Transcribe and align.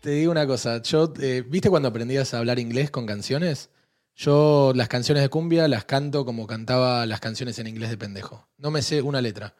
Te 0.00 0.10
digo 0.10 0.30
una 0.30 0.46
cosa, 0.46 0.82
yo, 0.82 1.12
eh, 1.20 1.42
¿viste 1.48 1.70
cuando 1.70 1.88
aprendías 1.88 2.32
a 2.34 2.38
hablar 2.38 2.58
inglés 2.58 2.90
con 2.90 3.06
canciones? 3.06 3.70
Yo 4.14 4.72
las 4.74 4.88
canciones 4.88 5.22
de 5.22 5.28
cumbia 5.28 5.68
las 5.68 5.84
canto 5.84 6.24
como 6.24 6.46
cantaba 6.46 7.04
las 7.06 7.20
canciones 7.20 7.58
en 7.58 7.66
inglés 7.66 7.90
de 7.90 7.98
pendejo. 7.98 8.46
No 8.58 8.70
me 8.70 8.82
sé 8.82 9.02
una 9.02 9.20
letra. 9.20 9.54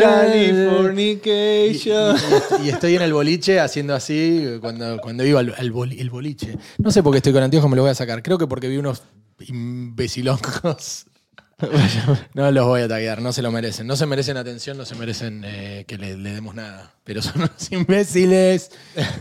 Californication. 0.00 2.16
Y, 2.62 2.66
y 2.66 2.68
estoy 2.70 2.96
en 2.96 3.02
el 3.02 3.12
boliche 3.12 3.60
haciendo 3.60 3.94
así 3.94 4.58
cuando, 4.60 4.98
cuando 5.00 5.24
iba 5.24 5.40
al, 5.40 5.54
al 5.56 5.72
boli- 5.72 6.00
el 6.00 6.10
boliche. 6.10 6.58
No 6.78 6.90
sé 6.90 7.02
por 7.02 7.12
qué 7.12 7.18
estoy 7.18 7.32
con 7.32 7.42
anteojos, 7.42 7.70
me 7.70 7.76
lo 7.76 7.82
voy 7.82 7.90
a 7.90 7.94
sacar. 7.94 8.22
Creo 8.22 8.38
que 8.38 8.46
porque 8.46 8.68
vi 8.68 8.76
unos 8.78 9.02
imbecilongos. 9.46 11.06
No 12.34 12.50
los 12.50 12.66
voy 12.66 12.82
a 12.82 12.88
taguear, 12.88 13.22
no 13.22 13.32
se 13.32 13.42
lo 13.42 13.50
merecen. 13.50 13.86
No 13.86 13.96
se 13.96 14.06
merecen 14.06 14.36
atención, 14.36 14.76
no 14.76 14.84
se 14.84 14.94
merecen 14.94 15.42
eh, 15.44 15.84
que 15.86 15.98
le, 15.98 16.16
le 16.16 16.32
demos 16.32 16.54
nada. 16.54 16.94
Pero 17.04 17.22
son 17.22 17.34
unos 17.42 17.50
imbéciles. 17.72 18.70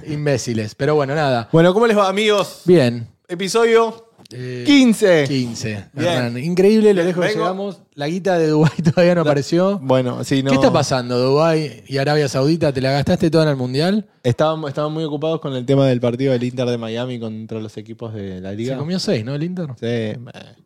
Imbéciles. 0.08 0.76
Pero 0.76 0.96
bueno, 0.96 1.16
nada. 1.16 1.50
Bueno, 1.52 1.74
¿cómo 1.74 1.88
les 1.88 1.98
va, 1.98 2.08
amigos? 2.10 2.62
Bien. 2.66 3.08
Episodio 3.28 4.11
Eh, 4.34 4.64
15. 4.66 5.26
15. 5.28 5.86
Bien. 5.94 6.08
Hernán. 6.08 6.38
Increíble 6.38 6.94
lo 6.94 7.04
lejos 7.04 7.22
que 7.24 7.32
vengo. 7.32 7.44
llegamos. 7.44 7.82
La 7.96 8.08
guita 8.08 8.38
de 8.38 8.48
Dubái 8.48 8.72
todavía 8.84 9.16
no 9.16 9.22
apareció. 9.22 9.80
Bueno, 9.80 10.24
sí, 10.24 10.42
no. 10.44 10.50
¿Qué 10.50 10.56
está 10.56 10.72
pasando, 10.72 11.18
Dubái 11.20 11.84
y 11.88 11.98
Arabia 11.98 12.28
Saudita? 12.30 12.72
¿Te 12.72 12.82
la 12.82 12.92
gastaste 12.92 13.30
toda 13.30 13.44
en 13.44 13.50
el 13.50 13.56
Mundial? 13.58 14.10
Estaban, 14.24 14.64
estaban 14.68 14.92
muy 14.94 15.04
ocupados 15.04 15.42
con 15.42 15.54
el 15.56 15.66
tema 15.66 15.86
del 15.88 16.00
partido 16.00 16.32
del 16.34 16.44
Inter 16.44 16.68
de 16.68 16.78
Miami 16.78 17.20
contra 17.20 17.60
los 17.60 17.76
equipos 17.78 18.14
de 18.14 18.40
la 18.42 18.52
Se 18.52 18.56
liga. 18.56 18.78
comió 18.78 19.00
seis, 19.00 19.26
¿no? 19.26 19.36
El 19.36 19.44
Inter. 19.44 19.68
Sí. 19.72 19.86
eh. 19.86 20.20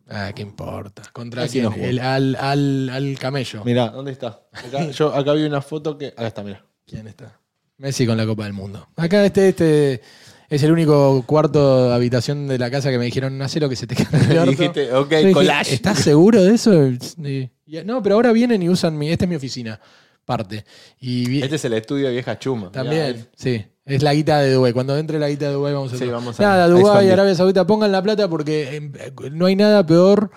Ah, 0.08 0.30
¿qué 0.34 0.42
importa? 0.42 1.02
¿Contra 1.12 1.42
Así 1.42 1.58
quién? 1.60 1.72
jugó. 1.72 1.84
El- 1.84 1.98
al, 1.98 2.36
al, 2.36 2.88
al 2.90 3.18
camello. 3.18 3.64
Mirá, 3.64 3.88
¿dónde 3.88 4.12
está? 4.12 4.42
Acá, 4.52 4.90
yo 4.92 5.12
acá 5.14 5.32
vi 5.32 5.42
una 5.42 5.60
foto 5.62 5.98
que. 5.98 6.06
Acá 6.08 6.28
está, 6.28 6.42
mira. 6.42 6.64
¿Quién 6.86 7.08
está? 7.08 7.40
Messi 7.78 8.06
con 8.06 8.16
la 8.16 8.24
Copa 8.24 8.44
del 8.44 8.52
Mundo. 8.52 8.88
Acá 8.96 9.24
este, 9.26 9.48
este 9.50 10.00
es 10.48 10.62
el 10.62 10.72
único 10.72 11.22
cuarto 11.26 11.88
de 11.88 11.94
habitación 11.94 12.46
de 12.48 12.58
la 12.58 12.70
casa 12.70 12.90
que 12.90 12.98
me 12.98 13.04
dijeron, 13.06 13.40
hace 13.42 13.60
lo 13.60 13.68
que 13.68 13.76
se 13.76 13.86
te 13.86 13.96
orto". 14.38 14.50
Dijiste, 14.50 14.92
ok, 14.94 15.10
dije, 15.10 15.32
collage. 15.32 15.74
¿Estás 15.74 15.98
seguro 15.98 16.42
de 16.42 16.54
eso? 16.54 16.86
Y- 16.88 17.50
y- 17.66 17.84
no, 17.84 18.02
pero 18.02 18.14
ahora 18.16 18.32
vienen 18.32 18.62
y 18.62 18.68
usan 18.68 18.96
mi. 18.96 19.10
Esta 19.10 19.24
es 19.24 19.28
mi 19.28 19.36
oficina, 19.36 19.80
parte. 20.24 20.64
Y 21.00 21.40
Este 21.42 21.56
es 21.56 21.64
el 21.64 21.72
estudio 21.74 22.06
de 22.06 22.12
vieja 22.12 22.38
chuma. 22.38 22.70
también, 22.70 23.28
sí. 23.36 23.64
Es 23.84 24.02
la 24.02 24.12
guita 24.14 24.40
de 24.40 24.52
Dubái. 24.52 24.72
Cuando 24.72 24.96
entre 24.98 25.18
la 25.20 25.28
guita 25.28 25.46
de 25.46 25.52
Dubái 25.52 25.72
vamos 25.72 25.92
a 25.92 25.96
Sí, 25.96 26.06
vamos 26.06 26.40
a- 26.40 26.42
Nada, 26.42 26.66
Dubái. 26.68 27.08
Arabia 27.08 27.34
Saudita, 27.36 27.64
pongan 27.66 27.92
la 27.92 28.02
plata 28.02 28.28
porque 28.28 28.76
eh, 28.76 29.12
no 29.30 29.46
hay 29.46 29.54
nada 29.54 29.86
peor 29.86 30.30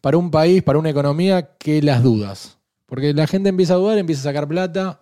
para 0.00 0.16
un 0.16 0.30
país, 0.32 0.62
para 0.64 0.80
una 0.80 0.90
economía, 0.90 1.50
que 1.56 1.80
las 1.82 2.02
dudas. 2.02 2.58
Porque 2.84 3.14
la 3.14 3.26
gente 3.28 3.48
empieza 3.48 3.74
a 3.74 3.76
dudar, 3.76 3.98
empieza 3.98 4.22
a 4.22 4.24
sacar 4.32 4.48
plata. 4.48 5.00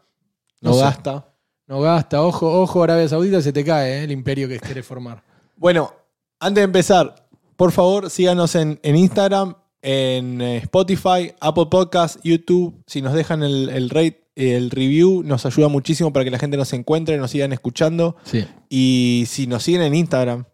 No 0.60 0.74
sé, 0.74 0.80
gasta. 0.80 1.28
No 1.66 1.80
gasta. 1.80 2.22
Ojo, 2.22 2.60
ojo, 2.60 2.82
Arabia 2.82 3.08
Saudita, 3.08 3.40
se 3.40 3.52
te 3.52 3.64
cae 3.64 4.00
eh, 4.00 4.04
el 4.04 4.12
imperio 4.12 4.48
que 4.48 4.58
querés 4.58 4.84
formar. 4.86 5.22
Bueno, 5.56 5.92
antes 6.40 6.60
de 6.60 6.64
empezar, 6.64 7.28
por 7.56 7.72
favor, 7.72 8.10
síganos 8.10 8.54
en, 8.54 8.78
en 8.82 8.96
Instagram, 8.96 9.54
en 9.80 10.40
eh, 10.40 10.58
Spotify, 10.58 11.32
Apple 11.40 11.66
Podcast, 11.70 12.18
YouTube. 12.22 12.82
Si 12.86 13.00
nos 13.00 13.14
dejan 13.14 13.42
el, 13.42 13.70
el 13.70 13.88
rate, 13.88 14.28
el 14.34 14.70
review, 14.70 15.22
nos 15.22 15.46
ayuda 15.46 15.68
muchísimo 15.68 16.12
para 16.12 16.24
que 16.24 16.30
la 16.30 16.38
gente 16.38 16.56
nos 16.56 16.72
encuentre, 16.72 17.16
nos 17.16 17.30
sigan 17.30 17.52
escuchando. 17.52 18.16
Sí. 18.24 18.46
Y 18.68 19.24
si 19.26 19.46
nos 19.46 19.62
siguen 19.62 19.82
en 19.82 19.94
Instagram, 19.94 20.44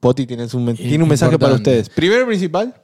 Poti 0.00 0.26
tienes 0.26 0.54
un 0.54 0.74
tiene 0.74 1.02
un 1.02 1.08
mensaje 1.08 1.38
para 1.38 1.54
ustedes. 1.54 1.88
Primero 1.88 2.22
y 2.22 2.26
principal. 2.26 2.81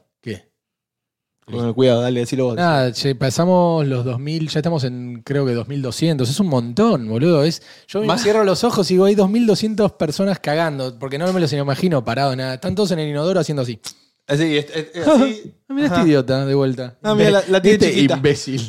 Con 1.50 1.74
cuidado, 1.74 2.02
dale, 2.02 2.20
decilo 2.20 2.44
vos. 2.46 2.56
Nada, 2.56 2.92
che, 2.92 3.14
pasamos 3.14 3.86
los 3.86 4.04
2000, 4.04 4.48
ya 4.48 4.60
estamos 4.60 4.84
en 4.84 5.22
creo 5.24 5.44
que 5.46 5.52
2200. 5.54 6.28
Es 6.28 6.40
un 6.40 6.48
montón, 6.48 7.08
boludo. 7.08 7.44
Es, 7.44 7.62
yo 7.86 8.02
me 8.02 8.18
cierro 8.18 8.44
los 8.44 8.64
ojos 8.64 8.90
y 8.90 8.94
digo, 8.94 9.04
hay 9.06 9.14
2200 9.14 9.92
personas 9.92 10.38
cagando, 10.40 10.98
porque 10.98 11.18
no 11.18 11.32
me 11.32 11.40
los 11.40 11.52
imagino 11.52 12.04
parados, 12.04 12.36
nada. 12.36 12.54
Están 12.54 12.74
todos 12.74 12.90
en 12.92 12.98
el 13.00 13.08
inodoro 13.08 13.40
haciendo 13.40 13.62
así. 13.62 13.80
Así, 14.26 14.58
es- 14.58 14.66
es- 14.74 14.86
es 14.94 15.06
así. 15.08 15.54
Ah, 15.68 15.74
Mira 15.74 15.86
este 15.88 16.02
idiota 16.02 16.44
de 16.46 16.54
vuelta. 16.54 16.98
Ah, 17.02 17.14
mira, 17.14 17.30
la- 17.30 17.44
la 17.48 17.62
tiene 17.62 17.76
Este 17.76 17.94
chiquita. 17.94 18.16
imbécil. 18.16 18.60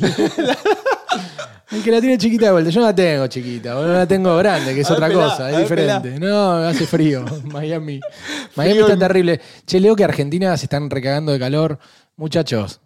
El 1.72 1.82
que 1.84 1.90
la 1.92 2.00
tiene 2.00 2.18
chiquita 2.18 2.46
de 2.46 2.52
vuelta. 2.52 2.70
Yo 2.70 2.80
no 2.80 2.86
la 2.86 2.94
tengo 2.94 3.26
chiquita, 3.28 3.74
boludo, 3.76 3.92
la 3.94 4.06
tengo 4.06 4.36
grande, 4.36 4.74
que 4.74 4.80
es 4.80 4.90
A 4.90 4.94
otra 4.94 5.06
pelá, 5.08 5.24
cosa, 5.24 5.50
es 5.52 5.58
diferente. 5.58 6.18
No, 6.18 6.54
hace 6.56 6.84
frío. 6.86 7.24
Miami. 7.44 8.00
Miami 8.56 8.72
Frío 8.74 8.82
está 8.86 8.92
en- 8.94 8.98
terrible. 8.98 9.40
Che, 9.66 9.78
leo 9.80 9.94
que 9.94 10.02
Argentina 10.04 10.56
se 10.56 10.66
están 10.66 10.90
recagando 10.90 11.30
de 11.32 11.38
calor. 11.38 11.78
Muchachos, 12.16 12.80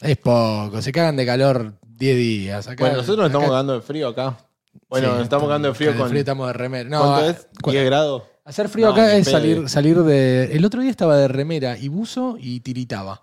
es 0.00 0.16
poco. 0.18 0.82
Se 0.82 0.90
cagan 0.92 1.16
de 1.16 1.24
calor 1.24 1.74
10 1.86 2.16
días. 2.16 2.66
Acá- 2.68 2.82
Bueno, 2.84 2.96
nosotros 2.98 3.18
nos 3.18 3.26
estamos 3.28 3.48
cagando 3.48 3.74
de 3.74 3.80
frío 3.80 4.08
acá. 4.08 4.36
Bueno, 4.88 5.08
Sí, 5.08 5.12
nos 5.14 5.22
estamos 5.22 5.46
cagando 5.48 5.68
de 5.68 5.74
frío 5.74 5.92
de 5.92 5.98
con. 5.98 6.08
frío 6.08 6.20
estamos 6.20 6.46
de 6.48 6.52
remera. 6.52 6.88
No, 6.88 7.00
¿Cuánto 7.02 7.30
es? 7.30 7.48
cu- 7.62 7.70
¿10 7.72 7.84
grados? 7.86 8.22
Hacer 8.44 8.68
frío 8.68 8.86
No, 8.86 8.92
acá 8.92 9.14
es 9.16 9.26
salir, 9.28 9.68
salir 9.68 9.98
de. 10.02 10.52
El 10.54 10.64
otro 10.64 10.80
día 10.80 10.90
estaba 10.90 11.16
de 11.16 11.26
remera 11.28 11.76
y 11.78 11.88
buzo 11.88 12.36
y 12.38 12.60
tiritaba. 12.60 13.20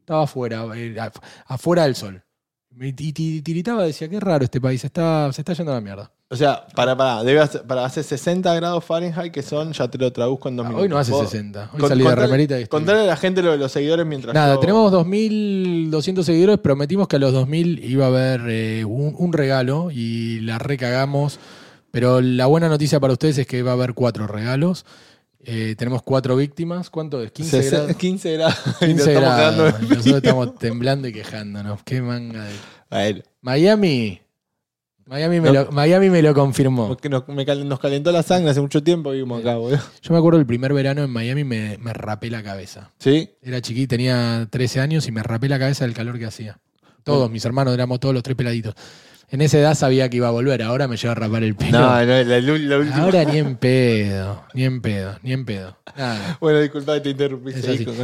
Estaba 0.00 0.24
afuera, 0.24 0.64
eh, 0.74 0.96
af- 0.96 1.20
afuera 1.46 1.84
del 1.84 1.94
sol. 1.94 2.23
Ti- 2.96 3.42
tiritaba, 3.42 3.84
decía, 3.84 4.08
qué 4.08 4.18
raro 4.18 4.44
este 4.44 4.60
país, 4.60 4.84
está, 4.84 5.32
se 5.32 5.42
está 5.42 5.52
yendo 5.52 5.72
a 5.72 5.76
la 5.76 5.80
mierda. 5.80 6.10
O 6.30 6.36
sea, 6.36 6.66
para, 6.74 6.96
para, 6.96 7.22
debe 7.22 7.38
hacer, 7.40 7.62
para 7.62 7.84
hacer 7.84 8.02
60 8.02 8.52
grados 8.54 8.84
Fahrenheit, 8.84 9.32
que 9.32 9.42
son, 9.42 9.72
ya 9.72 9.86
te 9.88 9.96
lo 9.98 10.12
traduzco 10.12 10.48
en 10.48 10.56
dos 10.56 10.66
Ah, 10.66 10.68
minutos. 10.70 10.82
hoy 10.82 10.88
no 10.88 10.98
hace 10.98 11.12
Vos- 11.12 11.30
60. 11.30 11.70
Hoy 11.72 11.78
con- 11.80 11.88
salí 11.88 12.02
de 12.02 12.08
contale- 12.10 12.22
remerita 12.26 12.58
y 12.58 12.62
estoy- 12.64 12.78
Contale 12.80 13.00
a 13.00 13.04
la 13.04 13.16
gente 13.16 13.42
lo 13.42 13.52
de 13.52 13.58
los 13.58 13.70
seguidores 13.70 14.04
mientras. 14.04 14.34
Nada, 14.34 14.54
yo- 14.54 14.60
tenemos 14.60 14.90
2.200 14.90 16.26
seguidores. 16.26 16.58
Prometimos 16.58 17.06
que 17.08 17.16
a 17.16 17.18
los 17.20 17.32
2.000 17.32 17.78
iba 17.84 18.06
a 18.06 18.08
haber 18.08 18.40
eh, 18.48 18.84
un, 18.84 19.14
un 19.16 19.32
regalo 19.32 19.90
y 19.92 20.40
la 20.40 20.58
recagamos. 20.58 21.38
Pero 21.92 22.20
la 22.20 22.46
buena 22.46 22.68
noticia 22.68 22.98
para 22.98 23.12
ustedes 23.12 23.38
es 23.38 23.46
que 23.46 23.62
va 23.62 23.70
a 23.70 23.74
haber 23.74 23.94
cuatro 23.94 24.26
regalos. 24.26 24.84
Eh, 25.46 25.74
tenemos 25.76 26.02
cuatro 26.02 26.36
víctimas. 26.36 26.90
¿Cuánto 26.90 27.22
es? 27.22 27.30
15 27.32 27.62
Sesen- 27.62 27.70
grados. 27.86 27.96
15 27.96 28.32
grados. 28.32 28.58
y 28.80 28.94
nos 28.94 29.04
15 29.06 29.12
estamos 29.12 29.28
cagando 29.30 29.64
de 29.64 29.70
grados. 29.70 29.82
Y 29.82 29.86
frío. 29.86 29.96
Nosotros 29.96 30.16
estamos 30.24 30.54
temblando 30.58 31.08
y 31.08 31.12
quejándonos. 31.12 31.82
Qué 31.84 32.00
manga 32.02 32.44
de. 32.90 33.22
Miami. 33.40 34.20
Miami 35.06 35.38
me, 35.40 35.48
No. 35.48 35.64
lo, 35.64 35.72
Miami 35.72 36.08
me 36.08 36.22
lo 36.22 36.32
confirmó. 36.32 36.88
porque 36.88 37.10
nos, 37.10 37.28
me 37.28 37.44
cal- 37.44 37.68
nos 37.68 37.78
calentó 37.78 38.10
la 38.10 38.22
sangre 38.22 38.50
hace 38.50 38.60
mucho 38.62 38.82
tiempo 38.82 39.10
vivimos 39.10 39.40
acá, 39.42 39.56
boludo. 39.56 39.78
Yo 40.00 40.12
me 40.14 40.18
acuerdo 40.18 40.38
el 40.40 40.46
primer 40.46 40.72
verano 40.72 41.02
en 41.02 41.10
Miami 41.10 41.44
me, 41.44 41.76
me 41.76 41.92
rapé 41.92 42.30
la 42.30 42.42
cabeza. 42.42 42.90
¿Sí? 42.98 43.28
Era 43.42 43.60
chiquito, 43.60 43.90
tenía 43.90 44.48
13 44.50 44.80
años 44.80 45.06
y 45.06 45.12
me 45.12 45.22
rapé 45.22 45.50
la 45.50 45.58
cabeza 45.58 45.84
del 45.84 45.92
calor 45.92 46.18
que 46.18 46.24
hacía. 46.24 46.58
Todos, 47.02 47.30
mis 47.30 47.44
hermanos, 47.44 47.74
éramos 47.74 48.00
todos 48.00 48.14
los 48.14 48.22
tres 48.22 48.34
peladitos. 48.34 48.74
En 49.30 49.40
esa 49.40 49.58
edad 49.58 49.74
sabía 49.74 50.08
que 50.10 50.18
iba 50.18 50.28
a 50.28 50.30
volver, 50.30 50.62
ahora 50.62 50.86
me 50.86 50.96
lleva 50.96 51.12
a 51.12 51.14
rapar 51.16 51.42
el 51.42 51.56
pelo. 51.56 51.78
No, 51.80 51.88
no, 51.88 52.04
la, 52.04 52.22
la- 52.24 52.40
la 52.40 52.52
última. 52.78 52.96
ahora 52.98 53.24
ni 53.24 53.38
en 53.38 53.56
pedo, 53.58 54.44
ni 54.54 54.64
en 54.64 54.80
pedo, 54.80 55.18
ni 55.22 55.32
en 55.32 55.44
pedo. 55.44 55.76
Nada. 55.96 56.38
Bueno, 56.40 56.60
disculpa 56.60 56.94
que 56.94 57.00
te 57.00 57.10
interrumpí. 57.10 57.52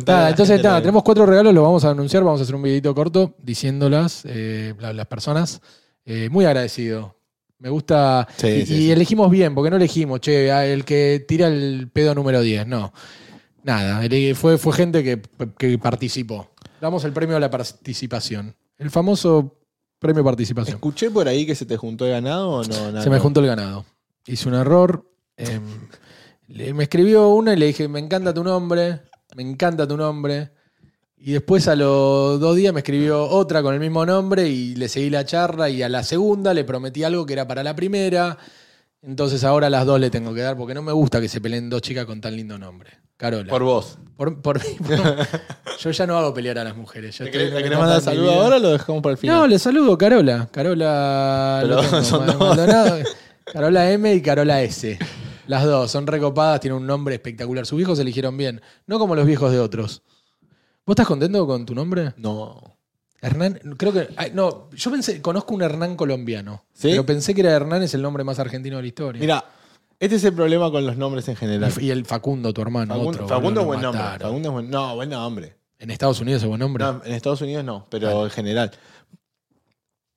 Nada, 0.07 0.31
entonces, 0.31 0.63
nada, 0.63 0.81
tenemos 0.81 1.03
cuatro 1.03 1.27
regalos, 1.27 1.55
los 1.55 1.63
vamos 1.63 1.85
a 1.85 1.91
anunciar, 1.91 2.25
vamos 2.25 2.41
a 2.41 2.43
hacer 2.45 2.55
un 2.55 2.63
videito 2.63 2.95
corto 2.95 3.37
diciéndolas, 3.43 4.23
eh, 4.27 4.75
la- 4.81 4.93
las 4.93 5.07
personas. 5.07 5.61
Eh, 6.05 6.29
muy 6.31 6.45
agradecido. 6.47 7.17
Me 7.59 7.69
gusta. 7.69 8.27
Sí, 8.37 8.47
y 8.49 8.67
sí, 8.67 8.75
y 8.75 8.77
sí. 8.79 8.91
elegimos 8.91 9.31
bien, 9.31 9.55
porque 9.55 9.71
no 9.71 9.77
elegimos, 9.77 10.21
che, 10.21 10.51
a 10.51 10.65
el 10.67 10.85
que 10.87 11.25
tira 11.29 11.47
el 11.49 11.91
pedo 11.93 12.15
número 12.15 12.41
10, 12.41 12.67
no. 12.67 12.93
Nada, 13.63 14.03
ele- 14.05 14.35
fue, 14.35 14.57
fue 14.57 14.73
gente 14.73 15.05
que, 15.05 15.21
que 15.59 15.77
participó. 15.79 16.51
Damos 16.81 17.05
el 17.05 17.13
premio 17.13 17.37
a 17.37 17.41
la 17.41 17.51
participación. 17.51 18.57
El 18.79 18.91
famoso 18.91 19.59
premio 20.01 20.25
participación. 20.25 20.75
¿Escuché 20.75 21.11
por 21.11 21.29
ahí 21.29 21.47
que 21.47 21.55
se 21.55 21.65
te 21.67 21.77
juntó 21.77 22.07
el 22.07 22.11
ganado 22.13 22.49
o 22.51 22.63
no? 22.65 22.69
Nada, 22.91 23.03
Se 23.03 23.11
me 23.11 23.17
no. 23.17 23.23
juntó 23.23 23.39
el 23.41 23.47
ganado. 23.47 23.85
Hice 24.27 24.49
un 24.49 24.55
error. 24.57 25.07
em, 25.37 25.63
le- 26.49 26.75
me 26.75 26.83
escribió 26.83 27.29
una 27.29 27.53
y 27.55 27.57
le 27.57 27.67
dije, 27.67 27.87
me 27.89 27.99
encanta 28.01 28.35
tu 28.35 28.43
nombre, 28.45 29.03
me 29.37 29.43
encanta 29.43 29.87
tu 29.87 29.97
nombre. 29.97 30.51
Y 31.17 31.33
después 31.33 31.69
a 31.69 31.77
los 31.77 32.41
dos 32.41 32.57
días 32.57 32.73
me 32.75 32.81
escribió 32.81 33.25
otra 33.29 33.63
con 33.63 33.73
el 33.75 33.81
mismo 33.81 34.05
nombre 34.07 34.49
y 34.49 34.75
le 34.75 34.89
seguí 34.89 35.11
la 35.11 35.25
charla 35.25 35.69
y 35.71 35.83
a 35.83 35.89
la 35.89 36.03
segunda 36.03 36.53
le 36.55 36.65
prometí 36.65 37.05
algo 37.05 37.25
que 37.27 37.35
era 37.35 37.47
para 37.47 37.63
la 37.63 37.77
primera. 37.77 38.37
Entonces 39.03 39.45
ahora 39.45 39.71
las 39.71 39.87
dos 39.87 39.99
le 39.99 40.11
tengo 40.11 40.35
que 40.35 40.43
dar 40.43 40.57
porque 40.57 40.75
no 40.75 40.83
me 40.83 40.93
gusta 40.93 41.21
que 41.21 41.29
se 41.29 41.41
peleen 41.41 41.71
dos 41.71 41.81
chicas 41.83 42.05
con 42.05 42.21
tan 42.21 42.37
lindo 42.37 42.59
nombre. 42.59 42.91
Carola. 43.17 43.49
Por 43.51 43.63
vos. 43.63 43.99
Por- 44.17 44.41
por 44.43 44.59
mí, 44.63 44.75
por- 44.79 44.99
yo 45.79 45.91
ya 45.91 46.07
no 46.07 46.19
hago 46.19 46.33
pelear 46.35 46.59
a 46.59 46.65
las 46.65 46.77
mujeres. 46.77 47.17
yo 47.19 47.25
¿Le 47.25 47.31
estoy 47.31 47.47
querés, 47.49 47.53
una 47.59 47.67
etapa 47.67 47.81
mandar 47.81 48.01
de 48.03 48.11
mi 48.11 48.17
saludo 48.17 48.31
vida- 48.33 48.43
ahora 48.45 48.57
o 48.57 48.61
lo 48.61 48.69
dejamos 48.73 49.03
para 49.03 49.13
el 49.13 49.19
final? 49.19 49.37
no, 49.37 49.47
le 49.47 49.59
saludo, 49.59 49.99
Carola. 49.99 50.49
Carola. 50.53 51.59
Pero 51.63 51.75
lo 51.77 51.83
tengo, 51.83 52.03
son 52.05 52.27
Ma- 52.27 52.33
dos. 52.33 52.39
Maldonado. 52.57 52.99
Carola 53.45 53.91
M 53.93 54.15
y 54.15 54.23
Carola 54.23 54.63
S. 54.63 54.99
Las 55.47 55.65
dos 55.65 55.91
son 55.91 56.07
recopadas, 56.07 56.61
tienen 56.61 56.79
un 56.81 56.87
nombre 56.87 57.15
espectacular. 57.15 57.67
Sus 57.67 57.81
hijos 57.81 57.99
eligieron 57.99 58.37
bien, 58.37 58.61
no 58.87 58.99
como 58.99 59.15
los 59.17 59.27
viejos 59.27 59.51
de 59.51 59.59
otros. 59.61 60.03
¿Vos 60.87 60.95
estás 60.95 61.07
contento 61.07 61.47
con 61.47 61.67
tu 61.67 61.75
nombre? 61.75 62.13
No. 62.17 62.77
Hernán, 63.23 63.61
creo 63.77 63.93
que. 63.93 64.09
ay, 64.17 64.33
no, 64.35 64.71
yo 64.71 64.91
pensé, 64.91 65.21
conozco 65.21 65.55
un 65.55 65.63
Hernán 65.63 65.97
colombiano. 65.97 66.65
¿Sí? 66.73 66.89
Pero 66.91 67.05
pensé 67.05 67.35
que 67.35 67.43
era 67.43 67.53
Hernán, 67.53 67.83
es 67.83 67.95
el 67.95 68.03
nombre 68.03 68.25
más 68.25 68.39
argentino 68.39 68.77
de 68.77 68.83
la 68.83 68.89
historia. 68.89 69.21
Mira, 69.21 69.45
este 69.99 70.17
es 70.17 70.25
el 70.25 70.33
problema 70.33 70.71
con 70.71 70.87
los 70.87 70.97
nombres 70.97 71.29
en 71.29 71.37
general. 71.37 71.73
Y, 71.79 71.91
el 71.91 72.07
Facundo, 72.07 72.55
tu 72.55 72.63
hermano. 72.63 72.95
Facundo, 72.95 73.11
otro, 73.11 73.29
Facundo 73.29 73.65
boludo, 73.65 73.77
es 73.77 73.83
lo 73.83 73.89
buen 73.91 73.97
nombre. 73.97 74.03
mataron. 74.03 74.29
Facundo 74.29 74.49
es 74.49 74.53
buen, 74.53 74.71
no, 74.71 74.95
buen 74.95 75.11
nombre. 75.11 75.57
En 75.79 75.91
Estados 75.91 76.21
Unidos 76.21 76.43
es 76.43 76.49
buen 76.49 76.61
nombre. 76.61 76.85
No, 76.85 77.03
en 77.05 77.13
Estados 77.13 77.41
Unidos 77.43 77.65
no, 77.65 77.87
pero 77.91 78.25
en 78.25 78.31
general. 78.31 78.71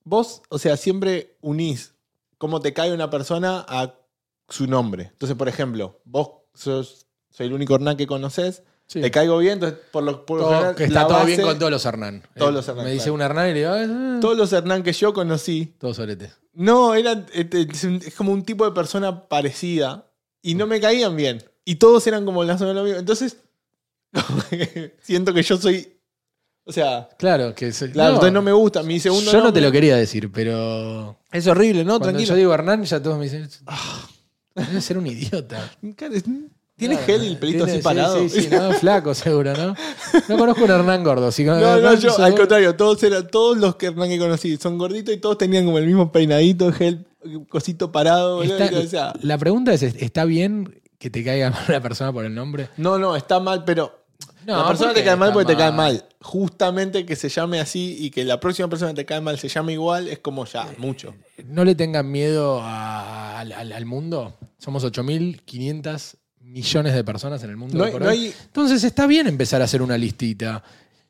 vos, 0.03 0.41
o 0.49 0.57
sea, 0.57 0.77
siempre 0.77 1.35
unís 1.41 1.93
cómo 2.37 2.61
te 2.61 2.73
cae 2.73 2.93
una 2.93 3.09
persona 3.09 3.65
a 3.67 3.95
su 4.47 4.67
nombre. 4.67 5.09
Entonces, 5.11 5.37
por 5.37 5.49
ejemplo, 5.49 6.01
vos 6.05 6.29
sos, 6.53 7.07
soy 7.29 7.47
el 7.47 7.53
único 7.53 7.75
Hernán 7.75 7.97
que 7.97 8.07
conoces, 8.07 8.63
Sí. 8.85 9.01
te 9.01 9.09
caigo 9.09 9.37
bien, 9.39 9.53
entonces 9.53 9.79
por 9.91 10.03
lo, 10.03 10.25
por 10.25 10.37
lo 10.39 10.43
Todo- 10.45 10.53
general, 10.55 10.75
que 10.75 10.83
está 10.83 11.07
todo 11.07 11.13
base- 11.19 11.25
bien 11.27 11.41
con 11.41 11.57
todos 11.57 11.71
los 11.71 11.85
Hernán. 11.85 12.23
Todos 12.37 12.51
Eh, 12.51 12.53
los 12.53 12.67
Hernán, 12.67 12.85
Me 12.85 12.91
dice 12.91 13.03
claro. 13.05 13.13
un 13.15 13.21
Hernán 13.21 13.49
y 13.49 13.53
le 13.53 13.59
digo, 13.59 13.71
"Ah, 13.71 14.17
Todos 14.21 14.37
los 14.37 14.53
Hernán 14.53 14.83
que 14.83 14.93
yo 14.93 15.13
conocí, 15.13 15.73
todos 15.79 15.95
soretes. 15.97 16.37
no, 16.53 16.93
eran 16.93 17.25
este, 17.33 17.67
es 17.71 18.13
como 18.15 18.31
un 18.31 18.43
tipo 18.43 18.65
de 18.65 18.71
persona 18.71 19.27
parecida 19.27 20.11
y 20.41 20.55
no 20.55 20.67
me 20.67 20.79
caían 20.81 21.15
bien. 21.15 21.43
Y 21.65 21.75
todos 21.75 22.05
eran 22.07 22.25
como 22.25 22.43
la 22.43 22.57
zona 22.57 22.69
de 22.69 22.75
lo 22.75 22.83
mismo. 22.83 22.99
Entonces, 22.99 23.37
siento 25.01 25.33
que 25.33 25.43
yo 25.43 25.57
soy. 25.57 25.89
O 26.65 26.71
sea, 26.71 27.09
Claro, 27.17 27.53
que 27.55 27.71
soy- 27.73 27.91
claro, 27.91 28.11
entonces 28.15 28.33
no 28.33 28.41
me 28.41 28.51
gusta. 28.53 28.83
Mi 28.83 28.99
segundo 28.99 29.31
Yo 29.31 29.41
no 29.41 29.51
te 29.51 29.59
lo 29.61 29.71
quería 29.71 29.95
decir, 29.97 30.31
pero. 30.31 31.17
Es 31.31 31.47
horrible, 31.47 31.83
¿no? 31.83 31.93
Cuando 31.99 32.09
Tranquilo. 32.09 32.29
yo 32.29 32.35
digo 32.35 32.53
Hernán, 32.53 32.83
ya 32.83 33.01
todos 33.01 33.17
me 33.17 33.25
dicen. 33.25 33.49
Debe 34.55 34.81
ser 34.81 34.97
un 34.97 35.07
idiota. 35.07 35.71
Tiene 36.75 36.95
Claro, 36.95 37.05
gel 37.07 37.23
y 37.23 37.27
el 37.27 37.37
pelito 37.37 37.65
tiene- 37.65 37.73
así 37.79 37.83
parado. 37.83 38.19
Sí, 38.19 38.29
sí, 38.29 38.41
sí, 38.41 38.47
no, 38.51 38.71
flaco 38.73 39.13
seguro, 39.13 39.53
¿no? 39.55 39.75
No 40.27 40.37
conozco 40.37 40.63
un 40.63 40.71
Hernán 40.71 41.03
gordo. 41.03 41.31
Si 41.31 41.43
No, 41.43 41.55
no, 41.79 41.93
yo, 41.95 42.17
al 42.19 42.35
contrario, 42.35 42.75
todos 42.75 43.01
eran, 43.03 43.27
todos 43.27 43.57
los 43.57 43.75
que 43.75 43.87
Hernán 43.87 44.09
que 44.09 44.17
conocí 44.17 44.57
son 44.57 44.77
gorditos 44.77 45.13
y 45.13 45.17
todos 45.17 45.37
tenían 45.37 45.65
como 45.65 45.77
el 45.77 45.85
mismo 45.85 46.11
peinadito, 46.11 46.71
gel, 46.73 47.05
cosito 47.47 47.91
parado, 47.91 48.37
boludo, 48.37 48.57
Está- 48.57 48.79
o 48.79 48.83
sea, 48.87 49.13
la 49.21 49.37
pregunta 49.37 49.71
es: 49.73 49.83
¿está 49.83 50.25
bien 50.25 50.81
que 50.97 51.09
te 51.11 51.23
caiga 51.23 51.51
mal 51.51 51.63
la 51.67 51.79
persona 51.81 52.11
por 52.11 52.25
el 52.25 52.33
nombre? 52.33 52.69
no, 52.77 52.97
no, 52.97 53.15
está 53.15 53.39
mal, 53.39 53.63
pero 53.65 54.03
No, 54.47 54.57
la 54.57 54.67
persona 54.67 54.89
¿por 54.89 54.95
qué 54.95 55.01
te 55.01 55.05
cae 55.05 55.15
mal 55.15 55.31
porque 55.31 55.53
te 55.53 55.57
cae 55.57 55.71
mal? 55.71 56.03
Justamente 56.21 57.05
que 57.05 57.15
se 57.15 57.29
llame 57.29 57.59
así 57.59 57.97
y 57.99 58.09
que 58.09 58.25
la 58.25 58.39
próxima 58.39 58.67
persona 58.67 58.91
que 58.91 58.95
te 58.97 59.05
cae 59.05 59.21
mal 59.21 59.37
se 59.37 59.47
llame 59.47 59.73
igual 59.73 60.07
es 60.07 60.19
como 60.19 60.45
ya, 60.45 60.67
mucho. 60.79 61.13
No 61.45 61.63
le 61.65 61.75
tengan 61.75 62.09
miedo 62.11 62.59
a- 62.61 63.39
al- 63.41 63.71
al 63.71 63.85
mundo. 63.85 64.35
Somos 64.57 64.83
8.500 64.83 66.15
millones 66.53 66.93
de 66.93 67.03
personas 67.03 67.43
en 67.43 67.49
el 67.49 67.57
mundo. 67.57 67.77
No 67.77 67.83
hoy 67.83 67.87
hay- 67.87 67.91
por 67.91 68.01
no 68.03 68.09
hoy. 68.09 68.17
hay- 68.27 68.33
Entonces 68.45 68.83
está 68.83 69.07
bien 69.07 69.27
empezar 69.27 69.61
a 69.61 69.65
hacer 69.65 69.81
una 69.81 69.97
listita. 69.97 70.63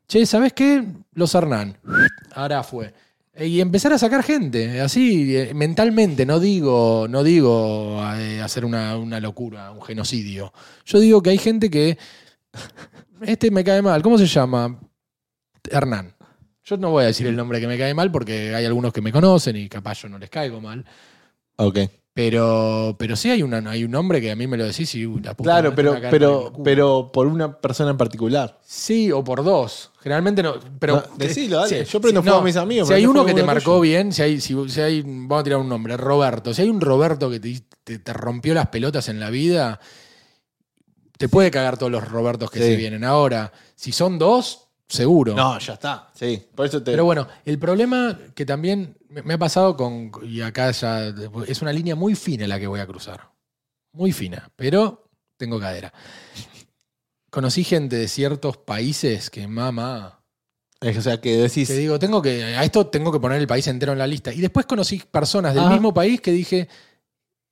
Che, 0.07 0.25
¿sabes 0.25 0.54
qué? 0.54 0.84
Los 1.13 1.36
Hernán. 1.36 1.78
Ahora 2.34 2.63
fue. 2.63 2.94
Eh, 3.36 3.48
Y 3.48 3.62
empezar 3.62 3.92
a 3.94 3.98
sacar 3.98 4.24
gente, 4.24 4.80
así, 4.81 5.36
eh, 5.36 5.54
mentalmente. 5.54 6.25
No 6.25 6.40
digo, 6.40 7.07
no 7.10 7.24
digo 7.24 8.00
eh, 8.16 8.42
hacer 8.42 8.63
una, 8.63 8.95
una 8.98 9.19
locura, 9.19 9.72
un 9.72 9.81
genocidio. 9.81 10.54
Yo 10.86 11.00
digo 11.00 11.22
que 11.22 11.31
hay 11.31 11.38
gente 11.38 11.69
que. 11.69 11.98
Este 13.22 13.50
me 13.51 13.63
cae 13.63 13.81
mal. 13.81 14.01
¿Cómo 14.01 14.18
se 14.18 14.28
llama? 14.28 14.80
Hernán. 15.69 16.13
Yo 16.66 16.78
no 16.78 16.92
voy 16.92 17.04
a 17.04 17.07
decir 17.07 17.25
el 17.28 17.36
nombre 17.36 17.60
que 17.60 17.68
me 17.68 17.78
cae 17.78 17.94
mal 17.94 18.12
porque 18.12 18.54
hay 18.54 18.66
algunos 18.66 18.94
que 18.94 19.01
me 19.01 19.12
conocen 19.12 19.56
y 19.57 19.68
capaz 19.69 20.01
yo 20.04 20.10
no 20.10 20.18
les 20.19 20.30
caigo 20.30 20.62
mal. 20.62 20.86
Ok. 21.57 21.80
Pero, 22.15 22.95
pero 23.00 23.15
sí 23.15 23.31
hay, 23.31 23.42
una, 23.42 23.57
hay 23.71 23.83
un 23.83 23.89
nombre 23.89 24.21
que 24.21 24.30
a 24.30 24.36
mí 24.36 24.45
me 24.45 24.56
lo 24.56 24.65
decís 24.65 24.94
y 24.94 25.04
uh, 25.07 25.18
la 25.18 25.33
puta 25.33 25.48
Claro, 25.50 25.71
madre, 25.71 25.75
pero, 25.75 26.10
pero, 26.12 26.54
pero 26.63 27.12
por 27.12 27.25
una 27.25 27.60
persona 27.60 27.89
en 27.89 27.98
particular. 27.98 28.60
Sí, 28.63 29.12
o 29.12 29.24
por 29.24 29.44
dos. 29.44 29.92
Generalmente 30.00 30.44
no. 30.44 30.54
Pero, 30.77 30.98
No, 30.98 31.04
decilo, 31.18 31.57
dale. 31.62 31.86
Yo 31.86 32.00
prendo 32.00 32.21
fuego 32.21 32.38
a 32.38 32.44
mis 32.44 32.56
amigos, 32.56 32.88
Si 32.88 32.94
hay 32.94 33.06
uno 33.07 33.13
fuego 33.21 33.25
que 33.25 33.31
a 33.31 33.36
te 33.36 33.42
uno 33.42 33.48
marcó 33.51 33.71
tuyo. 33.71 33.81
bien, 33.81 34.12
si 34.13 34.21
hay, 34.21 34.39
si, 34.42 34.56
si 34.69 34.80
hay, 34.81 35.01
vamos 35.01 35.39
a 35.42 35.44
tirar 35.44 35.57
un 35.60 35.68
nombre, 35.69 35.98
Roberto. 35.98 36.54
Si 36.54 36.62
hay 36.62 36.69
un 36.69 36.81
Roberto 36.81 37.31
que 37.31 37.39
te, 37.39 37.63
te- 37.83 37.98
te 37.98 38.13
rompió 38.13 38.54
las 38.54 38.68
pelotas 38.68 39.09
en 39.09 39.19
la 39.19 39.31
vida, 39.31 39.80
te 41.18 41.27
puede 41.30 41.50
cagar 41.50 41.77
todos 41.80 41.92
los 41.92 42.07
Robertos 42.07 42.51
que 42.51 42.59
Sí. 42.59 42.66
se 42.66 42.75
vienen. 42.75 43.04
Ahora, 43.06 43.51
si 43.75 43.92
son 43.92 44.19
dos, 44.19 44.68
seguro. 44.88 45.33
No, 45.35 45.57
ya 45.59 45.74
está. 45.74 46.09
Sí, 46.13 46.45
por 46.56 46.65
eso 46.65 46.81
te. 46.83 46.91
Pero 46.91 47.06
bueno, 47.06 47.27
el 47.45 47.57
problema 47.59 48.18
que 48.35 48.45
también 48.45 48.97
me 49.09 49.33
ha 49.33 49.38
pasado 49.38 49.75
con. 49.77 50.12
Y 50.24 50.41
acá 50.41 50.71
ya. 50.71 51.13
Es 51.47 51.62
una 51.62 51.74
línea 51.74 51.95
muy 51.95 52.15
fina 52.15 52.47
la 52.47 52.59
que 52.59 52.68
voy 52.68 52.80
a 52.80 52.88
cruzar. 52.88 53.30
Muy 53.94 54.12
fina, 54.12 54.50
pero 54.56 55.09
tengo 55.38 55.59
cadera. 55.59 55.94
Conocí 57.30 57.63
gente 57.63 57.95
de 57.95 58.07
ciertos 58.07 58.57
países 58.57 59.30
que, 59.30 59.47
mamá. 59.47 60.19
o 60.81 61.01
sea, 61.01 61.19
que 61.19 61.35
decís. 61.38 61.68
Te 61.68 61.77
digo, 61.77 61.97
tengo 61.97 62.21
que. 62.21 62.44
A 62.56 62.63
esto 62.63 62.88
tengo 62.88 63.12
que 63.12 63.19
poner 63.19 63.39
el 63.39 63.47
país 63.47 63.65
entero 63.68 63.91
en 63.91 63.97
la 64.00 64.07
lista. 64.07 64.31
Y 64.33 64.41
después 64.41 64.65
conocí 64.65 65.00
personas 65.00 65.53
del 65.53 65.63
Ajá. 65.63 65.74
mismo 65.74 65.94
país 65.94 66.21
que 66.21 66.31
dije. 66.31 66.68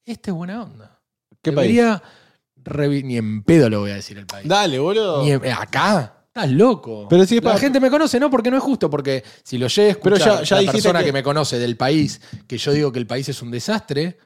Este 0.06 0.32
es 0.32 0.36
buena 0.36 0.64
onda. 0.64 1.00
¿Qué 1.42 1.52
país? 1.52 1.76
Debería 1.76 3.04
Ni 3.04 3.18
en 3.18 3.44
pedo 3.44 3.70
lo 3.70 3.80
voy 3.82 3.92
a 3.92 3.96
decir 3.96 4.18
el 4.18 4.26
país. 4.28 4.48
Dale, 4.48 4.78
boludo. 4.80 5.24
Ni 5.24 5.32
en- 5.32 5.46
acá. 5.52 6.21
Estás 6.34 6.50
loco. 6.50 7.08
Pero 7.10 7.26
si 7.26 7.38
es 7.38 7.44
la 7.44 7.58
gente 7.58 7.80
me 7.82 7.90
conoce, 7.90 8.18
no, 8.20 8.30
porque 8.30 8.50
no 8.50 8.58
es 8.58 8.64
justo, 8.64 8.90
porque 8.90 9.22
si 9.44 9.58
lo 9.58 9.68
llegue 9.68 9.92
a 9.92 9.96
Pero 10.02 10.16
escuchar 10.16 10.40
ya- 10.40 10.44
ya 10.46 10.56
la 10.56 10.62
dijiste 10.62 10.78
persona 10.78 11.00
que... 11.00 11.06
que- 11.06 11.12
me 11.14 11.24
conoce 11.24 11.60
del 11.60 11.76
país, 11.76 12.22
que 12.48 12.58
yo 12.58 12.72
digo 12.72 12.92
que 12.92 13.00
el 13.00 13.08
país 13.08 13.28
es 13.28 13.42
un 13.42 13.52
desastre, 13.52 14.18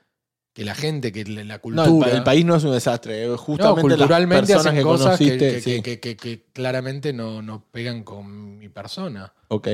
que 0.53 0.63
la 0.63 0.75
gente, 0.75 1.11
que 1.11 1.25
la 1.25 1.55
No, 1.55 1.61
cultura. 1.61 1.85
el, 1.87 1.99
pa- 1.99 2.09
el 2.17 2.23
país 2.23 2.45
no 2.45 2.55
es 2.57 2.63
un 2.63 2.71
desastre. 2.73 3.23
eh, 3.23 3.27
no, 3.27 3.37
Justamente 3.37 3.81
las 3.89 3.97
culturalmente 3.97 4.53
personas 4.53 4.65
hacen 4.67 4.75
que 4.77 4.83
cosas 4.83 5.17
que, 5.17 5.61
sí. 6.21 6.43
claramente 6.53 7.11
no, 7.11 7.41
no 7.41 7.65
pegan 7.71 8.03
con 8.03 8.57
mi 8.59 8.69
persona. 8.69 9.33
Ok. 9.47 9.67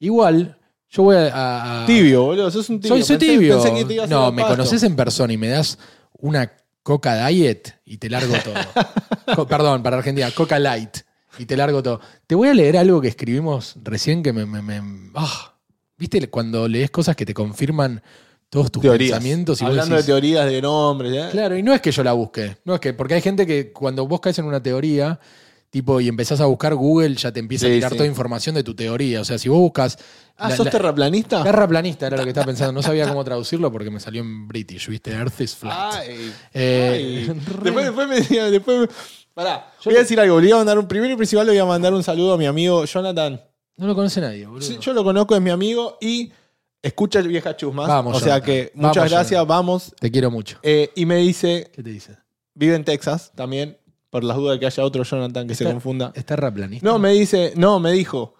Igual, 0.00 0.58
yo 0.90 1.02
voy 1.04 1.16
a. 1.16 1.82
a- 1.84 1.86
Tibio, 1.86 2.24
boludo. 2.24 2.50
Sos 2.50 2.68
un 2.70 2.80
tibio. 2.80 2.96
Soy, 2.96 3.04
soy 3.04 3.18
tibio. 3.18 3.62
pensé 3.62 4.06
no, 4.08 4.32
me 4.32 4.42
pasto. 4.42 4.56
conoces 4.56 4.82
en 4.82 4.96
persona 4.96 5.32
y 5.32 5.36
me 5.36 5.48
das 5.48 5.78
una 6.18 6.52
Coca 6.82 7.24
Diet 7.28 7.76
y 7.84 7.98
te 7.98 8.10
largo 8.10 8.34
todo. 8.44 8.54
Co- 9.36 9.46
perdón, 9.46 9.82
para 9.84 9.98
Argentina, 9.98 10.28
Coca 10.32 10.58
Light 10.58 10.96
y 11.38 11.46
te 11.46 11.56
largo 11.56 11.82
todo. 11.82 12.00
Te 12.26 12.34
voy 12.34 12.48
a 12.48 12.54
leer 12.54 12.76
algo 12.76 13.00
que 13.00 13.08
escribimos 13.08 13.76
recién 13.82 14.22
que 14.22 14.32
me. 14.32 14.44
me- 14.46 14.62
me- 14.62 15.10
ah, 15.14 15.54
¿Viste 15.98 16.28
cuando 16.30 16.66
lees 16.68 16.90
cosas 16.90 17.14
que 17.14 17.24
te 17.24 17.32
confirman 17.34 18.02
todos 18.50 18.70
tus 18.72 18.82
Teorías. 18.82 19.12
pensamientos? 19.12 19.62
Y 19.62 19.64
Hablando 19.64 19.94
decís, 19.94 20.06
de 20.06 20.12
teorías 20.12 20.46
de 20.46 20.60
nombres. 20.62 21.12
¿eh? 21.14 21.28
Claro, 21.30 21.56
y 21.56 21.62
no 21.62 21.72
es 21.72 21.80
que 21.80 21.92
yo 21.92 22.02
la 22.02 22.12
busque. 22.12 22.56
No 22.64 22.74
es 22.74 22.80
que, 22.80 22.92
porque 22.92 23.14
hay 23.14 23.20
gente 23.22 23.46
que 23.46 23.72
cuando 23.72 24.06
vos 24.06 24.20
caes 24.20 24.38
en 24.40 24.44
una 24.46 24.60
teoría, 24.62 25.20
tipo, 25.70 26.00
y 26.00 26.08
empezás 26.08 26.40
a 26.40 26.46
buscar 26.46 26.74
Google, 26.74 27.14
ya 27.14 27.32
te 27.32 27.40
empieza 27.40 27.66
a 27.66 27.70
tirar 27.70 27.92
sí. 27.92 27.96
toda 27.96 28.08
información 28.08 28.54
de 28.56 28.62
tu 28.64 28.74
teoría. 28.74 29.20
O 29.20 29.24
sea, 29.24 29.38
si 29.38 29.48
vos 29.48 29.58
buscas. 29.58 29.96
Ah, 30.36 30.48
la- 30.50 30.56
¿sos 30.56 30.66
la- 30.66 30.72
terraplanista? 30.72 31.42
Terraplanista 31.44 32.08
era 32.08 32.16
lo 32.16 32.24
que 32.24 32.30
estaba 32.30 32.46
pensando. 32.46 32.72
No 32.72 32.82
sabía 32.82 33.06
cómo 33.08 33.22
traducirlo 33.24 33.70
porque 33.70 33.90
me 33.90 34.00
salió 34.00 34.22
en 34.22 34.48
British, 34.48 34.88
¿viste? 34.88 35.12
Earth 35.12 35.40
is 35.40 35.54
flat. 35.54 35.94
Ay. 35.94 36.32
Eh, 36.52 37.26
ay. 37.30 37.40
Después, 37.62 37.84
después 37.86 38.08
me 38.08 38.16
decía, 38.16 38.50
después 38.50 38.80
me- 38.80 38.88
Pará, 39.34 39.72
Yo 39.80 39.90
voy 39.90 39.96
a 39.96 40.00
decir 40.00 40.18
algo. 40.20 40.38
Le 40.40 40.46
voy 40.46 40.52
a 40.52 40.56
mandar 40.58 40.78
un 40.78 40.86
primero 40.86 41.12
y 41.12 41.16
principal, 41.16 41.46
le 41.46 41.52
voy 41.52 41.60
a 41.60 41.64
mandar 41.64 41.92
un 41.94 42.02
saludo 42.02 42.34
a 42.34 42.38
mi 42.38 42.46
amigo 42.46 42.84
Jonathan. 42.84 43.40
No 43.76 43.86
lo 43.86 43.94
conoce 43.94 44.20
nadie, 44.20 44.46
boludo. 44.46 44.66
Sí, 44.66 44.78
yo 44.80 44.92
lo 44.92 45.02
conozco, 45.02 45.34
es 45.34 45.40
mi 45.40 45.50
amigo 45.50 45.96
y 46.00 46.30
escucha 46.82 47.18
el 47.20 47.28
vieja 47.28 47.56
chusmas. 47.56 47.88
Vamos, 47.88 48.16
o 48.16 48.20
sea 48.20 48.34
Jonathan. 48.38 48.46
que 48.46 48.72
Vamos, 48.74 48.88
muchas 48.96 49.10
gracias, 49.10 49.30
Jonathan. 49.30 49.48
vamos. 49.48 49.94
Te 49.98 50.10
quiero 50.10 50.30
mucho. 50.30 50.58
Eh, 50.62 50.90
y 50.94 51.06
me 51.06 51.16
dice, 51.16 51.70
¿Qué 51.74 51.82
te 51.82 51.90
dice? 51.90 52.18
vive 52.54 52.74
en 52.76 52.84
Texas 52.84 53.32
también, 53.34 53.78
por 54.10 54.24
las 54.24 54.36
dudas 54.36 54.56
de 54.56 54.60
que 54.60 54.66
haya 54.66 54.84
otro 54.84 55.02
Jonathan 55.04 55.48
que 55.48 55.54
se 55.54 55.64
Está- 55.64 55.72
confunda. 55.72 56.12
¿Es 56.14 56.26
terraplanista? 56.26 56.86
No, 56.86 56.98
me 56.98 57.12
dice, 57.12 57.54
no, 57.56 57.80
me 57.80 57.92
dijo, 57.92 58.34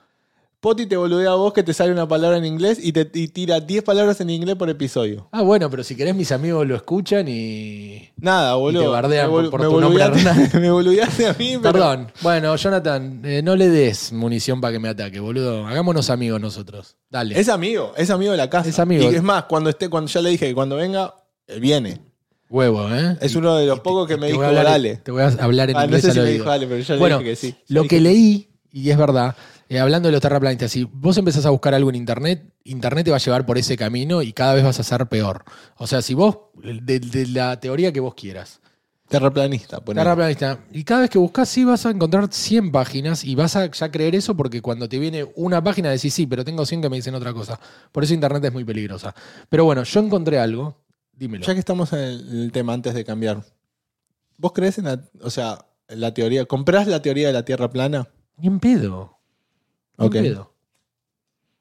Poti 0.63 0.87
te 0.87 0.97
boludea 0.97 1.33
a 1.33 1.35
vos 1.35 1.53
que 1.53 1.65
te 1.65 1.75
sale 1.75 1.91
una 1.91 2.07
palabra 2.07 2.39
en 2.39 2.45
inglés 2.45 2.79
y 2.81 2.93
te 2.93 3.11
y 3.15 3.27
tira 3.27 3.59
10 3.59 3.83
palabras 3.83 4.21
en 4.21 4.31
inglés 4.31 4.55
por 4.55 4.71
episodio. 4.71 5.27
Ah, 5.33 5.43
bueno, 5.43 5.69
pero 5.69 5.83
si 5.83 5.97
querés, 5.97 6.15
mis 6.15 6.31
amigos 6.31 6.65
lo 6.69 6.77
escuchan 6.77 7.27
y. 7.27 8.11
Nada, 8.17 8.55
boludo. 8.55 8.83
te 8.83 8.87
bardean 8.87 9.27
me, 9.27 9.51
por 9.51 9.61
me 9.61 9.67
tu 9.67 9.81
nombre, 9.81 10.05
me 10.61 10.71
boludeaste 10.71 11.27
a 11.27 11.33
mí, 11.33 11.59
pero... 11.61 11.73
Perdón. 11.73 12.13
Bueno, 12.21 12.55
Jonathan, 12.55 13.23
eh, 13.25 13.43
no 13.43 13.57
le 13.57 13.71
des 13.71 14.13
munición 14.13 14.61
para 14.61 14.75
que 14.75 14.79
me 14.79 14.89
ataque, 14.89 15.19
boludo. 15.19 15.67
Hagámonos 15.67 16.11
amigos 16.11 16.41
nosotros. 16.41 16.95
Dale. 17.11 17.37
Es 17.41 17.49
amigo, 17.49 17.93
es 17.97 18.11
amigo 18.11 18.31
de 18.31 18.39
la 18.39 18.49
casa. 18.49 18.69
Es 18.69 18.79
amigo. 18.79 19.11
Y 19.11 19.17
es 19.17 19.23
más, 19.23 19.47
cuando 19.47 19.69
esté, 19.69 19.89
cuando 19.89 20.13
ya 20.13 20.23
le 20.23 20.31
dije 20.31 20.47
que 20.47 20.55
cuando 20.55 20.77
venga, 20.77 21.13
él 21.49 21.59
viene. 21.59 21.99
Huevo, 22.49 22.89
¿eh? 22.95 23.17
Es 23.21 23.35
uno 23.35 23.57
de 23.57 23.67
los 23.67 23.79
y 23.79 23.81
pocos 23.81 24.07
que 24.07 24.17
me 24.17 24.29
dijo, 24.29 24.45
hablar, 24.45 24.67
dale. 24.67 24.99
Te 24.99 25.11
voy 25.11 25.23
a 25.23 25.27
hablar 25.41 25.71
en 25.71 25.77
Ah, 25.77 25.81
no 25.81 25.85
inglés 25.87 26.03
sé 26.03 26.09
al 26.11 26.15
si 26.15 26.21
me 26.21 26.31
dijo 26.31 26.45
dale, 26.45 26.69
pero 26.69 26.79
yo 26.81 26.95
le 26.95 27.01
Bueno, 27.01 27.19
dije 27.19 27.31
que 27.31 27.37
sí. 27.37 27.57
Lo 27.67 27.83
que 27.83 28.01
leí, 28.01 28.52
y 28.73 28.91
es 28.91 28.97
verdad, 28.97 29.37
eh, 29.69 29.79
hablando 29.79 30.09
de 30.09 30.13
los 30.13 30.21
terraplanistas, 30.21 30.71
si 30.71 30.85
vos 30.85 31.17
empezás 31.19 31.47
a 31.47 31.51
buscar 31.51 31.75
algo 31.75 31.91
en 31.91 31.97
internet, 31.97 32.43
internet 32.65 33.05
te 33.05 33.11
va 33.11 33.19
a 33.19 33.21
llevar 33.21 33.47
por 33.47 33.59
ese 33.59 33.77
camino 33.77 34.23
y 34.23 34.33
cada 34.33 34.55
vez 34.55 34.65
vas 34.65 34.81
a 34.81 34.83
ser 34.83 35.07
peor. 35.07 35.45
O 35.77 35.87
sea, 35.87 36.03
si 36.03 36.15
vos, 36.15 36.39
de, 36.55 36.99
de 37.01 37.27
la 37.29 37.61
teoría 37.61 37.93
que 37.93 38.01
vos 38.01 38.15
quieras, 38.15 38.61
Terraplanista, 39.13 39.81
ponele. 39.85 40.03
terraplanista, 40.05 40.61
y 40.73 40.85
cada 40.85 41.03
vez 41.03 41.11
que 41.11 41.19
buscas, 41.19 41.47
sí 41.47 41.65
vas 41.65 41.85
a 41.85 41.91
encontrar 41.91 42.33
100 42.33 42.73
páginas 42.73 43.25
y 43.25 43.35
vas 43.35 43.57
a 43.57 43.71
ya 43.71 43.91
creer 43.91 44.15
eso 44.15 44.35
porque 44.35 44.63
cuando 44.63 44.89
te 44.89 44.99
viene 44.99 45.27
una 45.37 45.63
página 45.63 45.91
decís, 45.91 46.15
sí, 46.15 46.27
pero 46.27 46.47
tengo 46.47 46.65
100 46.65 46.81
que 46.81 46.89
me 46.89 46.97
dicen 46.97 47.15
otra 47.15 47.35
cosa. 47.35 47.61
Por 47.93 48.05
eso 48.05 48.15
internet 48.15 48.43
es 48.45 48.53
muy 48.55 48.65
peligrosa. 48.65 49.15
Pero 49.51 49.67
bueno, 49.67 49.83
yo 49.83 50.01
encontré 50.01 50.39
algo, 50.39 50.79
dímelo. 51.13 51.45
Ya 51.45 51.53
que 51.53 51.61
estamos 51.61 51.93
en 51.93 51.99
el, 51.99 52.29
en 52.31 52.39
el 52.39 52.53
tema 52.53 52.73
antes 52.73 52.95
de 52.95 53.05
cambiar. 53.05 53.45
¿Vos 54.39 54.53
crees 54.53 54.79
en 54.79 54.87
la, 54.87 55.05
o 55.21 55.29
sea, 55.29 55.67
en 55.89 56.01
la 56.01 56.15
teoría, 56.15 56.47
comprás 56.47 56.87
la 56.87 57.03
teoría 57.03 57.27
de 57.27 57.35
la 57.35 57.45
Tierra 57.45 57.69
plana? 57.71 58.09
Ni 58.39 58.47
en 58.49 58.61
pedo. 58.61 59.19
Ni 59.99 60.07
Ok. 60.07 60.15
en 60.17 60.23
pedo. 60.25 60.53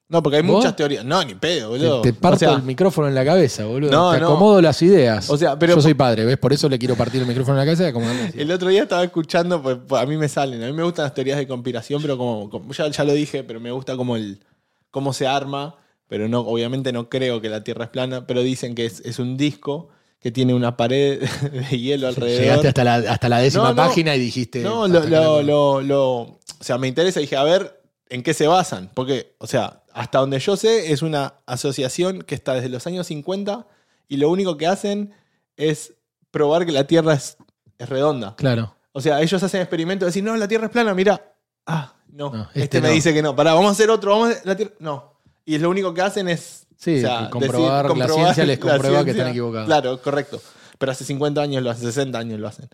No, 0.09 0.21
porque 0.21 0.37
hay 0.37 0.43
¿Vos? 0.43 0.57
muchas 0.57 0.75
teorías. 0.75 1.05
No, 1.05 1.23
ni 1.23 1.35
pedo, 1.35 1.69
boludo. 1.69 2.01
Te, 2.01 2.11
te 2.11 2.19
parto 2.19 2.35
o 2.35 2.39
sea, 2.39 2.53
el 2.55 2.63
micrófono 2.63 3.07
en 3.07 3.15
la 3.15 3.23
cabeza, 3.23 3.63
boludo. 3.63 3.91
No, 3.91 4.11
te 4.11 4.19
no. 4.19 4.27
acomodo 4.27 4.61
las 4.61 4.81
ideas. 4.81 5.29
O 5.29 5.37
sea, 5.37 5.57
pero- 5.57 5.75
Yo 5.75 5.81
soy 5.81 5.93
padre, 5.93 6.25
¿ves? 6.25 6.37
Por 6.37 6.51
eso 6.51 6.67
le 6.67 6.77
quiero 6.77 6.95
partir 6.95 7.21
el 7.21 7.27
micrófono 7.27 7.57
en 7.61 7.65
la 7.65 7.73
cabeza 7.73 7.89
y 8.35 8.41
el 8.41 8.51
otro 8.51 8.67
día 8.67 8.83
estaba 8.83 9.03
escuchando, 9.05 9.61
pues, 9.63 9.77
pues, 9.87 10.01
a 10.01 10.05
mí 10.05 10.17
me 10.17 10.27
salen, 10.27 10.61
a 10.63 10.67
mí 10.67 10.73
me 10.73 10.83
gustan 10.83 11.03
las 11.03 11.13
teorías 11.13 11.37
de 11.37 11.47
conspiración, 11.47 12.01
pero 12.01 12.17
como, 12.17 12.49
como- 12.49 12.73
ya, 12.73 12.89
ya 12.89 13.03
lo 13.05 13.13
dije, 13.13 13.45
pero 13.45 13.61
me 13.61 13.71
gusta 13.71 13.95
como 13.95 14.17
el 14.17 14.43
cómo 14.89 15.13
se 15.13 15.27
arma. 15.27 15.75
pero 16.07 16.27
no, 16.27 16.41
obviamente 16.41 16.91
no 16.91 17.07
creo 17.07 17.39
que 17.39 17.47
la 17.47 17.63
Tierra 17.63 17.85
es 17.85 17.89
plana, 17.89 18.27
pero 18.27 18.41
dicen 18.43 18.75
que 18.75 18.85
es, 18.85 18.99
es 19.05 19.17
un 19.17 19.37
disco 19.37 19.87
que 20.21 20.31
tiene 20.31 20.53
una 20.53 20.77
pared 20.77 21.19
de 21.69 21.79
hielo 21.79 22.07
alrededor. 22.07 22.41
Llegaste 22.41 22.67
hasta 22.69 22.83
la, 22.83 22.95
hasta 22.95 23.27
la 23.29 23.39
décima 23.39 23.63
No, 23.63 23.69
no. 23.69 23.75
página 23.75 24.15
y 24.15 24.19
dijiste. 24.19 24.61
No, 24.61 24.87
lo, 24.87 25.01
lo- 25.01 25.41
lo- 25.41 25.81
lo- 25.81 26.19
o 26.21 26.39
sea, 26.63 26.77
me 26.77 26.87
interesa, 26.87 27.19
dije, 27.19 27.35
a 27.35 27.43
ver 27.43 27.81
en 28.09 28.21
qué 28.23 28.33
se 28.33 28.45
basan, 28.47 28.91
porque, 28.93 29.35
o 29.39 29.47
sea, 29.47 29.81
hasta 29.93 30.19
donde 30.19 30.37
yo 30.39 30.55
sé, 30.57 30.91
es 30.91 31.01
una 31.01 31.35
asociación 31.45 32.21
que 32.21 32.35
está 32.35 32.53
desde 32.53 32.69
los 32.69 32.85
años 32.87 33.07
50 33.07 33.67
y 34.09 34.17
lo 34.17 34.29
único 34.29 34.57
que 34.57 34.67
hacen 34.67 35.13
es 35.57 35.93
probar 36.29 36.65
que 36.65 36.71
la 36.71 36.85
Tierra 36.85 37.13
es, 37.13 37.37
es 37.77 37.89
redonda. 37.89 38.35
Claro. 38.35 38.75
O 38.91 39.01
sea, 39.01 39.21
ellos 39.21 39.41
hacen 39.41 39.61
experimentos 39.61 40.05
de 40.05 40.09
decir, 40.09 40.23
no, 40.23 40.35
la 40.37 40.47
Tierra 40.47 40.65
es 40.65 40.71
plana, 40.71 40.93
mira. 40.93 41.33
Ah, 41.65 41.93
no, 42.09 42.29
No, 42.31 42.41
este, 42.53 42.63
este 42.63 42.81
me 42.81 42.89
dice 42.89 43.13
que 43.13 43.21
no. 43.21 43.35
Pará, 43.35 43.53
vamos 43.53 43.69
a 43.69 43.71
hacer 43.71 43.89
otro, 43.89 44.11
vamos 44.11 44.27
a 44.27 44.31
hacer 44.33 44.45
la 44.45 44.55
Tierra. 44.57 44.73
No. 44.79 45.13
Y 45.45 45.57
lo 45.57 45.69
único 45.69 45.93
que 45.93 46.01
hacen 46.01 46.27
es 46.27 46.67
Sí, 46.83 46.97
o 46.97 47.01
sea, 47.01 47.29
comprobar, 47.29 47.85
decir- 47.87 47.97
la 47.99 48.07
ciencia 48.09 48.43
les 48.45 48.57
comprueba 48.59 49.05
que 49.05 49.11
están 49.11 49.27
equivocados. 49.27 49.67
Claro, 49.67 50.01
correcto. 50.01 50.41
Pero 50.79 50.91
hace 50.91 51.05
50 51.05 51.39
años 51.41 51.61
lo 51.63 51.69
hacen, 51.69 51.85
60 51.85 52.17
años 52.17 52.39
lo 52.39 52.47
hacen. 52.47 52.67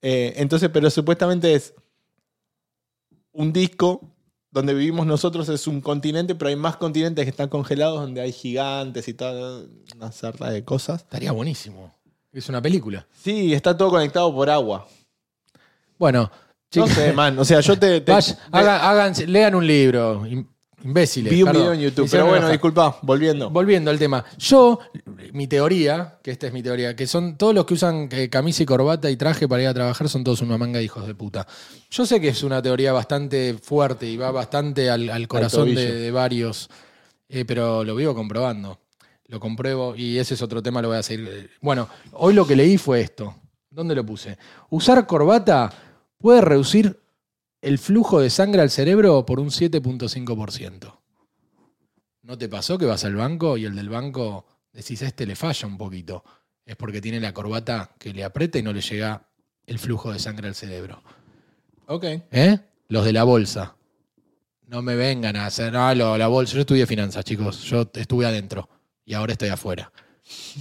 Eh, 0.00 0.34
entonces, 0.36 0.70
pero 0.72 0.88
supuestamente 0.90 1.52
es 1.54 1.74
un 3.32 3.52
disco 3.52 4.00
donde 4.50 4.74
vivimos 4.74 5.06
nosotros, 5.06 5.48
es 5.48 5.66
un 5.66 5.80
continente, 5.80 6.34
pero 6.34 6.50
hay 6.50 6.56
más 6.56 6.76
continentes 6.76 7.24
que 7.24 7.30
están 7.30 7.48
congelados, 7.48 8.00
donde 8.00 8.20
hay 8.20 8.32
gigantes 8.32 9.08
y 9.08 9.14
toda 9.14 9.64
una 9.96 10.12
sarta 10.12 10.50
de 10.50 10.62
cosas. 10.64 11.00
Estaría 11.02 11.32
buenísimo. 11.32 11.94
Es 12.32 12.48
una 12.48 12.60
película. 12.62 13.06
Sí, 13.22 13.52
está 13.54 13.76
todo 13.76 13.90
conectado 13.90 14.32
por 14.34 14.48
agua. 14.50 14.86
Bueno, 15.98 16.30
No 16.74 16.86
sé, 16.86 17.12
man. 17.12 17.38
O 17.38 17.44
sea, 17.44 17.60
yo 17.60 17.78
te. 17.78 18.00
te- 18.00 18.12
vaya- 18.12 18.34
te- 18.36 18.58
hagan- 18.58 19.14
lean 19.32 19.54
un 19.54 19.66
libro. 19.66 20.24
Im- 20.82 20.88
Imbéciles. 20.88 21.32
vi 21.32 21.42
un 21.42 21.46
perdón. 21.46 21.62
video 21.62 21.72
en 21.74 21.80
YouTube, 21.80 22.04
hicieron 22.06 22.24
pero 22.26 22.30
bueno, 22.30 22.36
enojar. 22.46 22.52
disculpa, 22.52 22.98
volviendo. 23.02 23.50
Volviendo 23.50 23.90
al 23.90 23.98
tema. 23.98 24.24
Yo, 24.38 24.78
mi 25.32 25.46
teoría, 25.46 26.18
que 26.22 26.30
esta 26.30 26.46
es 26.46 26.52
mi 26.52 26.62
teoría, 26.62 26.94
que 26.96 27.06
son 27.06 27.36
todos 27.36 27.54
los 27.54 27.64
que 27.66 27.74
usan 27.74 28.08
eh, 28.12 28.28
camisa 28.28 28.62
y 28.62 28.66
corbata 28.66 29.10
y 29.10 29.16
traje 29.16 29.46
para 29.48 29.62
ir 29.62 29.68
a 29.68 29.74
trabajar 29.74 30.08
son 30.08 30.24
todos 30.24 30.40
una 30.42 30.58
manga 30.58 30.78
de 30.78 30.84
hijos 30.84 31.06
de 31.06 31.14
puta. 31.14 31.46
Yo 31.90 32.04
sé 32.06 32.20
que 32.20 32.28
es 32.28 32.42
una 32.42 32.60
teoría 32.62 32.92
bastante 32.92 33.54
fuerte 33.62 34.06
y 34.08 34.16
va 34.16 34.30
bastante 34.30 34.90
al, 34.90 35.08
al 35.10 35.28
corazón 35.28 35.74
de, 35.74 36.10
varios, 36.10 36.68
eh, 37.28 37.44
pero 37.44 37.84
lo 37.84 37.94
vivo 37.94 38.14
comprobando. 38.14 38.78
Lo 39.28 39.40
compruebo 39.40 39.94
y 39.96 40.18
ese 40.18 40.34
es 40.34 40.42
otro 40.42 40.62
tema, 40.62 40.82
lo 40.82 40.88
voy 40.88 40.98
a 40.98 41.02
seguir. 41.02 41.50
Bueno, 41.62 41.88
hoy 42.12 42.34
lo 42.34 42.46
que 42.46 42.54
leí 42.56 42.76
fue 42.76 43.00
esto. 43.00 43.34
¿Dónde 43.70 43.94
lo 43.94 44.04
puse? 44.04 44.36
Usar 44.68 45.06
corbata 45.06 45.72
puede 46.18 46.42
reducir 46.42 47.00
el 47.62 47.78
flujo 47.78 48.20
de 48.20 48.28
sangre 48.28 48.60
al 48.60 48.70
cerebro 48.70 49.24
por 49.24 49.40
un 49.40 49.48
7.5%. 49.48 50.98
¿No 52.22 52.38
te 52.38 52.48
pasó 52.48 52.78
que 52.78 52.86
vas 52.86 53.04
al 53.04 53.16
banco 53.16 53.56
y 53.56 53.64
el 53.64 53.74
del 53.74 53.88
banco 53.88 54.46
decís, 54.72 55.02
este 55.02 55.26
le 55.26 55.34
falla 55.36 55.66
un 55.66 55.78
poquito? 55.78 56.24
Es 56.64 56.76
porque 56.76 57.00
tiene 57.00 57.18
la 57.20 57.32
corbata 57.32 57.90
que 57.98 58.12
le 58.12 58.22
aprieta 58.24 58.58
y 58.58 58.62
no 58.62 58.72
le 58.72 58.80
llega 58.80 59.26
el 59.66 59.78
flujo 59.78 60.12
de 60.12 60.18
sangre 60.18 60.48
al 60.48 60.54
cerebro. 60.54 61.02
Ok. 61.86 62.04
¿Eh? 62.30 62.58
Los 62.88 63.04
de 63.04 63.12
la 63.12 63.24
bolsa. 63.24 63.76
No 64.68 64.82
me 64.82 64.94
vengan 64.94 65.36
a 65.36 65.46
hacer, 65.46 65.76
ah, 65.76 65.94
lo- 65.94 66.16
la 66.16 66.28
bolsa. 66.28 66.54
Yo 66.54 66.60
estudié 66.60 66.86
finanzas, 66.86 67.24
chicos. 67.24 67.62
Yo 67.64 67.90
estuve 67.94 68.24
adentro 68.26 68.68
y 69.04 69.14
ahora 69.14 69.32
estoy 69.32 69.48
afuera. 69.48 69.92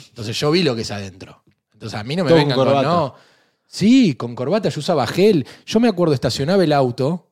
Entonces 0.09 0.37
yo 0.39 0.49
vi 0.51 0.63
lo 0.63 0.75
que 0.75 0.81
es 0.81 0.91
adentro. 0.91 1.43
Entonces 1.73 1.97
a 1.99 2.03
mí 2.03 2.15
no 2.15 2.23
me 2.23 2.29
Todo 2.29 2.39
vengan 2.39 2.57
con, 2.57 2.67
no. 2.83 3.15
Sí, 3.71 4.15
con 4.15 4.35
corbata 4.35 4.67
yo 4.67 4.79
usaba 4.79 5.07
gel. 5.07 5.47
Yo 5.65 5.79
me 5.79 5.87
acuerdo, 5.87 6.13
estacionaba 6.13 6.61
el 6.61 6.73
auto 6.73 7.31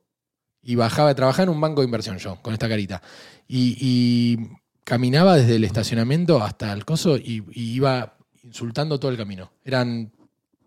y 0.62 0.74
bajaba, 0.74 1.14
trabajaba 1.14 1.44
en 1.44 1.48
un 1.50 1.60
banco 1.60 1.82
de 1.82 1.84
inversión 1.84 2.16
yo, 2.16 2.38
con 2.40 2.54
esta 2.54 2.66
carita. 2.66 3.02
Y, 3.46 3.76
y 3.78 4.48
caminaba 4.84 5.36
desde 5.36 5.56
el 5.56 5.64
estacionamiento 5.64 6.42
hasta 6.42 6.72
el 6.72 6.86
coso 6.86 7.18
y, 7.18 7.44
y 7.52 7.74
iba 7.74 8.16
insultando 8.42 8.98
todo 8.98 9.10
el 9.10 9.18
camino. 9.18 9.52
Eran 9.62 10.10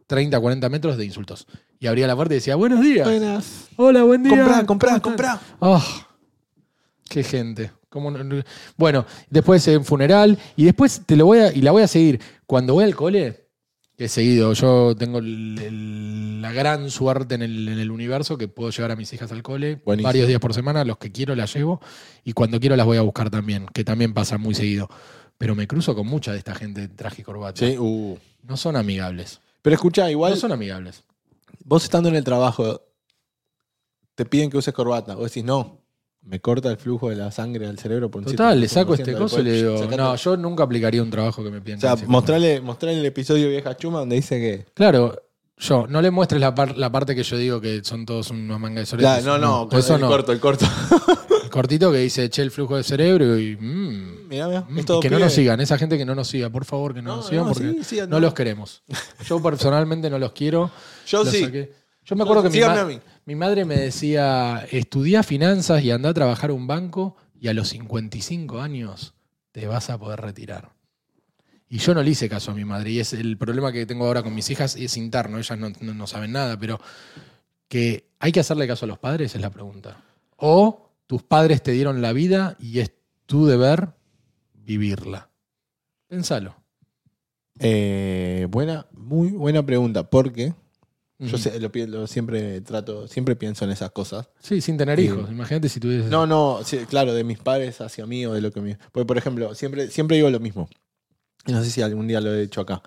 30, 0.06 0.39
40 0.39 0.70
metros 0.70 0.96
de 0.96 1.06
insultos. 1.06 1.48
Y 1.80 1.88
abría 1.88 2.06
la 2.06 2.15
puerta 2.15 2.36
y 2.36 2.38
decía, 2.38 2.56
buenos 2.56 2.80
días. 2.80 3.08
Buenas. 3.08 3.68
Hola, 3.75 4.03
buen 4.03 4.22
día. 4.22 4.38
Comprá, 4.38 4.65
comprá, 4.65 4.89
¿Cómo 4.92 5.01
comprá. 5.01 5.42
Oh, 5.58 5.84
qué 7.10 7.24
gente. 7.24 7.72
Bueno, 8.77 9.06
después 9.27 9.68
en 9.68 9.84
funeral. 9.84 10.38
Y 10.56 10.65
después 10.65 11.01
te 11.03 11.15
lo 11.15 11.25
voy 11.25 11.39
a. 11.39 11.51
Y 11.51 11.62
la 11.62 11.72
voy 11.72 11.82
a 11.82 11.88
seguir. 11.88 12.22
Cuando 12.46 12.75
voy 12.75 12.84
al 12.84 12.96
cole, 12.96 13.43
que 13.98 14.06
he 14.06 14.10
seguido, 14.10 14.54
yo 14.54 14.96
tengo 14.96 15.20
el- 15.20 15.60
el- 15.62 16.42
la 16.42 16.52
gran 16.52 16.90
suerte 16.90 17.36
en 17.36 17.44
el, 17.44 17.68
en 17.70 17.80
el 17.80 17.92
universo 17.92 18.38
que 18.38 18.48
puedo 18.48 18.72
llevar 18.72 18.92
a 18.92 18.96
mis 18.96 19.14
hijas 19.14 19.32
al 19.32 19.44
cole 19.44 19.82
Buenísimo. 19.86 20.08
varios 20.08 20.28
días 20.28 20.40
por 20.40 20.54
semana. 20.54 20.84
Los 20.84 20.98
que 20.98 21.12
quiero 21.12 21.36
las 21.36 21.54
llevo. 21.54 21.80
Y 22.24 22.34
cuando 22.34 22.60
quiero 22.60 22.76
las 22.76 22.86
voy 22.86 22.98
a 22.98 23.02
buscar 23.02 23.30
también, 23.30 23.68
que 23.74 23.84
también 23.84 24.14
pasa 24.14 24.38
muy 24.38 24.56
seguido. 24.56 24.90
Pero 25.38 25.56
me 25.56 25.68
cruzo 25.68 25.94
con 25.96 26.08
mucha 26.08 26.32
de 26.32 26.38
esta 26.40 26.56
gente 26.56 26.82
de 26.82 26.88
traje 26.88 27.22
y 27.22 27.26
corbata. 27.26 27.60
Sí, 27.66 27.78
uh. 27.78 28.18
No 28.44 28.58
son 28.58 28.76
amigables. 28.76 29.40
Pero 29.62 29.76
escucha, 29.76 30.10
igual 30.12 30.32
No 30.34 30.38
son 30.38 30.52
amigables. 30.52 31.04
vos 31.64 31.84
estando 31.84 32.10
en 32.10 32.16
el 32.16 32.24
trabajo, 32.24 32.82
te 34.16 34.26
piden 34.26 34.50
que 34.50 34.58
uses 34.58 34.74
corbata. 34.74 35.16
Vos 35.16 35.26
decís, 35.26 35.44
no, 35.44 35.83
me 36.25 36.39
corta 36.39 36.70
el 36.72 36.77
flujo 36.77 37.10
de 37.10 37.15
la 37.15 37.32
sangre 37.32 37.68
al 37.68 37.77
cerebro 37.77 38.10
por 38.10 38.20
un 38.22 38.25
Total, 38.27 38.60
le 38.60 38.68
saco 38.68 38.94
7%, 38.96 39.00
este 39.00 39.13
coso 39.13 39.39
y 39.42 39.44
le 39.44 39.53
digo, 39.53 39.77
sacate- 39.77 39.98
no, 39.98 40.15
yo 40.15 40.38
nunca 40.38 40.63
aplicaría 40.63 41.01
un 41.03 41.10
trabajo 41.10 41.44
que 41.44 41.50
me 41.51 41.60
pidan. 41.62 41.77
O 41.80 41.82
sea, 41.82 41.96
mostrarle, 42.08 42.62
mostrarle 42.62 43.00
el 43.00 43.06
episodio 43.06 43.50
Vieja 43.50 43.75
Chuma 43.75 44.00
donde 44.00 44.15
dice 44.15 44.39
que. 44.39 44.65
Claro, 44.74 45.22
yo, 45.58 45.86
no 45.88 46.01
le 46.01 46.12
muestres 46.12 46.39
la, 46.42 46.56
par- 46.56 46.77
la 46.77 46.92
parte 46.92 47.15
que 47.15 47.24
yo 47.24 47.38
digo 47.38 47.60
que 47.62 47.84
son 47.84 48.06
todos 48.06 48.30
unos 48.32 48.60
mangas 48.60 48.89
de. 48.92 48.98
Claro, 48.98 49.38
no, 49.38 49.68
no, 49.70 49.77
eso 49.77 49.96
el 49.96 50.01
no. 50.01 50.08
corto, 50.08 50.32
el 50.32 50.39
corto. 50.39 50.65
El 51.44 51.50
cortito 51.50 51.92
que 51.92 52.00
dice, 52.00 52.30
che, 52.32 52.42
el 52.42 52.50
flujo 52.50 52.77
de 52.77 52.84
cerebro 52.84 53.38
y... 53.38 53.56
mm, 53.56 54.27
Mirá, 54.27 54.48
mirá, 54.48 54.62
mm, 54.68 54.80
es 54.80 54.86
todo 54.86 55.00
que 55.00 55.10
no 55.12 55.20
nos 55.20 55.32
sigan, 55.34 55.62
esa 55.62 55.77
gente 55.77 56.00
que 56.00 56.06
no 56.06 56.15
nos 56.15 56.27
siga, 56.27 56.50
por 56.50 56.65
favor, 56.65 56.96
que 56.96 57.01
no, 57.03 57.10
No, 57.12 57.15
nos 57.18 57.27
sigan 57.27 57.46
no, 57.46 57.53
porque 57.53 57.84
sí, 57.84 57.98
no 58.00 58.08
no. 58.08 58.20
los 58.22 58.34
queremos. 58.34 58.82
Yo 59.27 59.39
personalmente 59.44 60.10
no 60.10 60.18
los 60.18 60.32
quiero. 60.32 60.72
Yo 61.06 61.24
los 61.24 61.32
sí. 61.32 61.44
saqué. 61.46 61.72
Yo 62.05 62.15
me 62.15 62.24
acuerdo 62.24 62.43
que 62.43 62.50
mi, 62.50 62.55
Síganme 62.55 62.75
ma- 62.75 62.81
a 62.81 62.86
mí. 62.86 63.00
mi 63.25 63.36
madre 63.36 63.65
me 63.65 63.77
decía, 63.77 64.67
estudia 64.72 65.24
finanzas 65.24 65.81
y 65.83 65.91
anda 65.91 66.10
a 66.10 66.13
trabajar 66.13 66.50
a 66.50 66.53
un 66.53 66.67
banco 66.67 67.15
y 67.39 67.48
a 67.48 67.53
los 67.53 67.69
55 67.69 68.60
años 68.62 69.13
te 69.51 69.67
vas 69.67 69.89
a 69.89 69.98
poder 69.98 70.19
retirar. 70.22 70.74
Y 71.69 71.77
yo 71.79 71.93
no 71.93 72.03
le 72.03 72.12
hice 72.12 72.29
caso 72.29 72.51
a 72.51 72.53
mi 72.53 72.65
madre. 72.65 72.91
Y 72.91 73.00
es 73.00 73.13
el 73.13 73.38
problema 73.38 73.72
que 73.72 73.86
tengo 73.86 74.05
ahora 74.05 74.22
con 74.22 74.36
mis 74.36 74.50
hijas 74.50 74.75
es 74.75 74.95
interno. 74.98 75.38
Ellas 75.39 75.57
no, 75.57 75.69
no- 75.81 75.93
no 75.93 76.07
saben 76.07 76.31
nada, 76.33 76.57
pero 76.60 76.79
que 77.67 78.10
hay 78.19 78.31
que 78.31 78.41
hacerle 78.41 78.67
caso 78.67 78.86
a 78.86 78.88
los 78.89 79.00
padres 79.00 79.33
es 79.33 79.41
la 79.41 79.50
pregunta. 79.50 80.03
O 80.38 80.91
tus 81.07 81.24
padres 81.24 81.63
te 81.63 81.72
dieron 81.72 82.01
la 82.01 82.13
vida 82.13 82.55
y 82.60 82.79
es 82.79 82.91
tu 83.25 83.45
deber 83.48 83.89
vivirla. 84.53 85.29
Pensalo. 86.07 86.55
Eh, 87.60 88.48
buena, 88.50 88.88
muy 88.91 89.29
buena 89.29 89.65
pregunta, 89.65 90.10
porque 90.10 90.53
yo 91.27 91.38
sé- 91.38 91.60
lo, 91.88 92.08
siempre 92.08 92.62
trato, 92.62 93.08
siempre 93.08 93.36
pienso 93.36 93.65
en 93.65 93.72
esas 93.72 93.92
cosas. 93.92 94.30
Sí, 94.39 94.62
sin 94.62 94.77
tener 94.77 95.00
hijos. 95.00 95.30
Imagínate 95.30 95.70
si 95.70 95.80
tuvieses. 95.80 96.10
No, 96.10 96.25
no, 96.27 96.60
sí, 96.63 96.77
claro, 96.88 97.13
de 97.13 97.24
mis 97.24 97.39
padres 97.39 97.82
hacia 97.82 98.06
mí 98.06 98.25
o 98.25 98.34
de 98.34 98.42
lo 98.42 98.51
que 98.51 98.62
me. 98.62 98.77
Porque, 98.92 99.06
por 99.06 99.18
ejemplo, 99.18 99.53
siempre, 99.56 99.89
siempre 99.89 100.18
digo 100.18 100.30
lo 100.30 100.39
mismo. 100.39 100.70
Y 101.46 101.51
no 101.51 101.63
sé 101.63 101.70
si 101.70 101.82
algún 101.82 102.08
día 102.08 102.22
lo 102.22 102.34
he 102.34 102.42
dicho 102.42 102.62
acá. 102.62 102.82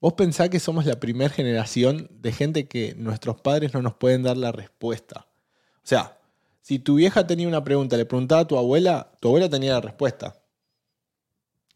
Vos 0.00 0.14
pensás 0.14 0.48
que 0.48 0.60
somos 0.60 0.86
la 0.86 0.98
primera 1.00 1.28
generación 1.30 2.08
de 2.20 2.32
gente 2.32 2.66
que 2.68 2.94
nuestros 2.96 3.40
padres 3.40 3.74
no 3.74 3.82
nos 3.82 3.94
pueden 3.94 4.22
dar 4.22 4.36
la 4.36 4.50
respuesta. 4.52 5.26
O 5.76 5.86
sea, 5.86 6.16
si 6.62 6.78
tu 6.78 6.94
vieja 6.94 7.26
tenía 7.26 7.48
una 7.48 7.62
pregunta, 7.64 7.96
le 7.96 8.06
preguntaba 8.06 8.42
a 8.42 8.46
tu 8.46 8.56
abuela, 8.56 9.12
tu 9.20 9.28
abuela 9.28 9.48
tenía 9.50 9.72
la 9.74 9.80
respuesta. 9.80 10.36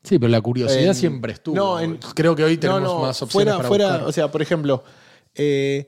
Sí, 0.03 0.19
pero 0.19 0.31
la 0.31 0.41
curiosidad 0.41 0.85
En- 0.89 0.95
siempre 0.95 1.33
estuvo. 1.33 1.57
no, 1.57 1.81
en- 1.81 1.97
Creo 2.15 2.37
que 2.37 2.45
hoy 2.45 2.59
tenemos 2.59 2.83
No, 2.83 2.95
no, 2.95 3.01
más 3.03 3.21
opciones 3.23 3.33
fuera, 3.33 3.57
para 3.57 3.69
fuera, 3.69 3.89
buscar. 3.93 4.09
o 4.09 4.13
sea, 4.13 4.31
por 4.31 4.43
ejemplo, 4.43 4.85
eh, 5.35 5.87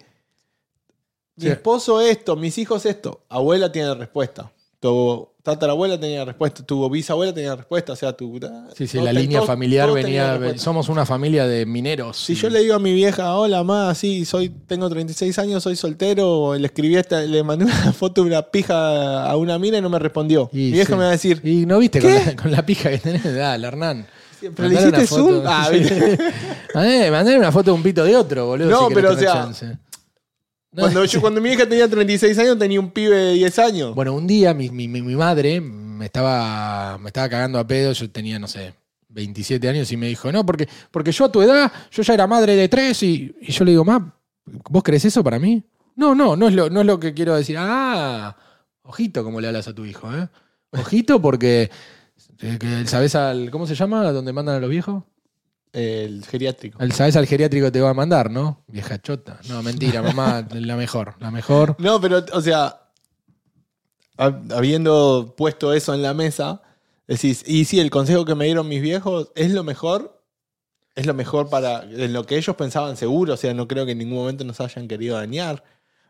mi 1.36 1.44
Sí. 1.44 1.48
esposo 1.50 2.00
esto, 2.00 2.34
mis 2.36 2.56
hijos 2.58 2.86
esto, 2.86 3.24
abuela 3.28 3.70
tiene 3.70 3.88
la 3.88 3.94
respuesta. 3.94 4.50
Tu 4.80 5.28
tatarabuela 5.42 5.98
tenía 5.98 6.18
la 6.20 6.24
respuesta, 6.26 6.64
tu 6.64 6.88
bisabuela 6.90 7.32
tenía 7.32 7.50
la 7.50 7.56
respuesta, 7.56 7.92
o 7.92 7.96
sea, 7.96 8.12
tu... 8.14 8.38
Sí, 8.74 8.86
sí, 8.86 8.98
la 8.98 9.06
ten- 9.12 9.16
línea 9.22 9.38
todos- 9.38 9.46
familiar 9.46 9.86
todos 9.88 10.02
la 10.02 10.38
venía. 10.38 10.58
Somos 10.58 10.88
una 10.88 11.04
familia 11.06 11.46
de 11.46 11.64
mineros. 11.66 12.16
Si 12.18 12.32
y- 12.32 12.36
yo 12.36 12.48
le 12.50 12.60
digo 12.60 12.74
a 12.74 12.78
mi 12.78 12.92
vieja, 12.92 13.34
hola, 13.36 13.62
ma, 13.64 13.94
sí, 13.94 14.24
soy, 14.24 14.48
tengo 14.48 14.88
36 14.88 15.38
años, 15.38 15.62
soy 15.62 15.76
soltero, 15.76 16.54
le 16.56 16.66
escribí 16.66 16.96
esta, 16.96 17.20
le 17.22 17.42
mandé 17.42 17.64
una 17.66 17.74
foto 17.92 18.22
de 18.22 18.28
una 18.28 18.42
pija 18.42 19.24
a 19.30 19.36
una 19.36 19.58
mina 19.58 19.78
y 19.78 19.82
no 19.82 19.88
me 19.90 19.98
respondió. 19.98 20.48
Y 20.52 20.56
mi 20.56 20.72
vieja 20.72 20.92
sí. 20.92 20.92
me 20.92 21.04
va 21.04 21.08
a 21.08 21.12
decir, 21.12 21.40
Y 21.44 21.64
no 21.66 21.78
viste 21.78 22.00
con 22.00 22.14
la, 22.14 22.36
con 22.36 22.50
la 22.50 22.64
pija 22.66 22.90
que 22.90 22.98
tenés, 22.98 23.34
dale, 23.34 23.66
Hernán. 23.66 24.06
¿Pero 24.54 24.68
le 24.68 24.74
hiciste 24.74 25.06
zoom? 25.06 25.42
Ah. 25.46 25.68
Mandale, 26.74 27.10
mandale 27.10 27.38
una 27.38 27.52
foto 27.52 27.70
de 27.70 27.76
un 27.76 27.82
pito 27.82 28.04
de 28.04 28.16
otro, 28.16 28.46
boludo. 28.46 28.70
No, 28.70 28.88
si 28.88 28.94
pero, 28.94 29.10
o 29.12 29.16
sea, 29.16 29.32
chance. 29.32 29.78
Cuando, 30.74 31.04
yo, 31.06 31.20
cuando 31.22 31.40
mi 31.40 31.50
hija 31.50 31.66
tenía 31.66 31.88
36 31.88 32.38
años, 32.38 32.58
tenía 32.58 32.78
un 32.80 32.90
pibe 32.90 33.16
de 33.16 33.32
10 33.34 33.58
años. 33.60 33.94
Bueno, 33.94 34.12
un 34.14 34.26
día 34.26 34.52
mi, 34.52 34.68
mi- 34.68 34.88
mi- 34.88 35.16
madre 35.16 35.60
me 35.60 36.04
estaba, 36.04 36.98
me 36.98 37.08
estaba 37.08 37.28
cagando 37.30 37.58
a 37.58 37.66
pedo, 37.66 37.92
yo 37.92 38.10
tenía, 38.10 38.38
no 38.38 38.46
sé, 38.46 38.74
27 39.08 39.66
años 39.70 39.90
y 39.90 39.96
me 39.96 40.08
dijo, 40.08 40.30
no, 40.30 40.44
porque, 40.44 40.68
porque 40.90 41.12
yo 41.12 41.24
a 41.24 41.32
tu 41.32 41.40
edad, 41.40 41.72
yo 41.90 42.02
ya 42.02 42.12
era 42.12 42.26
madre 42.26 42.54
de 42.56 42.68
tres 42.68 43.02
y, 43.02 43.34
y 43.40 43.52
yo 43.52 43.64
le 43.64 43.70
digo, 43.70 43.84
ma, 43.86 44.14
¿vos 44.68 44.82
crees 44.82 45.06
eso 45.06 45.24
para 45.24 45.38
mí? 45.38 45.64
No, 45.94 46.14
no, 46.14 46.36
no 46.36 46.48
es 46.48 46.54
lo, 46.54 46.68
no 46.68 46.80
es 46.80 46.86
lo 46.86 47.00
que 47.00 47.14
quiero 47.14 47.34
decir. 47.34 47.56
Ah, 47.58 48.36
ojito 48.82 49.24
como 49.24 49.40
le 49.40 49.46
hablas 49.48 49.68
a 49.68 49.74
tu 49.74 49.86
hijo, 49.86 50.14
¿eh? 50.14 50.28
Ojito 50.72 51.22
porque 51.22 51.70
que- 51.70 51.95
¿Sabes 52.86 53.14
al. 53.14 53.50
¿Cómo 53.50 53.66
se 53.66 53.74
llama? 53.74 54.10
¿Dónde 54.12 54.32
mandan 54.32 54.56
a 54.56 54.60
los 54.60 54.70
viejos? 54.70 55.04
El 55.72 56.24
geriátrico. 56.24 56.78
El- 56.82 56.92
¿Sabes 56.92 57.16
al 57.16 57.26
geriátrico 57.26 57.66
que 57.66 57.70
te 57.72 57.80
va 57.80 57.90
a 57.90 57.94
mandar, 57.94 58.30
no? 58.30 58.64
Vieja 58.68 59.00
chota. 59.00 59.40
No, 59.48 59.62
mentira, 59.62 60.02
mamá, 60.02 60.46
la 60.52 60.76
mejor, 60.76 61.14
la 61.20 61.30
mejor. 61.30 61.76
No, 61.78 62.00
pero, 62.00 62.24
o 62.32 62.40
sea, 62.40 62.80
hab- 64.16 64.52
habiendo 64.54 65.34
puesto 65.36 65.72
eso 65.74 65.92
en 65.94 66.02
la 66.02 66.14
mesa, 66.14 66.62
decís, 67.06 67.42
y 67.46 67.64
sí, 67.66 67.80
el 67.80 67.90
consejo 67.90 68.24
que 68.24 68.34
me 68.34 68.46
dieron 68.46 68.68
mis 68.68 68.80
viejos 68.82 69.30
es 69.34 69.50
lo 69.52 69.64
mejor, 69.64 70.22
es 70.94 71.04
lo 71.06 71.14
mejor 71.14 71.50
para 71.50 71.82
en 71.82 72.12
lo 72.12 72.24
que 72.24 72.36
ellos 72.38 72.56
pensaban 72.56 72.96
seguro, 72.96 73.34
o 73.34 73.36
sea, 73.36 73.52
no 73.52 73.68
creo 73.68 73.84
que 73.84 73.92
en 73.92 73.98
ningún 73.98 74.18
momento 74.18 74.44
nos 74.44 74.60
hayan 74.60 74.88
querido 74.88 75.16
dañar, 75.16 75.62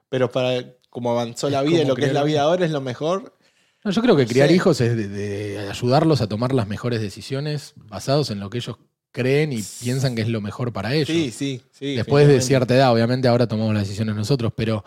pero 0.08 0.30
para 0.30 0.64
como 0.90 1.10
avanzó 1.10 1.50
la 1.50 1.62
vida 1.62 1.82
y 1.82 1.84
lo 1.86 1.94
que 1.96 2.02
es 2.06 2.12
la 2.12 2.22
vida 2.22 2.42
ahora 2.42 2.64
es 2.64 2.70
lo 2.70 2.80
mejor. 2.80 3.35
No, 3.86 3.92
yo 3.92 4.02
creo 4.02 4.16
que 4.16 4.26
criar 4.26 4.48
Sí. 4.48 4.54
hijos 4.56 4.80
es 4.80 4.96
de, 4.96 5.06
de 5.06 5.68
ayudarlos 5.70 6.20
a 6.20 6.26
tomar 6.26 6.52
las 6.52 6.66
mejores 6.66 7.00
decisiones 7.00 7.72
basados 7.76 8.30
en 8.32 8.40
lo 8.40 8.50
que 8.50 8.58
ellos 8.58 8.78
creen 9.12 9.52
y 9.52 9.62
piensan 9.80 10.16
que 10.16 10.22
es 10.22 10.28
lo 10.28 10.40
mejor 10.40 10.72
para 10.72 10.92
ellos. 10.92 11.06
Sí, 11.06 11.30
sí, 11.30 11.62
sí. 11.70 11.94
Después 11.94 12.26
de 12.26 12.40
cierta 12.40 12.74
edad, 12.74 12.92
obviamente 12.92 13.28
ahora 13.28 13.46
tomamos 13.46 13.72
las 13.74 13.84
decisiones 13.84 14.16
nosotros, 14.16 14.52
pero 14.56 14.82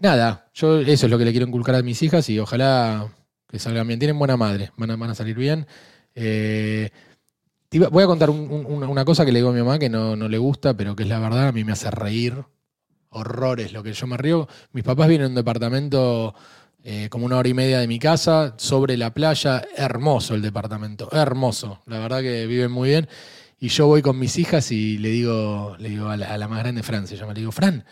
nada, 0.00 0.48
yo 0.54 0.80
eso 0.80 1.06
es 1.06 1.10
lo 1.10 1.18
que 1.18 1.26
le 1.26 1.30
quiero 1.32 1.46
inculcar 1.46 1.74
a 1.74 1.82
mis 1.82 2.02
hijas 2.02 2.26
y 2.30 2.38
ojalá 2.38 3.06
que 3.48 3.58
salgan 3.58 3.86
bien. 3.86 3.98
Tienen 4.00 4.18
buena 4.18 4.38
madre, 4.38 4.72
van 4.78 4.90
a, 4.92 4.96
van 4.96 5.10
a 5.10 5.14
salir 5.14 5.36
bien. 5.36 5.66
Eh, 6.14 6.88
te 7.68 7.76
iba- 7.76 7.88
voy 7.88 8.02
a 8.02 8.06
contar 8.06 8.30
un- 8.30 8.50
un- 8.50 8.82
una, 8.82 9.04
cosa 9.04 9.26
que 9.26 9.32
le 9.32 9.40
digo 9.40 9.50
a 9.50 9.52
mi 9.52 9.58
mamá 9.60 9.78
que 9.78 9.90
no, 9.90 10.16
no 10.16 10.26
le 10.30 10.38
gusta, 10.38 10.74
pero 10.74 10.96
que 10.96 11.02
es 11.02 11.08
la 11.10 11.18
verdad, 11.18 11.48
a 11.48 11.52
mí 11.52 11.64
me 11.64 11.72
hace 11.72 11.90
reír 11.90 12.34
horrores 13.10 13.74
lo 13.74 13.82
que 13.82 13.92
yo 13.92 14.06
me 14.06 14.16
río. 14.16 14.48
Mis 14.72 14.84
papás 14.84 15.06
vienen 15.08 15.26
a 15.26 15.28
un 15.28 15.34
departamento 15.34 16.34
eh, 16.84 17.08
como 17.10 17.26
una 17.26 17.36
hora 17.36 17.48
y 17.48 17.54
media 17.54 17.78
de 17.78 17.86
mi 17.86 17.98
casa, 17.98 18.54
sobre 18.58 18.96
la 18.96 19.14
playa, 19.14 19.64
hermoso 19.76 20.34
el 20.34 20.42
departamento, 20.42 21.08
hermoso, 21.12 21.80
la 21.86 21.98
verdad 21.98 22.20
que 22.20 22.46
viven 22.46 22.70
muy 22.70 22.90
bien. 22.90 23.08
Y 23.60 23.68
yo 23.68 23.86
voy 23.86 24.02
con 24.02 24.18
mis 24.18 24.38
hijas 24.38 24.72
y 24.72 24.98
le 24.98 25.10
digo, 25.10 25.76
le 25.78 25.90
digo 25.90 26.08
a 26.08 26.16
la, 26.16 26.26
a 26.26 26.38
la 26.38 26.48
más 26.48 26.58
grande, 26.58 26.82
Fran, 26.82 27.06
se 27.06 27.16
llama, 27.16 27.32
le 27.32 27.40
digo, 27.40 27.52
Fran, 27.52 27.84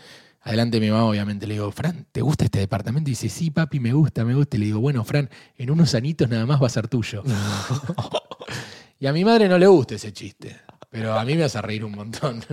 adelante 0.43 0.81
de 0.81 0.87
mi 0.87 0.91
mamá, 0.91 1.05
obviamente, 1.05 1.47
le 1.47 1.55
digo, 1.55 1.71
Fran, 1.71 2.07
¿te 2.11 2.23
gusta 2.23 2.45
este 2.45 2.59
departamento? 2.59 3.11
Y 3.11 3.13
dice, 3.13 3.29
sí, 3.29 3.51
papi, 3.51 3.81
me 3.81 3.93
gusta, 3.93 4.25
me 4.25 4.35
gusta. 4.35 4.57
Y 4.57 4.61
le 4.61 4.67
digo, 4.67 4.81
bueno, 4.81 5.05
Fran, 5.05 5.29
en 5.57 5.71
unos 5.71 5.95
anitos 5.95 6.29
nada 6.29 6.47
más 6.47 6.61
va 6.63 6.67
a 6.67 6.71
ser 6.71 6.89
tuyo. 6.89 7.23
y 8.99 9.07
a 9.07 9.13
mi 9.13 9.25
madre 9.25 9.49
no 9.49 9.59
le 9.59 9.67
gusta 9.67 9.95
ese 9.95 10.13
chiste, 10.13 10.61
pero 10.91 11.19
a 11.19 11.25
mí 11.25 11.35
me 11.35 11.45
hace 11.45 11.61
reír 11.61 11.85
un 11.85 11.93
montón. 11.93 12.45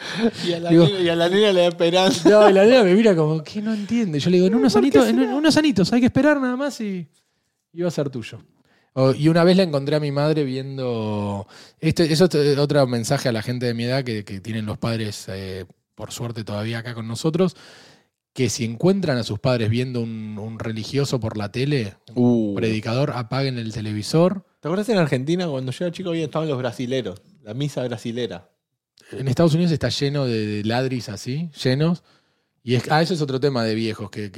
Y 0.46 0.52
a 0.52 0.60
la, 0.60 0.70
Digo- 0.70 0.86
nena, 0.86 1.00
y 1.00 1.08
a 1.08 1.16
la 1.16 1.28
nena 1.28 1.52
le 1.52 1.60
da 1.62 1.68
esperanza. 1.68 2.28
No, 2.28 2.48
y 2.50 2.52
la 2.52 2.64
nena 2.64 2.82
me 2.84 2.94
mira 2.94 3.14
como, 3.14 3.42
que 3.42 3.60
no 3.62 3.72
entiende? 3.74 4.18
Yo 4.18 4.30
le 4.30 4.36
digo, 4.38 4.46
en 4.46 4.54
unos 4.54 4.74
anitos, 4.76 5.06
en 5.08 5.20
unos 5.20 5.56
anitos, 5.56 5.92
hay 5.92 6.00
que 6.00 6.06
esperar 6.06 6.40
nada 6.40 6.56
más 6.56 6.80
y, 6.80 7.06
y 7.72 7.82
va 7.82 7.88
a 7.88 7.90
ser 7.90 8.08
tuyo. 8.10 8.38
O- 8.94 9.12
y 9.12 9.28
una 9.28 9.44
vez 9.44 9.56
la 9.56 9.62
encontré 9.62 9.96
a 9.96 10.00
mi 10.00 10.10
madre 10.10 10.44
viendo. 10.44 11.46
Este, 11.80 12.12
eso 12.12 12.24
es 12.32 12.58
otro 12.58 12.86
mensaje 12.86 13.28
a 13.28 13.32
la 13.32 13.42
gente 13.42 13.66
de 13.66 13.74
mi 13.74 13.84
edad 13.84 14.02
que, 14.04 14.24
que 14.24 14.40
tienen 14.40 14.66
los 14.66 14.78
padres, 14.78 15.26
eh, 15.28 15.64
por 15.94 16.10
suerte, 16.12 16.42
todavía 16.44 16.78
acá 16.78 16.94
con 16.94 17.06
nosotros. 17.06 17.56
Que 18.32 18.48
si 18.48 18.64
encuentran 18.64 19.16
a 19.18 19.24
sus 19.24 19.40
padres 19.40 19.70
viendo 19.70 20.00
un, 20.00 20.38
un 20.38 20.58
religioso 20.60 21.18
por 21.18 21.36
la 21.36 21.50
tele, 21.50 21.94
un 22.14 22.52
Uh. 22.52 22.54
predicador, 22.54 23.12
apaguen 23.14 23.58
el 23.58 23.72
televisor. 23.72 24.44
¿Te 24.60 24.68
acuerdas 24.68 24.88
en 24.88 24.98
Argentina 24.98 25.48
cuando 25.48 25.72
yo 25.72 25.84
era 25.84 25.92
chico 25.92 26.10
había 26.10 26.24
estaban 26.24 26.48
los 26.48 26.56
brasileros? 26.58 27.20
La 27.42 27.54
misa 27.54 27.82
brasilera. 27.84 28.48
En 29.12 29.28
Estados 29.28 29.54
Unidos 29.54 29.72
está 29.72 29.88
lleno 29.88 30.26
de, 30.26 30.62
ladris 30.64 31.08
así, 31.08 31.50
llenos. 31.62 32.02
Y 32.62 32.74
es, 32.74 32.90
ah, 32.90 33.02
eso 33.02 33.14
es 33.14 33.22
otro 33.22 33.40
tema 33.40 33.64
de 33.64 33.74
viejos 33.74 34.10
que 34.10 34.30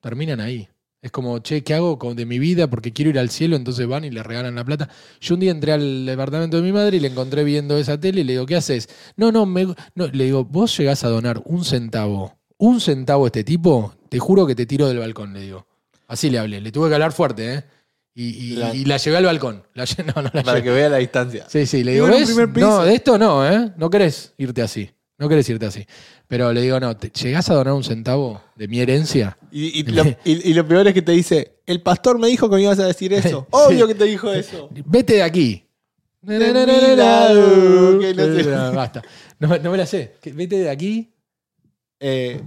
terminan 0.00 0.40
ahí. 0.40 0.68
Es 1.00 1.12
como, 1.12 1.38
che, 1.38 1.62
¿qué 1.62 1.74
hago 1.74 1.96
con, 1.96 2.16
de 2.16 2.26
mi 2.26 2.40
vida? 2.40 2.68
Porque 2.68 2.92
quiero 2.92 3.10
ir 3.10 3.18
al 3.20 3.30
cielo, 3.30 3.54
entonces 3.54 3.86
van 3.86 4.04
y 4.04 4.10
le 4.10 4.22
regalan 4.22 4.56
la 4.56 4.64
plata. 4.64 4.88
Yo 5.20 5.34
un 5.34 5.40
día 5.40 5.52
entré 5.52 5.72
al 5.72 6.06
departamento 6.06 6.56
de 6.56 6.62
mi 6.64 6.72
madre 6.72 6.96
y 6.96 7.00
le 7.00 7.08
encontré 7.08 7.44
viendo 7.44 7.78
esa 7.78 8.00
tele 8.00 8.22
y 8.22 8.24
le 8.24 8.32
digo, 8.32 8.46
¿qué 8.46 8.56
haces? 8.56 8.88
No, 9.16 9.30
no, 9.30 9.46
me, 9.46 9.66
no. 9.94 10.08
le 10.08 10.24
digo, 10.24 10.44
vos 10.44 10.76
llegás 10.76 11.04
a 11.04 11.08
donar 11.08 11.40
un 11.44 11.64
centavo, 11.64 12.36
un 12.56 12.80
centavo 12.80 13.24
a 13.24 13.28
este 13.28 13.44
tipo, 13.44 13.94
te 14.08 14.18
juro 14.18 14.44
que 14.44 14.56
te 14.56 14.66
tiro 14.66 14.88
del 14.88 14.98
balcón, 14.98 15.34
le 15.34 15.42
digo. 15.42 15.66
Así 16.08 16.30
le 16.30 16.40
hablé, 16.40 16.60
le 16.60 16.72
tuve 16.72 16.88
que 16.88 16.94
hablar 16.94 17.12
fuerte, 17.12 17.54
¿eh? 17.54 17.64
Y, 18.20 18.52
y- 18.54 18.56
La- 18.56 18.74
y 18.74 18.84
la 18.84 18.96
llevé 18.96 19.16
al 19.18 19.24
balcón. 19.26 19.62
La 19.74 19.84
lle- 19.84 20.04
no, 20.14 20.22
no 20.22 20.30
la 20.34 20.42
Para 20.42 20.58
llevé. 20.58 20.62
que 20.64 20.70
vea 20.70 20.88
la 20.88 20.96
distancia. 20.96 21.46
Sí, 21.48 21.66
sí, 21.66 21.84
le 21.84 21.92
digo, 21.92 22.06
en 22.08 22.14
un 22.14 22.18
¿ves? 22.18 22.28
primer 22.28 22.52
piso". 22.52 22.66
No, 22.66 22.84
de 22.84 22.94
esto 22.94 23.16
no, 23.16 23.48
¿eh? 23.48 23.72
No 23.76 23.88
querés 23.90 24.34
irte 24.38 24.60
así. 24.60 24.90
No 25.18 25.28
querés 25.28 25.48
irte 25.48 25.66
así. 25.66 25.86
Pero 26.26 26.52
le 26.52 26.60
digo, 26.60 26.80
no, 26.80 26.96
te- 26.96 27.10
¿llegás 27.10 27.48
a 27.50 27.54
donar 27.54 27.74
un 27.74 27.84
centavo 27.84 28.42
de 28.56 28.66
mi 28.66 28.80
herencia? 28.80 29.38
Y, 29.52 29.78
y 29.80 29.82
lo, 29.84 30.04
y- 30.24 30.50
y 30.50 30.52
lo 30.54 30.66
peor 30.66 30.88
es 30.88 30.94
que 30.94 31.02
te 31.02 31.12
dice, 31.12 31.60
el 31.64 31.80
pastor 31.80 32.18
me 32.18 32.26
dijo 32.26 32.50
que 32.50 32.56
me 32.56 32.62
ibas 32.62 32.78
a 32.80 32.86
decir 32.86 33.12
eso. 33.12 33.46
Obvio 33.52 33.86
que 33.86 33.94
te 33.94 34.04
dijo 34.04 34.32
eso. 34.32 34.68
Vete 34.86 35.14
de 35.14 35.22
aquí. 35.22 35.64
Que 36.26 38.14
no 38.16 38.24
sé. 38.42 38.44
No, 38.50 38.72
basta. 38.72 39.02
No, 39.38 39.58
no 39.58 39.70
me 39.70 39.78
la 39.78 39.86
sé. 39.86 40.16
Que 40.20 40.32
Vete 40.32 40.56
de 40.58 40.70
aquí. 40.70 41.14
Eh, 42.00 42.40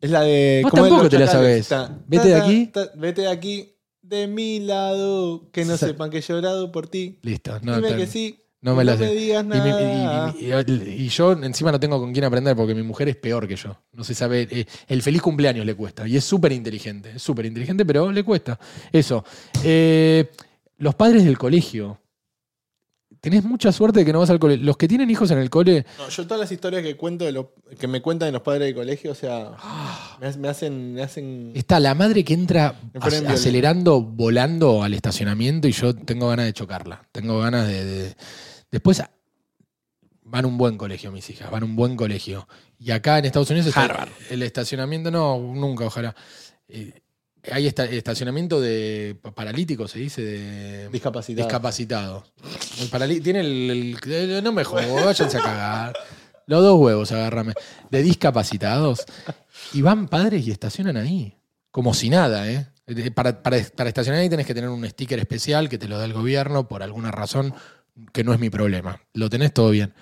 es 0.00 0.10
la 0.10 0.22
de... 0.22 0.60
Vos 0.64 0.70
¿cómo 0.72 0.84
es 0.84 0.88
tampoco 0.90 1.02
los 1.04 1.10
te 1.10 1.18
la 1.20 1.26
chacales? 1.26 1.66
sabés. 1.66 1.88
Ta- 1.90 1.98
Vete 2.06 2.28
de 2.28 2.34
ta- 2.34 2.44
aquí. 2.44 2.66
ta- 2.66 2.90
Vete 2.96 3.20
de 3.22 3.28
aquí. 3.28 3.72
De 4.08 4.26
mi 4.26 4.60
lado. 4.60 5.50
Que 5.52 5.64
no 5.64 5.76
Sa- 5.76 5.86
sepan 5.88 6.10
que 6.10 6.18
he 6.18 6.20
llorado 6.22 6.70
por 6.72 6.86
ti. 6.88 7.18
Listo. 7.22 7.58
No, 7.62 7.76
Dime 7.76 7.96
que 7.96 8.06
sí. 8.06 8.40
no 8.60 8.74
me 8.74 8.84
la 8.84 8.96
sé. 8.96 9.06
digas 9.14 9.42
Y, 9.44 9.46
mi- 9.48 9.52
nada. 9.54 10.34
y- 10.38 10.44
y- 10.46 10.52
y- 10.52 11.04
y 11.04 11.08
yo 11.08 11.32
encima 11.32 11.72
no 11.72 11.80
tengo 11.80 11.98
con 12.00 12.12
quién 12.12 12.24
aprender 12.24 12.54
porque 12.56 12.74
mi 12.74 12.82
mujer 12.82 13.08
es 13.08 13.16
peor 13.16 13.46
que 13.48 13.56
yo. 13.56 13.76
No 13.92 14.04
se 14.04 14.14
sabe. 14.14 14.46
eh, 14.50 14.66
el 14.88 15.02
feliz 15.02 15.22
cumpleaños 15.22 15.66
le 15.66 15.74
cuesta. 15.74 16.06
Y 16.06 16.16
es 16.16 16.24
súper 16.24 16.52
inteligente. 16.52 17.12
Es 17.16 17.22
súper 17.22 17.46
inteligente, 17.46 17.84
pero 17.84 18.10
le 18.12 18.22
cuesta. 18.22 18.58
Eso. 18.92 19.24
Eh, 19.64 20.30
los 20.78 20.94
padres 20.94 21.24
del 21.24 21.38
colegio. 21.38 22.00
Tenés 23.30 23.42
mucha 23.44 23.72
suerte 23.72 23.98
de 24.00 24.04
que 24.06 24.12
no 24.12 24.20
vas 24.20 24.30
al 24.30 24.38
colegio. 24.38 24.64
Los 24.64 24.76
que 24.76 24.86
tienen 24.86 25.10
hijos 25.10 25.32
en 25.32 25.38
el 25.38 25.50
cole. 25.50 25.84
No, 25.98 26.08
yo 26.08 26.22
todas 26.26 26.38
las 26.40 26.52
historias 26.52 26.82
que 26.84 26.96
cuento 26.96 27.24
de 27.24 27.32
lo, 27.32 27.54
que 27.76 27.88
me 27.88 28.00
cuentan 28.00 28.28
de 28.28 28.32
los 28.32 28.42
padres 28.42 28.68
de 28.68 28.74
colegio, 28.74 29.10
o 29.10 29.14
sea, 29.16 29.50
me, 30.20 30.28
ha- 30.28 30.36
me 30.36 30.48
hacen, 30.48 30.94
me 30.94 31.02
hacen. 31.02 31.50
Está 31.56 31.80
la 31.80 31.94
madre 31.96 32.22
que 32.24 32.34
entra 32.34 32.76
ac- 32.94 33.26
acelerando, 33.28 34.00
volando 34.00 34.84
al 34.84 34.94
estacionamiento 34.94 35.66
y 35.66 35.72
yo 35.72 35.92
tengo 35.92 36.28
ganas 36.28 36.46
de 36.46 36.52
chocarla. 36.52 37.02
Tengo 37.10 37.40
ganas 37.40 37.66
de. 37.66 37.84
de- 37.84 38.16
Después 38.70 39.02
van 40.22 40.44
a 40.44 40.48
un 40.48 40.56
buen 40.58 40.76
colegio, 40.78 41.10
mis 41.10 41.28
hijas, 41.30 41.50
van 41.50 41.62
a 41.62 41.66
un 41.66 41.74
buen 41.74 41.96
colegio. 41.96 42.46
Y 42.78 42.92
acá 42.92 43.18
en 43.18 43.24
Estados 43.24 43.50
Unidos 43.50 43.76
Harvard. 43.76 44.08
el 44.30 44.42
estacionamiento, 44.44 45.10
no, 45.10 45.36
nunca, 45.38 45.84
ojalá. 45.86 46.14
Eh, 46.68 46.92
hay 47.52 47.66
esta- 47.66 47.84
estacionamiento 47.84 48.60
de 48.60 49.16
pa- 49.20 49.32
paralíticos, 49.34 49.90
se 49.90 49.98
dice, 50.00 50.22
de 50.22 50.88
Discapacitados. 50.90 52.24
paralí- 52.90 53.20
tiene 53.22 53.40
el, 53.40 53.96
el- 54.04 54.12
el- 54.12 54.44
No 54.44 54.52
me 54.52 54.64
jodo, 54.64 54.94
váyanse 55.04 55.38
a 55.38 55.42
cagar. 55.42 55.96
Los 56.46 56.62
dos 56.62 56.78
huevos, 56.78 57.10
agárrame. 57.12 57.54
De 57.90 58.02
discapacitados. 58.02 59.04
Y 59.72 59.82
van 59.82 60.08
padres 60.08 60.46
y 60.46 60.50
estacionan 60.50 60.96
ahí. 60.96 61.34
Como 61.70 61.92
si 61.94 62.08
nada, 62.10 62.50
¿eh? 62.50 62.66
Eh, 62.86 63.10
Para, 63.10 63.42
para- 63.42 63.60
para 63.74 63.88
estacionar 63.88 64.20
ahí 64.20 64.28
tenés 64.28 64.46
que 64.46 64.54
tener 64.54 64.70
un 64.70 64.88
sticker 64.88 65.18
especial 65.18 65.68
que 65.68 65.76
te 65.78 65.88
lo 65.88 65.98
da 65.98 66.04
el 66.04 66.12
gobierno 66.12 66.68
por 66.68 66.82
alguna 66.82 67.10
razón 67.10 67.52
que 68.12 68.22
no 68.22 68.32
es 68.32 68.38
mi 68.38 68.48
problema. 68.50 69.00
Lo 69.14 69.28
tenés 69.28 69.52
todo 69.52 69.70
bien. 69.70 69.92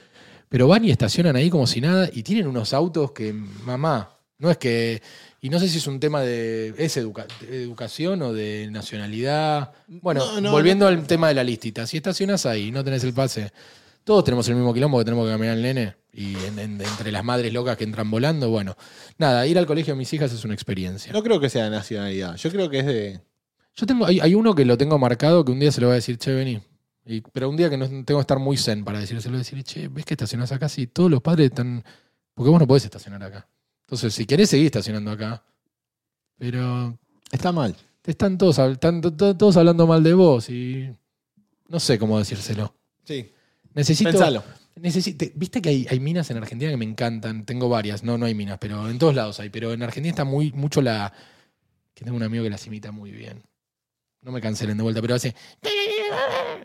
Pero 0.51 0.69
van 0.69 0.85
y 0.85 0.91
estacionan 0.91 1.35
ahí 1.37 1.49
como 1.49 1.67
si 1.67 1.81
nada 1.81 2.09
y 2.13 2.23
tienen 2.23 2.47
unos 2.47 2.75
autos 2.75 3.13
que, 3.13 3.33
mamá, 3.33 4.11
no 4.39 4.51
es 4.51 4.59
que... 4.59 5.01
Y 5.45 5.51
no 5.51 5.59
sé 5.59 5.69
si 5.69 5.77
es 5.77 5.87
un 5.87 6.01
tema 6.01 6.23
de... 6.23 6.73
¿Es 6.79 6.97
educa- 6.97 7.27
educación 7.51 8.23
o 8.23 8.33
de 8.33 8.67
nacionalidad? 8.71 9.73
Bueno, 9.87 10.25
No, 10.25 10.41
no, 10.41 10.53
volviendo 10.53 10.87
no. 10.91 10.97
al 10.99 11.07
tema 11.07 11.29
de 11.29 11.35
la 11.35 11.45
listita. 11.45 11.87
Si 11.87 11.99
estacionas 11.99 12.47
ahí 12.47 12.69
y 12.69 12.71
no 12.73 12.83
tenés 12.83 13.05
el 13.05 13.13
pase, 13.13 13.53
todos 14.05 14.25
tenemos 14.25 14.49
el 14.49 14.55
mismo 14.55 14.73
quilombo 14.73 14.99
que 14.99 15.05
tenemos 15.05 15.27
que 15.27 15.33
caminar 15.33 15.57
al 15.57 15.63
nene. 15.63 15.97
Y 16.15 16.35
en- 16.47 16.59
en- 16.59 16.81
entre 16.81 17.13
las 17.13 17.23
madres 17.25 17.53
locas 17.53 17.77
que 17.77 17.85
entran 17.85 18.11
volando, 18.11 18.49
bueno. 18.49 18.75
Nada, 19.19 19.47
ir 19.47 19.59
al 19.59 19.67
colegio 19.67 19.93
de 19.93 19.99
mis 19.99 20.11
hijas 20.15 20.33
es 20.33 20.45
una 20.47 20.55
experiencia. 20.55 21.13
No 21.13 21.23
creo 21.23 21.39
que 21.39 21.51
sea 21.51 21.65
de 21.65 21.71
nacionalidad. 21.71 22.37
Yo 22.37 22.51
creo 22.51 22.71
que 22.71 22.79
es 22.79 22.87
de. 22.87 23.21
Yo 23.77 23.85
tengo, 23.87 24.07
hay, 24.07 24.21
hay 24.21 24.35
uno 24.35 24.55
que 24.55 24.65
lo 24.65 24.79
tengo 24.79 24.99
marcado 24.99 25.45
que 25.45 25.53
un 25.53 25.61
día 25.61 25.71
se 25.73 25.83
lo 25.83 25.89
voy 25.89 25.93
a 25.93 25.97
decir, 25.97 26.17
che, 26.17 26.33
vení. 26.33 26.63
Y- 27.05 27.21
pero 27.21 27.51
un 27.51 27.57
día 27.59 27.69
que 27.69 27.77
no 27.77 27.87
tengo 27.87 28.19
que 28.19 28.21
estar 28.23 28.39
muy 28.39 28.57
zen 28.57 28.83
para 28.83 28.99
decírselo, 28.99 29.37
decir, 29.37 29.63
che, 29.63 29.89
¿ves 29.89 30.07
que 30.07 30.15
estacionás 30.15 30.53
acá? 30.53 30.71
Sí, 30.71 30.87
todos 30.87 31.11
los 31.11 31.21
padres 31.21 31.49
están. 31.51 31.85
Porque 32.33 32.49
vos 32.51 32.59
no 32.59 32.67
podés 32.67 32.85
estacionar 32.87 33.23
acá. 33.23 33.47
Entonces, 33.87 34.15
si 34.15 34.27
querés 34.27 34.51
seguir 34.51 34.67
estacionando 34.67 35.11
acá. 35.11 35.43
Pero 36.39 36.99
Está 37.31 37.53
mal. 37.53 37.77
te 38.03 38.11
están 38.11 38.37
todos, 38.39 38.59
están 38.59 39.01
to- 39.01 39.13
to- 39.13 39.37
todos 39.37 39.57
hablando 39.57 39.87
mal 39.87 40.03
de 40.03 40.15
vos 40.15 40.49
y. 40.51 40.91
No 41.69 41.81
sé 41.81 41.99
cómo 41.99 42.19
decírselo. 42.19 42.75
Sí. 43.05 43.31
Necesito. 43.75 44.11
Pensalo. 44.11 44.43
Necesite- 44.77 45.33
Viste 45.35 45.63
que 45.63 45.69
hay, 45.69 45.87
hay 45.89 46.01
minas 46.01 46.31
en 46.31 46.37
Argentina 46.39 46.71
que 46.71 46.77
me 46.77 46.85
encantan. 46.85 47.45
Tengo 47.47 47.69
varias. 47.69 48.03
No, 48.03 48.19
no 48.19 48.27
hay 48.27 48.35
minas, 48.35 48.59
pero 48.59 48.89
en 48.91 48.99
todos 48.99 49.15
lados 49.15 49.39
hay. 49.41 49.49
Pero 49.51 49.73
en 49.73 49.83
Argentina 49.83 50.11
está 50.11 50.25
muy, 50.25 50.53
mucho 50.53 50.83
la. 50.83 51.13
Que 51.95 52.05
tengo 52.05 52.17
un 52.17 52.23
amigo 52.25 52.43
que 52.45 52.51
las 52.51 52.67
imita 52.67 52.91
muy 52.91 53.13
bien. 53.13 53.43
No 54.23 54.33
me 54.33 54.41
cancelen 54.41 54.77
de 54.77 54.83
vuelta, 54.83 55.01
pero 55.01 55.15
hace. 55.15 55.35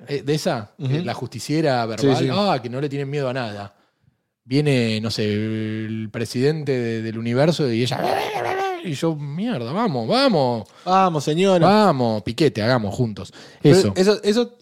Eh, 0.07 0.23
De 0.23 0.33
esa, 0.33 0.73
eh, 0.79 1.01
la 1.03 1.13
justiciera 1.13 1.85
verbal. 1.85 2.17
Sí, 2.17 2.23
sí. 2.25 2.29
Ah, 2.33 2.59
que 2.61 2.69
no 2.69 2.81
le 2.81 2.89
tienen 2.89 3.09
miedo 3.09 3.29
a 3.29 3.33
nada. 3.33 3.75
Viene, 4.49 4.99
no 4.99 5.11
sé, 5.11 5.31
el 5.31 6.09
presidente 6.11 6.71
de- 6.71 7.01
del 7.03 7.19
universo 7.19 7.71
y 7.71 7.83
ella. 7.83 7.99
Y 8.83 8.93
yo, 8.93 9.15
mierda, 9.15 9.71
vamos, 9.71 10.07
vamos. 10.07 10.67
Vamos, 10.83 11.23
señora. 11.23 11.67
Vamos, 11.67 12.23
piquete, 12.23 12.63
hagamos 12.63 12.95
juntos. 12.95 13.31
Eso. 13.61 13.93
Pero 13.93 14.11
eso, 14.13 14.23
eso- 14.23 14.57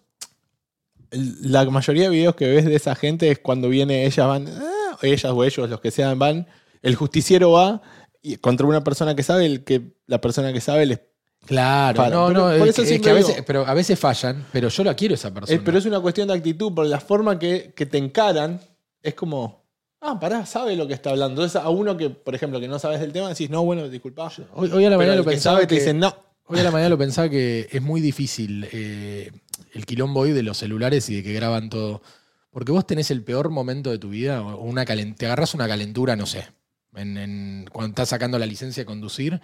la 1.12 1.64
mayoría 1.70 2.04
de 2.04 2.10
videos 2.10 2.36
que 2.36 2.48
ves 2.48 2.66
de 2.66 2.76
esa 2.76 2.96
gente 2.96 3.32
es 3.32 3.40
cuando 3.40 3.70
viene, 3.70 4.06
ellas 4.06 4.28
van, 4.28 4.48
ah, 4.50 4.98
ellas 5.02 5.32
o 5.32 5.44
ellos, 5.46 5.70
los 5.70 5.80
que 5.80 5.90
sean, 5.92 6.20
van, 6.20 6.48
el 6.82 6.96
justiciero 6.96 7.52
va 7.54 7.82
y 8.22 8.36
contra 8.38 8.68
una 8.68 8.84
persona 8.84 9.16
que 9.16 9.24
sabe, 9.24 9.46
el 9.46 9.64
que 9.64 9.94
la 10.06 10.20
persona 10.20 10.52
que 10.52 10.60
sabe 10.60 10.86
les... 10.86 11.00
Claro, 11.46 11.96
Para, 11.96 12.10
no, 12.14 12.28
pero 12.28 12.40
no, 12.52 12.58
por 12.60 12.68
es 12.68 12.78
eso 12.78 12.84
que, 12.84 12.96
es 12.96 13.02
que 13.02 13.10
a 13.10 13.14
veces, 13.14 13.44
pero 13.48 13.66
a 13.66 13.74
veces 13.74 13.98
fallan, 13.98 14.46
pero 14.52 14.68
yo 14.68 14.84
la 14.84 14.96
quiero 14.96 15.14
esa 15.16 15.34
persona. 15.34 15.56
es- 15.58 15.64
pero 15.64 15.78
es 15.78 15.86
una 15.86 16.02
cuestión 16.02 16.28
de 16.28 16.34
actitud, 16.34 16.74
por 16.74 16.86
la 16.86 17.00
forma 17.00 17.40
que, 17.40 17.72
que 17.74 17.86
te 17.86 17.98
encaran, 17.98 18.60
es 19.02 19.14
como, 19.14 19.64
ah, 20.08 20.20
pará, 20.20 20.46
sabe 20.46 20.76
lo 20.76 20.88
que 20.88 20.94
está 20.94 21.10
hablando. 21.12 21.42
Entonces 21.44 21.62
a 21.62 21.70
uno 21.70 21.98
que, 21.98 22.10
por 22.10 22.34
ejemplo, 22.34 22.60
que 22.60 22.68
no 22.68 22.80
sabes 22.80 23.00
del 23.00 23.12
tema, 23.12 23.30
decís, 23.30 23.50
no, 23.50 23.64
bueno, 23.64 23.88
disculpa. 23.90 24.32
hoy, 24.54 24.72
hoy 24.72 24.86
a 24.86 24.90
la 24.90 24.98
mañana 24.98 25.16
lo 25.18 25.24
que 25.24 25.32
pensaba 25.32 25.58
sabe 25.58 25.68
te 25.68 25.76
que- 25.76 25.82
dicen, 25.82 26.00
no. 26.00 26.16
Hoy 26.50 26.60
a 26.60 26.64
la 26.64 26.72
mañana 26.72 26.90
lo 26.90 26.98
pensaba 26.98 27.28
que 27.30 27.68
es 27.70 27.82
muy 27.82 28.00
difícil 28.00 28.70
eh, 28.72 29.32
el 29.74 29.86
quilombo 29.86 30.22
hoy 30.22 30.32
de 30.32 30.44
los 30.44 30.58
celulares 30.58 31.10
y 31.10 31.16
de 31.18 31.24
que 31.24 31.34
graban 31.34 31.70
todo. 31.70 32.02
Porque 32.52 32.72
vos 32.72 32.88
tenés 32.88 33.12
el 33.12 33.22
peor 33.24 33.50
momento 33.50 33.92
de 33.92 34.00
tu 34.00 34.10
vida, 34.10 34.42
o 34.42 34.64
una 34.64 34.86
te 34.86 35.26
agarras 35.26 35.54
una 35.54 35.68
calentura, 35.68 36.16
no 36.16 36.26
sé, 36.26 36.48
en- 36.96 37.18
en- 37.18 37.70
cuando 37.72 37.90
estás 37.90 38.10
sacando 38.10 38.40
la 38.40 38.46
licencia 38.46 38.82
de 38.82 38.86
conducir 38.86 39.42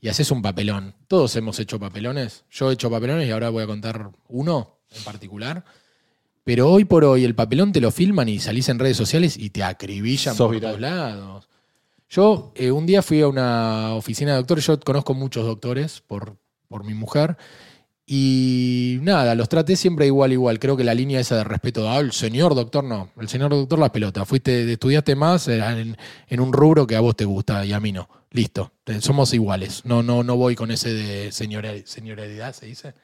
y 0.00 0.08
haces 0.08 0.30
un 0.30 0.40
papelón. 0.40 0.94
Todos 1.08 1.36
hemos 1.36 1.58
hecho 1.60 1.78
papelones. 1.78 2.44
Yo 2.50 2.70
he 2.70 2.74
hecho 2.74 2.90
papelones 2.90 3.28
y 3.28 3.32
ahora 3.32 3.50
voy 3.50 3.62
a 3.62 3.66
contar 3.66 4.10
uno 4.28 4.78
en 4.96 5.04
particular. 5.04 5.62
Pero 6.46 6.70
hoy 6.70 6.84
por 6.84 7.02
hoy 7.04 7.24
el 7.24 7.34
papelón 7.34 7.72
te 7.72 7.80
lo 7.80 7.90
filman 7.90 8.28
y 8.28 8.38
salís 8.38 8.68
en 8.68 8.78
redes 8.78 8.96
sociales 8.96 9.36
y 9.36 9.50
te 9.50 9.64
acribillan 9.64 10.36
Sos 10.36 10.46
por 10.46 10.54
viral. 10.54 10.70
todos 10.70 10.80
lados. 10.80 11.48
Yo 12.08 12.52
eh, 12.54 12.70
un 12.70 12.86
día 12.86 13.02
fui 13.02 13.20
a 13.20 13.26
una 13.26 13.94
oficina 13.94 14.30
de 14.30 14.36
doctores, 14.36 14.64
yo 14.64 14.78
conozco 14.78 15.12
muchos 15.12 15.44
doctores 15.44 16.04
por, 16.06 16.36
por 16.68 16.84
mi 16.84 16.94
mujer, 16.94 17.36
y 18.08 18.98
nada, 19.02 19.34
los 19.34 19.48
traté 19.48 19.74
siempre 19.74 20.06
igual, 20.06 20.32
igual. 20.32 20.60
Creo 20.60 20.76
que 20.76 20.84
la 20.84 20.94
línea 20.94 21.18
esa 21.18 21.36
de 21.38 21.42
respeto, 21.42 21.90
ah, 21.90 21.98
el 21.98 22.12
señor 22.12 22.54
doctor 22.54 22.84
no, 22.84 23.10
el 23.20 23.28
señor 23.28 23.50
doctor 23.50 23.80
la 23.80 23.90
pelota, 23.90 24.24
fuiste, 24.24 24.70
estudiaste 24.72 25.16
más 25.16 25.48
eh, 25.48 25.58
en, 25.58 25.96
en 26.28 26.40
un 26.40 26.52
rubro 26.52 26.86
que 26.86 26.94
a 26.94 27.00
vos 27.00 27.16
te 27.16 27.24
gusta 27.24 27.66
y 27.66 27.72
a 27.72 27.80
mí 27.80 27.90
no. 27.90 28.08
Listo, 28.30 28.70
eh, 28.86 29.00
somos 29.00 29.34
iguales. 29.34 29.82
No, 29.84 30.04
no, 30.04 30.22
no 30.22 30.36
voy 30.36 30.54
con 30.54 30.70
ese 30.70 30.92
de 30.94 31.32
señora- 31.32 31.74
señorialidad, 31.84 32.52
se 32.54 32.66
dice. 32.66 32.94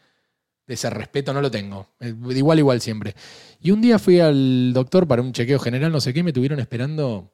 De 0.67 0.75
ese 0.75 0.89
respeto 0.91 1.33
no 1.33 1.41
lo 1.41 1.51
tengo. 1.51 1.89
Eh, 2.01 2.15
igual, 2.31 2.59
igual 2.59 2.81
siempre. 2.81 3.15
Y 3.61 3.71
un 3.73 3.81
día 3.81 3.99
fui 3.99 4.21
al 4.21 4.73
doctor 4.73 5.07
para 5.09 5.21
un 5.23 5.33
chequeo 5.33 5.59
general, 5.59 5.91
no 5.93 6.01
sé 6.01 6.15
qué, 6.15 6.23
me 6.23 6.33
tuvieron 6.33 6.61
esperando. 6.61 7.33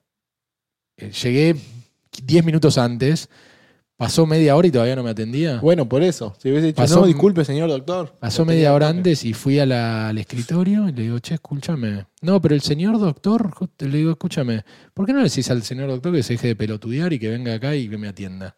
Eh, 0.96 1.10
Llegué 1.10 1.54
10 2.24 2.44
minutos 2.44 2.78
antes, 2.78 3.28
pasó 3.96 4.26
media 4.26 4.56
hora 4.56 4.66
y 4.68 4.70
todavía 4.70 4.96
no 4.96 5.02
me 5.02 5.10
atendía. 5.10 5.58
Bueno, 5.60 5.86
por 5.88 6.02
eso. 6.02 6.34
Si 6.38 6.48
hubiese 6.50 6.68
dicho, 6.68 6.76
Pasó- 6.76 7.00
no, 7.00 7.06
disculpe, 7.06 7.44
señor 7.44 7.68
doctor. 7.68 8.14
Pasó 8.18 8.44
media 8.46 8.72
hora 8.74 8.88
antes 8.88 9.24
y 9.24 9.34
fui 9.34 9.58
a 9.58 9.66
la- 9.66 10.08
al 10.08 10.18
escritorio 10.18 10.88
y 10.88 10.92
le 10.92 11.02
digo, 11.02 11.18
che, 11.18 11.34
escúchame. 11.34 12.06
No, 12.22 12.40
pero 12.40 12.54
el 12.54 12.62
señor 12.62 12.98
doctor, 12.98 13.52
le 13.78 13.98
digo, 13.98 14.10
escúchame, 14.12 14.64
¿por 14.94 15.04
qué 15.06 15.12
no 15.12 15.18
le 15.18 15.24
decís 15.28 15.50
al 15.50 15.62
señor 15.62 15.88
doctor 15.88 16.14
que 16.14 16.22
se 16.22 16.32
deje 16.34 16.48
de 16.48 16.56
pelotudear 16.56 17.12
y 17.12 17.18
que 17.18 17.28
venga 17.28 17.54
acá 17.54 17.76
y 17.76 17.88
que 17.88 17.98
me 17.98 18.08
atienda? 18.08 18.56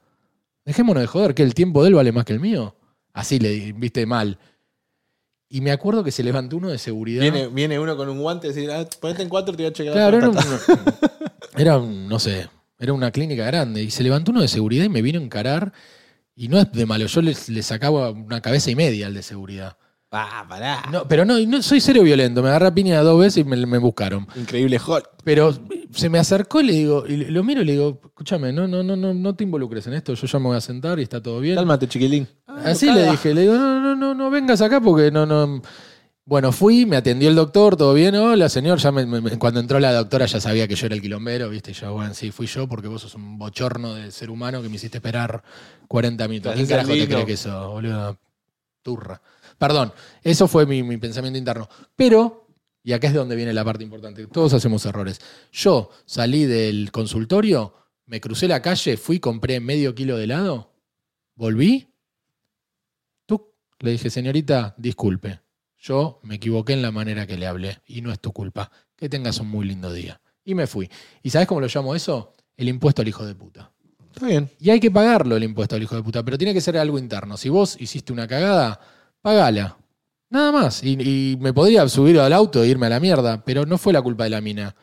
Dejémonos 0.64 1.02
de 1.02 1.06
joder, 1.08 1.34
que 1.34 1.42
el 1.42 1.54
tiempo 1.54 1.82
de 1.82 1.88
él 1.88 1.94
vale 1.96 2.12
más 2.12 2.24
que 2.24 2.32
el 2.34 2.40
mío. 2.40 2.76
Así 3.12 3.40
le 3.40 3.72
viste 3.72 4.06
mal. 4.06 4.38
Y 5.52 5.60
me 5.62 5.72
acuerdo 5.72 6.04
que 6.04 6.12
se 6.12 6.22
levantó 6.22 6.56
uno 6.56 6.68
de 6.68 6.78
seguridad. 6.78 7.20
Viene, 7.22 7.48
viene 7.48 7.78
uno 7.80 7.96
con 7.96 8.08
un 8.08 8.20
guante 8.20 8.46
y 8.46 8.52
dice, 8.52 8.72
ah, 8.72 8.86
ponete 9.00 9.22
en 9.22 9.28
cuatro, 9.28 9.52
te 9.56 9.64
voy 9.64 9.70
a 9.70 9.72
checar. 9.72 9.92
Claro, 9.94 10.16
era, 10.18 10.28
un- 10.28 10.36
próstata". 10.36 10.94
era 11.56 11.76
un- 11.78 12.06
no 12.08 12.20
sé, 12.20 12.48
era 12.78 12.92
una 12.92 13.10
clínica 13.10 13.44
grande. 13.44 13.82
Y 13.82 13.90
se 13.90 14.04
levantó 14.04 14.30
uno 14.30 14.42
de 14.42 14.48
seguridad 14.48 14.84
y 14.84 14.88
me 14.88 15.02
vino 15.02 15.18
a 15.18 15.22
encarar. 15.24 15.72
Y 16.36 16.46
no 16.48 16.58
es 16.60 16.70
de 16.70 16.86
malo, 16.86 17.04
yo 17.06 17.20
le, 17.20 17.34
le 17.48 17.62
sacaba 17.64 18.10
una 18.12 18.40
cabeza 18.40 18.70
y 18.70 18.76
media 18.76 19.08
al 19.08 19.14
de 19.14 19.22
seguridad. 19.24 19.76
Ah, 20.12 20.44
pará. 20.48 20.82
No, 20.90 21.06
pero 21.06 21.24
no, 21.24 21.38
no 21.38 21.62
soy 21.62 21.80
serio 21.80 22.02
violento. 22.02 22.42
Me 22.42 22.48
agarré 22.48 22.66
a 22.66 22.74
piña 22.74 23.00
dos 23.02 23.20
veces 23.20 23.38
y 23.38 23.44
me, 23.44 23.56
me 23.64 23.78
buscaron. 23.78 24.26
Increíble 24.34 24.80
Hulk. 24.84 25.08
Pero 25.22 25.56
se 25.92 26.08
me 26.08 26.18
acercó 26.18 26.60
y 26.60 26.64
le 26.64 26.72
digo, 26.72 27.04
y 27.06 27.16
lo 27.26 27.44
miro 27.44 27.62
y 27.62 27.64
le 27.64 27.72
digo, 27.72 28.00
escúchame, 28.04 28.52
no, 28.52 28.66
no, 28.66 28.82
no, 28.82 28.96
no, 28.96 29.14
no 29.14 29.34
te 29.36 29.44
involucres 29.44 29.86
en 29.86 29.92
esto. 29.94 30.14
Yo 30.14 30.26
ya 30.26 30.38
me 30.40 30.46
voy 30.46 30.56
a 30.56 30.60
sentar 30.60 30.98
y 30.98 31.02
está 31.04 31.22
todo 31.22 31.38
bien. 31.38 31.54
Cálmate, 31.54 31.86
chiquilín. 31.86 32.26
Así 32.46 32.86
no 32.86 32.94
le 32.94 33.10
dije, 33.12 33.32
le 33.34 33.42
digo, 33.42 33.54
no, 33.54 33.80
no, 33.80 33.94
no, 33.94 34.14
no 34.14 34.30
vengas 34.30 34.60
acá 34.62 34.80
porque 34.80 35.12
no, 35.12 35.26
no. 35.26 35.62
Bueno, 36.24 36.52
fui, 36.52 36.86
me 36.86 36.96
atendió 36.96 37.28
el 37.28 37.34
doctor, 37.34 37.76
todo 37.76 37.92
bien, 37.94 38.14
hola 38.14 38.48
señor, 38.48 38.78
ya 38.78 38.92
me- 38.92 39.36
cuando 39.38 39.58
entró 39.58 39.80
la 39.80 39.92
doctora 39.92 40.26
ya 40.26 40.40
sabía 40.40 40.68
que 40.68 40.76
yo 40.76 40.86
era 40.86 40.94
el 40.94 41.00
quilombero, 41.00 41.48
viste, 41.48 41.72
y 41.72 41.74
yo, 41.74 41.92
bueno, 41.92 42.14
sí, 42.14 42.30
fui 42.30 42.46
yo 42.46 42.68
porque 42.68 42.86
vos 42.86 43.00
sos 43.02 43.16
un 43.16 43.36
bochorno 43.36 43.94
de 43.94 44.12
ser 44.12 44.30
humano 44.30 44.62
que 44.62 44.68
me 44.68 44.76
hiciste 44.76 44.98
esperar 44.98 45.42
40 45.88 46.28
minutos. 46.28 46.52
¿Quién 46.54 46.68
Gracias 46.68 46.86
carajo 46.88 47.04
te 47.08 47.12
cree 47.12 47.26
que 47.26 47.32
eso, 47.32 47.70
boludo? 47.70 48.16
Turra. 48.82 49.20
Perdón, 49.60 49.92
eso 50.22 50.48
fue 50.48 50.64
mi, 50.64 50.82
mi 50.82 50.96
pensamiento 50.96 51.38
interno. 51.38 51.68
Pero, 51.94 52.48
y 52.82 52.94
acá 52.94 53.08
es 53.08 53.12
donde 53.12 53.36
viene 53.36 53.52
la 53.52 53.62
parte 53.62 53.84
importante, 53.84 54.26
todos 54.26 54.54
hacemos 54.54 54.86
errores. 54.86 55.20
Yo 55.52 55.90
salí 56.06 56.46
del 56.46 56.90
consultorio, 56.90 57.74
me 58.06 58.22
crucé 58.22 58.48
la 58.48 58.62
calle, 58.62 58.96
fui, 58.96 59.20
compré 59.20 59.60
medio 59.60 59.94
kilo 59.94 60.16
de 60.16 60.24
helado, 60.24 60.72
volví, 61.34 61.92
tú, 63.26 63.52
le 63.80 63.90
dije, 63.90 64.08
señorita, 64.08 64.74
disculpe, 64.78 65.40
yo 65.76 66.20
me 66.22 66.36
equivoqué 66.36 66.72
en 66.72 66.80
la 66.80 66.90
manera 66.90 67.26
que 67.26 67.36
le 67.36 67.46
hablé 67.46 67.82
y 67.86 68.00
no 68.00 68.12
es 68.12 68.18
tu 68.18 68.32
culpa. 68.32 68.72
Que 68.96 69.10
tengas 69.10 69.40
un 69.40 69.48
muy 69.48 69.66
lindo 69.66 69.92
día. 69.92 70.22
Y 70.42 70.54
me 70.54 70.66
fui. 70.66 70.90
¿Y 71.22 71.28
sabes 71.28 71.46
cómo 71.46 71.60
lo 71.60 71.66
llamo 71.66 71.94
eso? 71.94 72.32
El 72.56 72.70
impuesto 72.70 73.02
al 73.02 73.08
hijo 73.08 73.26
de 73.26 73.34
puta. 73.34 73.72
Está 74.10 74.24
bien. 74.24 74.48
Y 74.58 74.70
hay 74.70 74.80
que 74.80 74.90
pagarlo 74.90 75.36
el 75.36 75.44
impuesto 75.44 75.76
al 75.76 75.82
hijo 75.82 75.96
de 75.96 76.02
puta, 76.02 76.22
pero 76.22 76.38
tiene 76.38 76.54
que 76.54 76.62
ser 76.62 76.78
algo 76.78 76.98
interno. 76.98 77.36
Si 77.36 77.50
vos 77.50 77.76
hiciste 77.78 78.10
una 78.10 78.26
cagada, 78.26 78.80
pagala. 79.22 79.76
Nada 80.30 80.52
más. 80.52 80.82
Y, 80.84 80.96
y 81.00 81.36
me 81.38 81.52
podría 81.52 81.88
subir 81.88 82.18
al 82.20 82.32
auto 82.32 82.62
e 82.62 82.68
irme 82.68 82.86
a 82.86 82.90
la 82.90 83.00
mierda, 83.00 83.42
pero 83.44 83.66
no 83.66 83.78
fue 83.78 83.92
la 83.92 84.00
culpa 84.02 84.24
de 84.24 84.30
la 84.30 84.40
mina. 84.40 84.74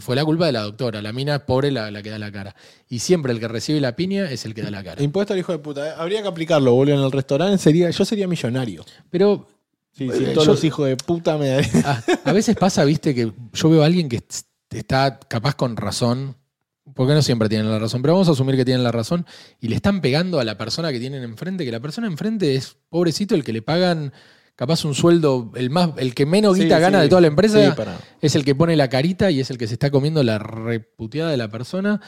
Fue 0.00 0.14
la 0.14 0.24
culpa 0.24 0.46
de 0.46 0.52
la 0.52 0.60
doctora. 0.62 1.02
La 1.02 1.12
mina 1.12 1.34
es 1.36 1.40
pobre 1.42 1.72
la, 1.72 1.90
la 1.90 2.00
que 2.02 2.10
da 2.10 2.18
la 2.18 2.30
cara. 2.30 2.54
Y 2.88 3.00
siempre 3.00 3.32
el 3.32 3.40
que 3.40 3.48
recibe 3.48 3.80
la 3.80 3.96
piña 3.96 4.30
es 4.30 4.44
el 4.44 4.54
que 4.54 4.62
da 4.62 4.70
la 4.70 4.84
cara. 4.84 5.02
Impuesto 5.02 5.32
al 5.32 5.40
hijo 5.40 5.50
de 5.52 5.58
puta. 5.58 5.88
¿eh? 5.88 5.92
Habría 5.96 6.22
que 6.22 6.28
aplicarlo, 6.28 6.72
boludo. 6.74 6.94
En 6.96 7.00
el 7.02 7.10
restaurante 7.10 7.58
sería, 7.58 7.90
yo 7.90 8.04
sería 8.04 8.28
millonario. 8.28 8.84
Pero 9.10 9.48
Sí, 9.92 10.04
Eh, 10.08 10.12
sí, 10.16 10.24
todos 10.32 10.46
yo- 10.46 10.52
los 10.52 10.62
hijos 10.62 10.86
de 10.86 10.96
puta 10.96 11.36
me 11.36 11.48
darían. 11.48 11.82
a, 11.84 12.04
a 12.24 12.32
veces 12.32 12.54
pasa, 12.54 12.84
viste, 12.84 13.12
que 13.12 13.32
yo 13.52 13.70
veo 13.70 13.82
a 13.82 13.86
alguien 13.86 14.08
que 14.08 14.16
est- 14.18 14.46
está 14.70 15.18
capaz 15.18 15.56
con 15.56 15.76
razón, 15.76 16.36
porque 16.94 17.14
no 17.14 17.22
siempre 17.22 17.48
tienen 17.48 17.70
la 17.70 17.78
razón, 17.78 18.02
pero 18.02 18.14
vamos 18.14 18.28
a 18.28 18.32
asumir 18.32 18.56
que 18.56 18.64
tienen 18.64 18.82
la 18.82 18.92
razón, 18.92 19.26
y 19.60 19.68
le 19.68 19.76
están 19.76 20.00
pegando 20.00 20.40
a 20.40 20.44
la 20.44 20.56
persona 20.58 20.90
que 20.92 20.98
tienen 21.00 21.22
enfrente, 21.22 21.64
que 21.64 21.72
la 21.72 21.80
persona 21.80 22.06
enfrente 22.06 22.54
es 22.54 22.76
pobrecito 22.88 23.34
el 23.34 23.44
que 23.44 23.52
le 23.52 23.62
pagan 23.62 24.12
capaz 24.56 24.84
un 24.84 24.94
sueldo, 24.94 25.52
el 25.54 25.70
más, 25.70 25.90
el 25.96 26.14
que 26.14 26.26
menos 26.26 26.56
Sí, 26.56 26.64
guita 26.64 26.78
gana 26.78 26.98
sí. 26.98 27.04
de 27.04 27.08
toda 27.08 27.20
la 27.22 27.28
empresa, 27.28 27.64
Sí, 27.64 27.72
para. 27.76 27.98
es 28.20 28.34
el 28.34 28.44
que 28.44 28.54
pone 28.54 28.76
la 28.76 28.88
carita 28.88 29.30
y 29.30 29.40
es 29.40 29.50
el 29.50 29.56
que 29.56 29.66
se 29.66 29.74
está 29.74 29.90
comiendo 29.90 30.22
la 30.22 30.38
reputeada 30.38 31.30
de 31.30 31.36
la 31.38 31.48
persona. 31.48 32.00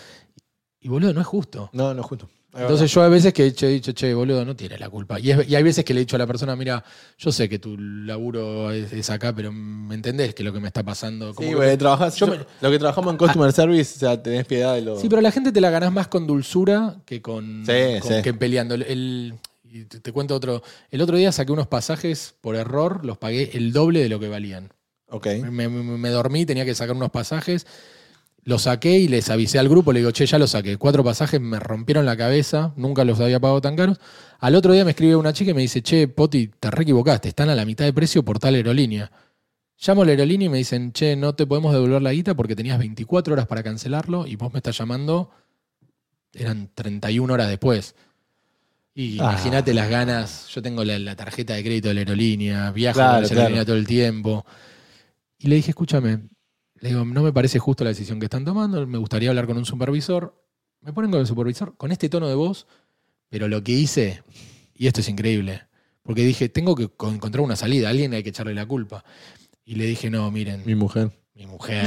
Y 0.81 0.89
boludo, 0.89 1.15
no 1.15 1.21
es 1.21 1.27
justo. 1.27 1.71
No, 1.73 1.95
no, 1.95 2.03
justo. 2.03 2.29
Es 2.55 2.61
Entonces 2.61 2.93
yo 2.93 3.01
a 3.03 3.09
veces 3.09 3.33
que 3.33 3.43
he 3.43 3.45
dicho, 3.47 3.65
he 3.67 3.71
dicho, 3.71 3.93
che, 3.93 4.13
boludo, 4.13 4.45
no 4.45 4.55
tiene 4.55 4.77
la 4.79 4.91
culpa. 4.91 5.19
Y, 5.19 5.31
es- 5.31 5.49
y 5.49 5.55
hay 5.57 5.63
veces 5.63 5.85
que 5.87 5.95
le 5.95 6.01
he 6.01 6.03
dicho 6.05 6.17
a 6.17 6.19
la 6.19 6.27
persona, 6.27 6.55
mira, 6.55 6.85
yo 7.17 7.33
sé 7.33 7.49
que 7.49 7.59
tu 7.59 7.79
laburo 7.79 8.71
es, 8.71 8.93
es 8.93 9.09
acá, 9.09 9.35
pero 9.35 9.51
me 9.53 9.95
entendés 9.95 10.35
que 10.35 10.45
lo 10.45 10.53
que 10.53 10.61
me 10.61 10.67
está 10.67 10.83
pasando. 10.83 11.35
Como 11.35 11.49
Sí, 11.49 11.55
que- 11.59 11.77
trabajás- 11.79 12.17
yo 12.17 12.27
yo- 12.27 12.33
me- 12.33 12.39
Ah. 12.41 12.47
lo 12.61 12.71
que 12.71 12.79
trabajamos 12.79 13.11
en 13.13 13.17
Customer 13.17 13.53
Service, 13.53 13.95
o 13.97 13.99
sea, 14.01 14.23
tenés 14.23 14.45
piedad 14.45 14.75
de 14.75 14.83
lo. 14.83 15.01
Sí, 15.01 15.09
pero 15.09 15.23
la 15.23 15.31
gente 15.31 15.51
te 15.51 15.63
la 15.63 15.71
ganás 15.71 15.93
más 15.93 16.09
con 16.09 16.27
dulzura 16.27 16.97
que 17.07 17.23
con, 17.23 17.65
Sí, 17.65 18.01
con- 18.01 18.13
sí. 18.13 18.23
que 18.23 18.35
peleando. 18.35 18.75
El- 18.75 18.83
el- 18.83 19.35
y 19.65 19.85
te, 19.85 20.01
te 20.01 20.13
cuento 20.13 20.35
otro. 20.35 20.63
El 20.91 21.01
otro 21.01 21.17
día 21.17 21.33
saqué 21.33 21.53
unos 21.53 21.69
pasajes 21.69 22.35
por 22.43 22.55
error, 22.57 23.03
los 23.07 23.17
pagué 23.17 23.51
el 23.55 23.73
doble 23.73 24.01
de 24.03 24.11
lo 24.11 24.21
que 24.21 24.29
valían. 24.29 24.71
Ok. 25.09 25.27
Me, 25.51 25.69
me- 25.71 25.97
me 25.97 26.09
dormí, 26.11 26.45
tenía 26.45 26.67
que 26.67 26.75
sacar 26.75 26.95
unos 26.95 27.11
pasajes. 27.11 27.67
Los 28.45 28.63
saqué 28.63 28.99
y 28.99 29.07
les 29.09 29.31
avisé 29.31 29.59
al 29.61 29.69
grupo, 29.69 29.93
le 29.93 30.01
digo, 30.01 30.11
che, 30.11 30.27
ya 30.27 30.39
los 30.39 30.51
saqué. 30.51 30.77
Cuatro 30.77 31.05
pasajes 31.05 31.41
me 31.41 31.61
rompieron 31.61 32.05
la 32.05 32.17
cabeza, 32.17 32.73
nunca 32.77 33.05
los 33.05 33.21
había 33.21 33.39
pagado 33.39 33.61
tan 33.61 33.77
caros. 33.77 33.99
Al 34.41 34.57
otro 34.57 34.73
día 34.73 34.85
me 34.85 34.91
escribe 34.91 35.15
una 35.15 35.33
chica 35.33 35.53
y 35.53 35.55
me 35.55 35.61
dice, 35.61 35.81
che, 35.83 36.09
Poti, 36.09 36.49
te 36.59 36.71
re 36.71 36.83
equivocaste, 36.83 37.29
están 37.29 37.51
a 37.51 37.55
la 37.55 37.65
mitad 37.65 37.85
de 37.85 37.93
precio 37.93 38.25
por 38.25 38.41
tal 38.41 38.55
aerolínea. 38.57 39.13
Llamo 39.85 40.03
a 40.03 40.05
la 40.07 40.11
aerolínea 40.13 40.47
y 40.47 40.49
me 40.49 40.59
dicen, 40.59 40.93
che, 40.93 41.15
no 41.15 41.35
te 41.37 41.47
podemos 41.47 41.73
devolver 41.73 42.03
la 42.03 42.13
guita 42.13 42.35
porque 42.35 42.57
tenías 42.57 42.79
24 42.81 43.33
horas 43.35 43.47
para 43.47 43.63
cancelarlo 43.63 44.27
y 44.27 44.35
vos 44.35 44.53
me 44.53 44.59
estás 44.59 44.77
llamando, 44.77 45.31
eran 46.35 46.69
31 46.75 47.33
horas 47.33 47.49
después. 47.49 47.95
Y 48.95 49.19
Ah. 49.21 49.31
imagínate 49.33 49.73
las 49.73 49.89
ganas, 49.89 50.49
yo 50.49 50.61
tengo 50.63 50.85
la, 50.85 50.99
la 50.99 51.15
tarjeta 51.17 51.55
de 51.55 51.63
crédito 51.63 51.89
de 51.89 51.95
la 51.95 52.01
aerolínea, 52.01 52.73
viajo 52.73 52.97
Claro, 52.99 53.13
con 53.21 53.29
claro. 53.29 53.41
aerolínea 53.43 53.65
todo 53.65 53.77
el 53.77 53.87
tiempo. 53.87 54.45
Y 55.39 55.47
le 55.49 55.57
dije, 55.57 55.71
escúchame, 55.71 56.19
le 56.83 56.91
digo, 56.91 57.05
no 57.05 57.23
me 57.23 57.33
parece 57.33 57.59
justo 57.59 57.83
la 57.85 57.91
decisión 57.91 58.19
que 58.21 58.27
están 58.27 58.45
tomando, 58.45 58.87
me 58.87 58.99
gustaría 58.99 59.31
hablar 59.31 59.47
con 59.47 59.57
un 59.57 59.65
supervisor. 59.65 60.39
Me 60.83 60.93
ponen 60.93 61.11
con 61.11 61.21
el 61.21 61.27
supervisor, 61.27 61.77
con 61.77 61.93
este 61.93 62.09
tono 62.11 62.29
de 62.29 62.35
voz, 62.35 62.67
pero 63.31 63.49
lo 63.49 63.63
que 63.65 63.73
hice, 63.73 64.23
y 64.75 64.89
esto 64.89 65.01
es 65.01 65.09
increíble, 65.09 65.63
porque 66.03 66.23
dije, 66.25 66.49
tengo 66.51 66.75
que 66.75 66.89
co- 66.89 67.09
encontrar 67.11 67.43
una 67.43 67.57
salida, 67.57 67.87
a 67.87 67.91
alguien 67.93 68.13
hay 68.13 68.23
que 68.23 68.29
echarle 68.31 68.53
la 68.53 68.67
culpa. 68.67 69.05
Y 69.65 69.77
le 69.77 69.87
dije, 69.87 70.11
no, 70.11 70.29
miren, 70.31 70.63
Mi 70.67 70.75
mujer. 70.75 71.11
mi 71.35 71.47
mujer, 71.47 71.87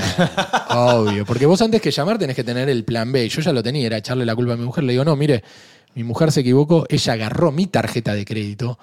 obvio, 0.69 1.25
porque 1.25 1.45
vos 1.45 1.61
antes 1.61 1.81
que 1.81 1.91
llamar 1.91 2.17
tenés 2.17 2.35
que 2.35 2.43
tener 2.45 2.69
el 2.69 2.83
plan 2.85 3.11
B, 3.11 3.27
yo 3.27 3.41
ya 3.41 3.51
lo 3.51 3.61
tenía, 3.61 3.85
era 3.85 3.97
echarle 3.97 4.25
la 4.25 4.33
culpa 4.35 4.53
a 4.53 4.57
mi 4.57 4.63
mujer. 4.65 4.83
Le 4.85 4.93
digo, 4.93 5.03
no, 5.05 5.15
mire, 5.15 5.43
Mi 5.93 6.03
mujer 6.03 6.31
se 6.31 6.39
equivocó, 6.41 6.85
ella 6.89 7.13
agarró 7.13 7.51
mi 7.53 7.67
tarjeta 7.67 8.13
de 8.13 8.25
crédito. 8.25 8.77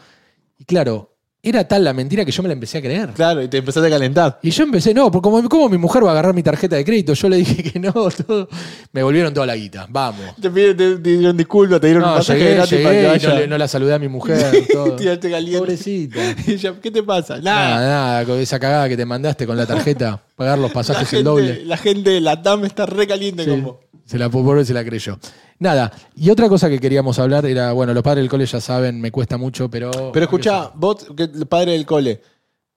Y 0.58 0.64
claro, 0.64 1.11
era 1.44 1.66
tal 1.66 1.82
la 1.82 1.92
mentira 1.92 2.24
que 2.24 2.30
yo 2.30 2.40
me 2.42 2.48
la 2.48 2.52
empecé 2.52 2.78
a 2.78 2.80
creer. 2.80 3.08
Claro, 3.10 3.42
y 3.42 3.48
te 3.48 3.58
empezaste 3.58 3.88
a 3.88 3.90
calentar. 3.90 4.38
Y 4.42 4.50
yo 4.50 4.62
empecé, 4.62 4.94
no, 4.94 5.10
porque 5.10 5.24
como, 5.28 5.48
¿cómo 5.48 5.68
mi 5.68 5.76
mujer 5.76 6.04
va 6.04 6.10
a 6.10 6.12
agarrar 6.12 6.34
mi 6.34 6.42
tarjeta 6.44 6.76
de 6.76 6.84
crédito? 6.84 7.14
Yo 7.14 7.28
le 7.28 7.38
dije 7.38 7.64
que 7.64 7.80
no, 7.80 7.92
todo. 8.26 8.48
Me 8.92 9.02
volvieron 9.02 9.34
toda 9.34 9.46
la 9.46 9.56
guita. 9.56 9.86
Vamos. 9.90 10.36
Te, 10.40 10.48
piden, 10.50 10.76
te, 10.76 10.96
te 10.98 11.10
dieron 11.16 11.36
disculpas, 11.36 11.80
te 11.80 11.88
dieron 11.88 12.04
un 12.04 12.10
No, 12.10 12.16
pasaje 12.16 12.38
llegué, 12.38 12.54
gratis 12.54 12.70
llegué 12.70 12.84
para 12.84 12.94
que 12.96 13.02
y 13.02 13.06
vaya. 13.06 13.28
no, 13.28 13.34
le- 13.40 13.46
no 13.48 13.58
la 13.58 13.66
saludé 13.68 13.94
a 13.94 13.98
mi 13.98 14.06
mujer. 14.08 14.66
Todo. 14.72 14.94
Tiraste 14.94 15.30
caliente. 15.30 15.58
Pobrecita. 15.58 16.18
Y 16.46 16.52
ella, 16.52 16.74
¿Qué 16.80 16.90
te 16.92 17.02
pasa? 17.02 17.38
Nada, 17.38 17.70
Nada. 17.70 17.88
nada, 17.88 18.24
con 18.24 18.38
esa 18.38 18.60
cagada 18.60 18.88
que 18.88 18.96
te 18.96 19.04
mandaste 19.04 19.44
con 19.44 19.56
la 19.56 19.66
tarjeta, 19.66 20.22
pagar 20.36 20.58
los 20.60 20.70
pasajes 20.70 21.12
el 21.12 21.24
doble. 21.24 21.64
la 21.64 21.76
gente 21.76 22.10
de 22.10 22.20
la 22.20 22.40
TAM 22.40 22.64
está 22.66 22.86
re 22.86 23.06
caliente 23.08 23.44
Sí, 23.44 23.50
como. 23.50 23.80
Se 24.04 24.18
la 24.18 24.28
pobre 24.28 24.64
se 24.64 24.74
la 24.74 24.84
creyó. 24.84 25.18
Nada, 25.58 25.92
y 26.16 26.30
otra 26.30 26.48
cosa 26.48 26.68
que 26.68 26.78
queríamos 26.80 27.18
hablar 27.18 27.46
era, 27.46 27.72
bueno, 27.72 27.94
los 27.94 28.02
padres 28.02 28.22
del 28.22 28.28
cole 28.30 28.46
ya 28.46 28.60
saben, 28.60 29.00
me 29.00 29.10
cuesta 29.10 29.36
mucho, 29.36 29.70
pero. 29.70 29.90
Pero 30.12 30.24
escuchá, 30.24 30.70
vos, 30.74 31.06
que 31.16 31.24
el 31.24 31.46
padre 31.46 31.72
del 31.72 31.86
cole, 31.86 32.20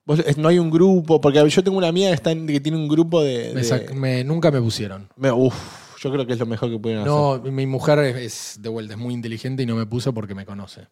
vos, 0.06 0.20
es- 0.20 0.38
no 0.38 0.48
hay 0.50 0.60
un 0.60 0.70
grupo, 0.70 1.20
porque 1.20 1.48
yo 1.50 1.64
tengo 1.64 1.78
una 1.78 1.88
amiga 1.88 2.10
que, 2.10 2.14
está 2.16 2.32
en- 2.32 2.46
que 2.46 2.60
tiene 2.60 2.78
un 2.78 2.88
grupo 2.88 3.24
de. 3.24 3.52
Me 3.56 3.62
de- 3.62 3.68
sac- 3.68 3.94
me- 3.94 4.24
nunca 4.24 4.52
me 4.52 4.62
pusieron. 4.62 5.10
me- 5.18 5.32
uf, 5.32 5.56
yo 6.00 6.12
creo 6.12 6.28
que 6.28 6.34
es 6.34 6.40
lo 6.40 6.46
mejor 6.46 6.70
que 6.70 6.78
pudieron 6.78 7.04
hacer. 7.04 7.14
No, 7.46 7.52
mi 7.52 7.66
mujer 7.66 8.00
es, 8.00 8.16
es, 8.56 8.62
de 8.62 8.70
vuelta, 8.70 8.94
es 8.94 9.00
muy 9.00 9.14
inteligente 9.16 9.64
y 9.64 9.66
no 9.66 9.76
me 9.76 9.86
puso 9.88 10.14
porque 10.14 10.36
me 10.36 10.46
conoce. 10.46 10.88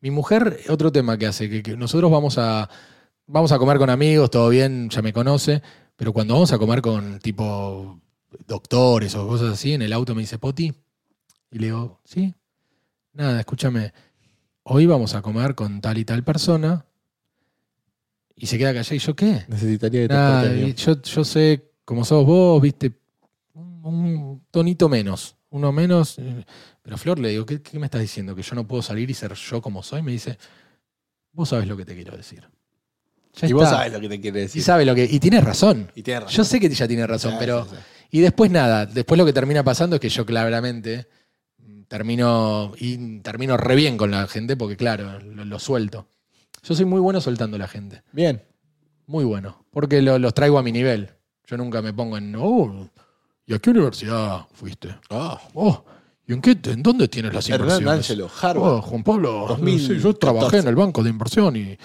Mi 0.00 0.10
mujer, 0.10 0.58
otro 0.68 0.90
tema 0.90 1.16
que 1.18 1.26
hace, 1.26 1.48
que, 1.48 1.62
que 1.62 1.76
nosotros 1.76 2.10
vamos 2.10 2.38
a, 2.38 2.68
vamos 3.26 3.52
a 3.52 3.58
comer 3.58 3.78
con 3.78 3.90
amigos, 3.90 4.30
todo 4.30 4.48
bien, 4.48 4.88
ya 4.90 5.02
me 5.02 5.12
conoce, 5.12 5.62
pero 5.94 6.12
cuando 6.12 6.34
vamos 6.34 6.52
a 6.52 6.58
comer 6.58 6.80
con 6.82 7.20
tipo 7.20 8.00
doctores 8.46 9.14
o 9.14 9.26
cosas 9.26 9.52
así, 9.54 9.72
en 9.74 9.82
el 9.82 9.92
auto 9.92 10.14
me 10.14 10.22
dice, 10.22 10.38
Poti, 10.38 10.72
y 11.50 11.58
le 11.58 11.66
digo, 11.66 12.00
sí, 12.04 12.34
nada, 13.12 13.40
escúchame, 13.40 13.92
hoy 14.62 14.86
vamos 14.86 15.14
a 15.14 15.22
comer 15.22 15.54
con 15.54 15.80
tal 15.80 15.98
y 15.98 16.04
tal 16.04 16.22
persona, 16.24 16.84
y 18.36 18.46
se 18.46 18.56
queda 18.58 18.72
callada, 18.72 18.94
y 18.94 18.98
yo, 18.98 19.14
¿qué? 19.14 19.44
Necesitaría 19.48 20.08
te 20.08 20.14
Nada, 20.14 20.54
y 20.54 20.72
yo, 20.74 21.00
yo 21.02 21.24
sé, 21.24 21.70
como 21.84 22.04
sos 22.04 22.24
vos, 22.24 22.60
viste, 22.62 22.92
un, 23.54 23.84
un 23.84 24.42
tonito 24.50 24.88
menos, 24.88 25.36
uno 25.50 25.72
menos. 25.72 26.18
eh, 26.18 26.44
Pero 26.82 26.96
Flor 26.96 27.18
le 27.18 27.30
digo, 27.30 27.44
¿qué, 27.44 27.60
qué 27.60 27.78
me 27.78 27.86
estás 27.86 28.00
diciendo? 28.00 28.34
¿Que 28.34 28.42
yo 28.42 28.54
no 28.54 28.66
puedo 28.66 28.82
salir 28.82 29.10
y 29.10 29.14
ser 29.14 29.34
yo 29.34 29.60
como 29.60 29.82
soy? 29.82 30.00
Me 30.02 30.12
dice, 30.12 30.38
vos 31.32 31.48
sabes 31.48 31.66
lo 31.66 31.76
que 31.76 31.84
te 31.84 31.94
quiero 31.94 32.16
decir. 32.16 32.48
Ya 33.34 33.48
Y 33.48 33.52
vos 33.52 33.68
sabés 33.68 33.92
lo 33.92 34.00
que 34.00 34.08
te 34.08 34.20
quiere 34.20 34.40
Y 34.40 34.42
decir. 34.42 34.62
sabe 34.62 34.84
lo 34.84 34.94
que. 34.94 35.04
Y 35.04 35.20
tienes 35.20 35.44
razón. 35.44 35.90
Y 35.94 36.02
tienes 36.02 36.22
razón. 36.24 36.36
Yo 36.36 36.44
sé 36.44 36.58
que 36.60 36.66
ella 36.66 36.88
tiene 36.88 37.06
razón, 37.06 37.32
Sí, 37.32 37.36
pero. 37.38 37.64
sí, 37.64 37.70
sí. 37.76 37.76
Y 38.10 38.20
después 38.20 38.50
nada, 38.50 38.86
después 38.86 39.18
lo 39.18 39.24
que 39.26 39.32
termina 39.32 39.62
pasando 39.62 39.96
es 39.96 40.00
que 40.00 40.08
yo 40.08 40.26
claramente 40.26 41.06
termino. 41.88 42.72
Y 42.78 43.20
termino 43.20 43.56
re 43.56 43.74
bien 43.74 43.96
con 43.96 44.10
la 44.10 44.26
gente 44.26 44.56
porque, 44.56 44.76
claro, 44.76 45.18
lo, 45.20 45.44
lo 45.44 45.58
suelto. 45.58 46.06
Yo 46.62 46.74
soy 46.74 46.84
muy 46.84 47.00
bueno 47.00 47.20
soltando 47.20 47.56
a 47.56 47.60
la 47.60 47.68
gente. 47.68 48.02
Bien. 48.12 48.42
Muy 49.06 49.24
bueno. 49.24 49.64
Porque 49.70 50.02
lo- 50.02 50.18
los 50.18 50.34
traigo 50.34 50.58
a 50.58 50.62
mi 50.62 50.72
nivel. 50.72 51.10
Yo 51.46 51.56
nunca 51.56 51.82
me 51.82 51.92
pongo 51.92 52.16
en. 52.18 52.34
Oh, 52.36 52.88
¿y 53.46 53.54
a 53.54 53.58
qué 53.58 53.70
universidad 53.70 54.46
fuiste? 54.52 54.94
Oh, 55.08 55.84
¿y 56.26 56.32
en, 56.32 56.40
qué, 56.40 56.56
en 56.64 56.82
dónde 56.82 57.08
tienes 57.08 57.32
las 57.34 57.48
Hernán 57.48 57.80
inversiones? 57.80 57.98
Ángelo, 58.10 58.30
Harvard. 58.40 58.72
Oh, 58.74 58.82
Juan 58.82 59.02
Pablo, 59.02 59.46
2014. 59.48 59.94
sí, 59.96 60.00
yo 60.02 60.14
trabajé 60.14 60.58
en 60.58 60.68
el 60.68 60.76
banco 60.76 61.02
de 61.02 61.10
inversión 61.10 61.56
y 61.56 61.76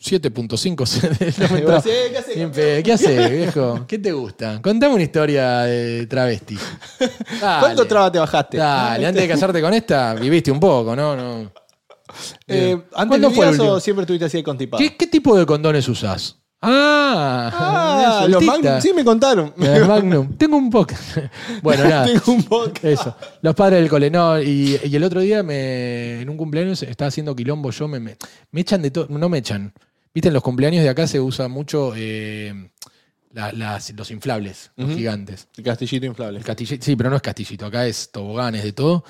7.5 0.00 0.86
se- 0.86 1.40
no 1.42 1.48
me 1.52 1.58
entraba. 1.60 1.82
Sí, 1.82 1.90
¿qué 1.90 2.82
¿Qué 2.82 2.92
haces, 2.92 3.30
viejo? 3.38 3.84
¿Qué 3.86 3.98
te 3.98 4.12
gusta? 4.12 4.60
Contame 4.62 4.94
una 4.94 5.02
historia 5.02 5.60
de 5.60 6.06
travesti. 6.06 6.56
Dale, 7.40 7.60
¿Cuánto 7.60 7.86
traba 7.86 8.10
te 8.10 8.18
bajaste? 8.18 8.56
Dale, 8.56 9.06
antes 9.06 9.22
de 9.22 9.28
casarte 9.28 9.60
con 9.60 9.74
esta, 9.74 10.14
viviste 10.14 10.50
un 10.50 10.58
poco, 10.60 10.96
¿no? 10.96 11.14
no. 11.14 11.52
Eh, 12.48 12.64
Bien. 12.66 12.84
¿Antes 12.94 13.08
¿Cuándo 13.08 13.30
fue 13.30 13.48
o 13.68 13.78
siempre 13.78 14.02
estuviste 14.02 14.24
así 14.24 14.38
de 14.38 14.42
constipado? 14.42 14.78
¿Qué, 14.82 14.96
qué 14.96 15.06
tipo 15.06 15.38
de 15.38 15.46
condones 15.46 15.86
usás? 15.88 16.36
Ah, 16.62 17.50
Ah, 17.52 18.22
de 18.24 18.28
los. 18.28 18.42
Magnum, 18.42 18.80
sí 18.82 18.92
me 18.92 19.02
contaron. 19.04 19.54
Eh, 19.60 19.80
Magnum. 19.86 20.36
Tengo 20.36 20.56
un 20.58 20.68
poco. 20.68 20.94
bueno, 21.62 21.84
nada. 21.84 22.04
Tengo 22.04 22.32
un 22.32 22.42
podcast. 22.42 22.84
Eso. 22.84 23.16
Los 23.40 23.54
padres 23.54 23.80
del 23.80 23.88
cole. 23.88 24.10
No, 24.10 24.38
y, 24.40 24.78
y 24.84 24.94
el 24.96 25.04
otro 25.04 25.20
día 25.20 25.42
me, 25.42 26.20
en 26.20 26.28
un 26.28 26.36
cumpleaños 26.36 26.82
estaba 26.82 27.08
haciendo 27.08 27.34
quilombo 27.34 27.70
yo. 27.70 27.88
Me, 27.88 27.98
me, 28.00 28.16
me 28.50 28.60
echan 28.60 28.82
de 28.82 28.90
todo. 28.90 29.06
No 29.08 29.28
me 29.30 29.38
echan. 29.38 29.72
Viste, 30.14 30.28
en 30.28 30.34
los 30.34 30.42
cumpleaños 30.42 30.82
de 30.82 30.88
acá 30.88 31.06
se 31.06 31.20
usa 31.20 31.48
mucho 31.48 31.92
eh, 31.96 32.70
la- 33.32 33.52
las- 33.52 33.92
los 33.92 34.10
inflables, 34.10 34.72
los 34.76 34.88
Ujú. 34.88 34.96
gigantes. 34.98 35.48
El 35.56 35.64
castillito 35.64 36.06
inflable. 36.06 36.38
El 36.38 36.44
castillito, 36.44 36.84
sí, 36.84 36.96
pero 36.96 37.10
no 37.10 37.16
es 37.16 37.22
castillito. 37.22 37.66
Acá 37.66 37.86
es 37.86 38.10
toboganes 38.10 38.62
de 38.64 38.72
todo. 38.72 39.04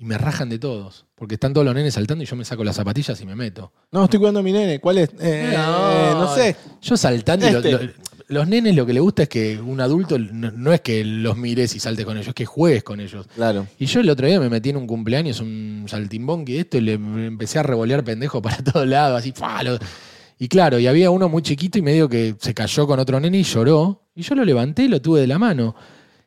Y 0.00 0.04
me 0.04 0.16
rajan 0.16 0.48
de 0.48 0.60
todos. 0.60 1.06
Porque 1.16 1.34
están 1.34 1.52
todos 1.52 1.64
los 1.64 1.74
nenes 1.74 1.94
saltando 1.94 2.22
y 2.22 2.26
yo 2.28 2.36
me 2.36 2.44
saco 2.44 2.62
las 2.62 2.76
zapatillas 2.76 3.20
y 3.20 3.26
me 3.26 3.34
meto. 3.34 3.72
No, 3.90 4.04
estoy 4.04 4.20
cuidando 4.20 4.38
a 4.38 4.42
mi 4.44 4.52
nene. 4.52 4.78
¿Cuál 4.78 4.98
es? 4.98 5.10
Eh, 5.20 5.52
no, 5.56 6.32
sé. 6.36 6.54
Yo 6.80 6.96
saltando 6.96 7.48
y 7.48 7.50
lo- 7.50 7.58
Este. 7.58 7.72
lo- 7.72 7.92
los 8.28 8.46
nenes 8.46 8.76
lo 8.76 8.86
que 8.86 8.92
le 8.92 9.00
gusta 9.00 9.24
es 9.24 9.28
que 9.28 9.58
un 9.60 9.80
adulto 9.80 10.18
no, 10.18 10.52
no 10.52 10.72
es 10.72 10.82
que 10.82 11.02
los 11.04 11.36
mires 11.36 11.74
y 11.74 11.80
saltes 11.80 12.04
con 12.04 12.16
ellos, 12.16 12.28
es 12.28 12.34
que 12.34 12.44
juegues 12.46 12.84
con 12.84 13.00
ellos. 13.00 13.26
Claro. 13.34 13.66
Y 13.78 13.86
yo 13.86 13.98
el 14.00 14.10
otro 14.10 14.28
día 14.28 14.38
me 14.38 14.48
metí 14.50 14.68
en 14.68 14.76
un 14.76 14.86
cumpleaños, 14.86 15.40
un 15.40 15.86
saltimbonqui 15.88 16.52
de 16.52 16.60
esto, 16.60 16.76
y 16.76 16.82
le 16.82 16.92
empecé 16.92 17.58
a 17.58 17.64
revolear 17.64 18.04
pendejo 18.04 18.40
para 18.40 18.58
todos 18.62 18.86
lados, 18.86 19.18
así, 19.18 19.32
¡fua! 19.32 19.62
Lo- 19.64 19.78
Y 20.38 20.48
claro, 20.48 20.78
y 20.78 20.86
había 20.86 21.10
uno 21.10 21.28
muy 21.28 21.42
chiquito 21.42 21.78
y 21.78 21.82
medio 21.82 22.08
que 22.08 22.36
se 22.38 22.54
cayó 22.54 22.86
con 22.86 22.98
otro 23.00 23.18
nene 23.18 23.38
y 23.38 23.42
lloró. 23.42 24.04
Y 24.14 24.22
yo 24.22 24.34
lo 24.34 24.44
levanté 24.44 24.84
y 24.84 24.88
lo 24.88 25.00
tuve 25.02 25.20
de 25.20 25.26
la 25.26 25.38
mano. 25.38 25.74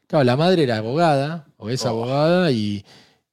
Claro, 0.07 0.25
la 0.25 0.35
madre 0.35 0.63
era 0.63 0.77
abogada, 0.77 1.47
o 1.57 1.69
es 1.69 1.85
Oh. 1.85 1.89
abogada, 1.89 2.51
y, 2.51 2.83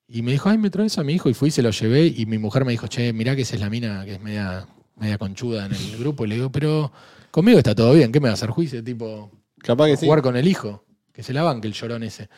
y 0.06 0.22
me 0.22 0.30
dijo, 0.32 0.48
ay, 0.48 0.58
me 0.58 0.70
traes 0.70 0.96
a 0.98 1.02
mi 1.04 1.14
hijo. 1.14 1.28
Y 1.28 1.34
fui 1.34 1.48
y 1.48 1.50
se 1.50 1.62
lo 1.62 1.70
llevé. 1.70 2.06
Y 2.06 2.26
mi 2.26 2.38
mujer 2.38 2.64
me 2.64 2.70
dijo, 2.72 2.86
che, 2.86 3.12
mirá 3.12 3.34
que 3.34 3.42
esa 3.42 3.56
es 3.56 3.60
la 3.60 3.68
mina 3.70 4.04
que 4.04 4.14
es 4.14 4.20
media, 4.20 4.66
media 4.96 5.18
conchuda 5.18 5.66
en 5.66 5.72
el 5.74 5.96
grupo. 5.98 6.24
Y 6.24 6.28
le 6.28 6.34
digo, 6.36 6.52
pero 6.52 6.92
conmigo 7.32 7.58
está 7.58 7.74
todo 7.74 7.92
bien, 7.94 8.12
¿qué 8.12 8.20
me 8.20 8.28
va 8.28 8.32
a 8.32 8.34
hacer 8.34 8.50
juicio? 8.50 8.82
Tipo, 8.84 9.30
Capaz 9.58 9.86
que 9.86 9.96
sí. 9.96 10.06
jugar 10.06 10.22
con 10.22 10.36
el 10.36 10.46
hijo. 10.46 10.84
Que 11.12 11.24
se 11.24 11.32
la 11.32 11.42
banque 11.42 11.66
el 11.66 11.74
llorón 11.74 12.04
ese. 12.04 12.28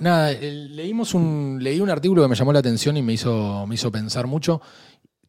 Nada, 0.00 0.32
leímos 0.32 1.14
un, 1.14 1.58
leí 1.62 1.80
un 1.80 1.88
artículo 1.88 2.22
que 2.22 2.28
me 2.28 2.34
llamó 2.34 2.52
la 2.52 2.58
atención 2.58 2.96
y 2.96 3.02
me 3.02 3.12
hizo, 3.14 3.64
me 3.66 3.76
hizo 3.76 3.90
pensar 3.90 4.26
mucho, 4.26 4.60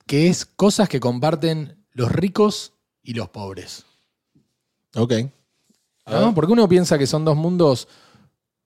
que 0.06 0.28
es 0.28 0.46
cosas 0.46 0.90
que 0.90 1.00
comparten 1.00 1.78
los 1.94 2.12
ricos 2.12 2.74
y 3.04 3.14
los 3.14 3.30
pobres. 3.30 3.86
Ok. 4.96 5.14
¿no? 6.08 6.34
Porque 6.34 6.54
uno 6.54 6.68
piensa 6.68 6.98
que 6.98 7.06
son 7.08 7.24
dos 7.26 7.36
mundos 7.38 7.88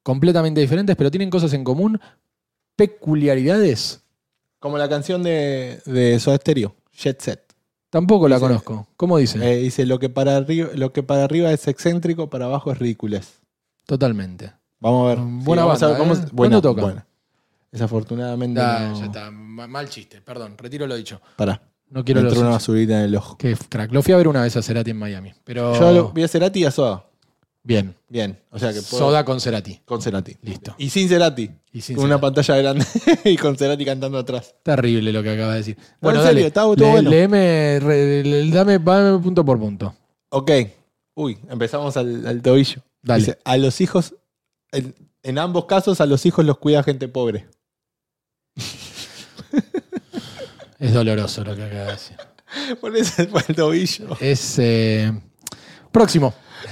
completamente 0.01 0.61
diferentes, 0.61 0.95
pero 0.95 1.11
tienen 1.11 1.29
cosas 1.29 1.51
en 1.53 1.63
común, 1.63 1.99
peculiaridades. 2.75 4.01
Como 4.59 4.77
la 4.77 4.87
canción 4.89 5.23
de, 5.23 5.81
de 5.85 6.19
Soda 6.19 6.37
Stereo, 6.37 6.75
Jet 6.93 7.21
Set. 7.21 7.53
Tampoco 7.89 8.27
la 8.27 8.37
Dice- 8.37 8.47
conozco. 8.47 8.87
¿Cómo 8.97 9.17
dice? 9.17 9.37
Eh, 9.39 9.57
dice, 9.57 9.85
lo 9.85 9.99
que, 9.99 10.09
para 10.09 10.37
arriba, 10.37 10.69
lo 10.73 10.91
que 10.93 11.03
para 11.03 11.23
arriba 11.25 11.51
es 11.51 11.67
excéntrico, 11.67 12.29
para 12.29 12.45
abajo 12.45 12.71
es 12.71 12.79
ridículas. 12.79 13.41
Totalmente. 13.85 14.51
Vamos 14.79 15.05
a 15.05 15.09
ver. 15.09 15.17
Mm, 15.19 15.43
buena 15.43 15.65
vamos 15.65 15.83
a 15.83 15.87
ver 15.87 15.97
banda, 15.99 16.13
cómo- 16.15 16.25
¿eh? 16.25 16.29
buena, 16.31 16.55
¿Cuándo 16.55 16.61
toca? 16.61 16.81
buena. 16.81 17.07
Desafortunadamente 17.71 18.59
Da, 18.59 18.89
no. 18.89 18.99
Ya 18.99 19.05
está, 19.05 19.31
ma- 19.31 19.67
mal 19.67 19.89
chiste, 19.89 20.21
perdón, 20.21 20.57
retiro 20.57 20.87
lo 20.87 20.95
dicho. 20.95 21.19
Pará. 21.35 21.61
No 21.89 22.03
quiero 22.03 22.21
Me 22.21 22.25
los... 22.25 22.33
entró 22.33 22.47
una 22.47 22.55
basurita 22.55 22.99
en 22.99 23.05
el 23.05 23.15
ojo. 23.15 23.37
Qué 23.37 23.55
crack. 23.69 23.91
Lo 23.91 24.01
fui 24.01 24.13
a 24.13 24.17
ver 24.17 24.27
una 24.27 24.41
vez 24.41 24.55
a 24.57 24.61
Cerati 24.63 24.91
en 24.91 24.97
Miami. 24.97 25.31
Pero 25.43 25.73
Yo 25.79 25.91
lo- 25.91 26.09
vi 26.11 26.23
a 26.23 26.27
Cerati 26.27 26.59
y 26.61 26.65
a 26.65 26.71
Soda. 26.71 27.05
bien. 27.63 27.95
Bien. 28.09 28.39
O 28.51 28.57
sea 28.59 28.73
que 28.73 28.81
puedo- 28.81 28.97
Soda 29.05 29.23
con 29.25 29.39
Cerati. 29.39 29.79
con 29.85 30.01
Cerati. 30.01 30.35
Listo. 30.41 30.75
Y 30.79 30.89
sin 30.89 31.07
Cerati. 31.07 31.49
Y 31.71 31.81
sin 31.81 31.95
con 31.95 32.05
una 32.05 32.15
Cerati. 32.15 32.21
pantalla 32.35 32.57
grande 32.57 32.85
y 33.25 33.37
con 33.37 33.55
Cerati 33.57 33.85
cantando 33.85 34.17
atrás. 34.17 34.55
Terrible 34.63 35.11
lo 35.13 35.21
que 35.23 35.29
acaba 35.31 35.51
de 35.53 35.57
decir. 35.59 35.77
No, 35.77 35.85
Bueno, 36.01 36.19
en 36.21 36.25
serio, 36.27 36.39
dale. 36.41 36.47
está- 36.47 36.61
estuvo 36.61 36.75
Le- 36.85 36.91
bueno. 36.91 37.09
léeme, 37.11 37.79
re- 37.79 38.23
le- 38.23 38.49
dame, 38.51 38.79
dame 38.79 39.19
punto 39.19 39.45
por 39.45 39.59
punto. 39.59 39.95
Ok. 40.29 40.51
Uy, 41.15 41.37
empezamos 41.49 41.95
al, 41.95 42.25
al 42.25 42.41
tobillo. 42.41 42.81
Dale. 43.03 43.19
Dice, 43.19 43.39
a 43.43 43.57
los 43.57 43.81
hijos, 43.81 44.15
en, 44.71 44.95
en 45.21 45.37
ambos 45.37 45.65
casos, 45.65 46.01
a 46.01 46.05
los 46.07 46.25
hijos 46.25 46.43
los 46.45 46.57
cuida 46.57 46.81
gente 46.81 47.07
pobre. 47.07 47.45
Es 50.79 50.93
doloroso 50.93 51.43
lo 51.43 51.55
que 51.55 51.63
acaba 51.63 51.85
de 51.85 51.91
decir. 51.91 52.17
Fue 53.31 53.41
el 53.47 53.55
tobillo. 53.55 54.17
Es. 54.19 54.57
eh, 54.59 55.11
Próximo. 55.91 56.33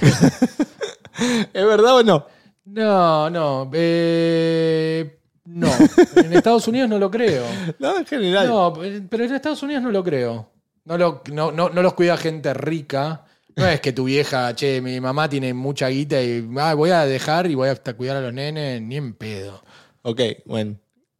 ¿Es 1.52 1.66
verdad 1.66 1.96
o 1.96 2.02
no? 2.02 2.26
No, 2.64 3.30
no. 3.30 3.70
eh, 3.74 5.18
No. 5.44 5.68
En 6.16 6.32
Estados 6.32 6.66
Unidos 6.68 6.88
no 6.88 6.98
lo 6.98 7.10
creo. 7.10 7.44
No, 7.78 7.98
en 7.98 8.06
general. 8.06 8.48
No, 8.48 8.72
pero 9.08 9.24
en 9.24 9.34
Estados 9.34 9.62
Unidos 9.62 9.82
no 9.82 9.90
lo 9.90 10.02
creo. 10.02 10.48
No, 10.84 10.98
lo- 10.98 11.22
no, 11.32 11.52
no, 11.52 11.68
no 11.70 11.82
los 11.82 11.94
cuida 11.94 12.16
gente 12.16 12.52
rica. 12.54 13.24
No 13.54 13.66
es 13.66 13.80
que 13.80 13.92
tu 13.92 14.04
vieja, 14.04 14.54
che, 14.56 14.80
mi 14.80 14.98
mamá 14.98 15.28
tiene 15.28 15.52
mucha 15.52 15.88
guita 15.88 16.22
y 16.22 16.48
ah, 16.58 16.72
voy 16.74 16.88
a 16.90 17.04
dejar 17.04 17.46
y 17.50 17.54
voy 17.54 17.68
a 17.68 17.72
hasta 17.72 17.92
cuidar 17.94 18.16
a 18.16 18.20
los 18.22 18.32
nenes, 18.32 18.80
ni 18.80 18.96
en 18.96 19.12
pedo. 19.14 19.62
Ok, 20.02 20.20
bueno. 20.46 20.76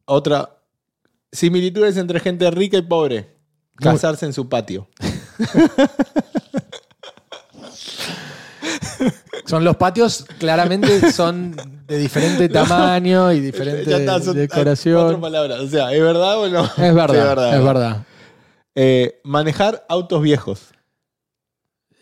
Otra. 0.07 0.49
Similitudes 1.33 1.97
entre 1.97 2.21
gente 2.21 2.51
rica 2.51 2.77
y 2.77 2.83
pobre. 2.83 3.37
Casarse 3.77 4.27
en 4.27 4.33
su 4.35 4.49
patio. 4.49 4.89
Son 9.47 9.65
los 9.65 9.77
patios, 9.77 10.25
claramente 10.39 11.11
son 11.13 11.57
de 11.87 11.99
diferente 11.99 12.49
tamaño 12.49 13.33
y 13.33 13.41
diferente 13.41 13.91
Ya 13.91 13.97
está, 13.99 14.21
son 14.21 14.37
decoración. 14.37 15.03
Cuatro 15.03 15.21
palabras. 15.21 15.61
O 15.61 15.69
sea, 15.69 15.93
¿es 15.93 16.01
verdad 16.01 16.39
o 16.39 16.49
no? 16.49 16.65
Es 16.65 16.95
verdad, 16.95 17.51
Sí, 17.51 17.57
es 17.57 17.65
verdad. 17.65 18.07
Eh, 18.75 19.21
manejar 19.25 19.85
autos 19.89 20.23
viejos. 20.23 20.69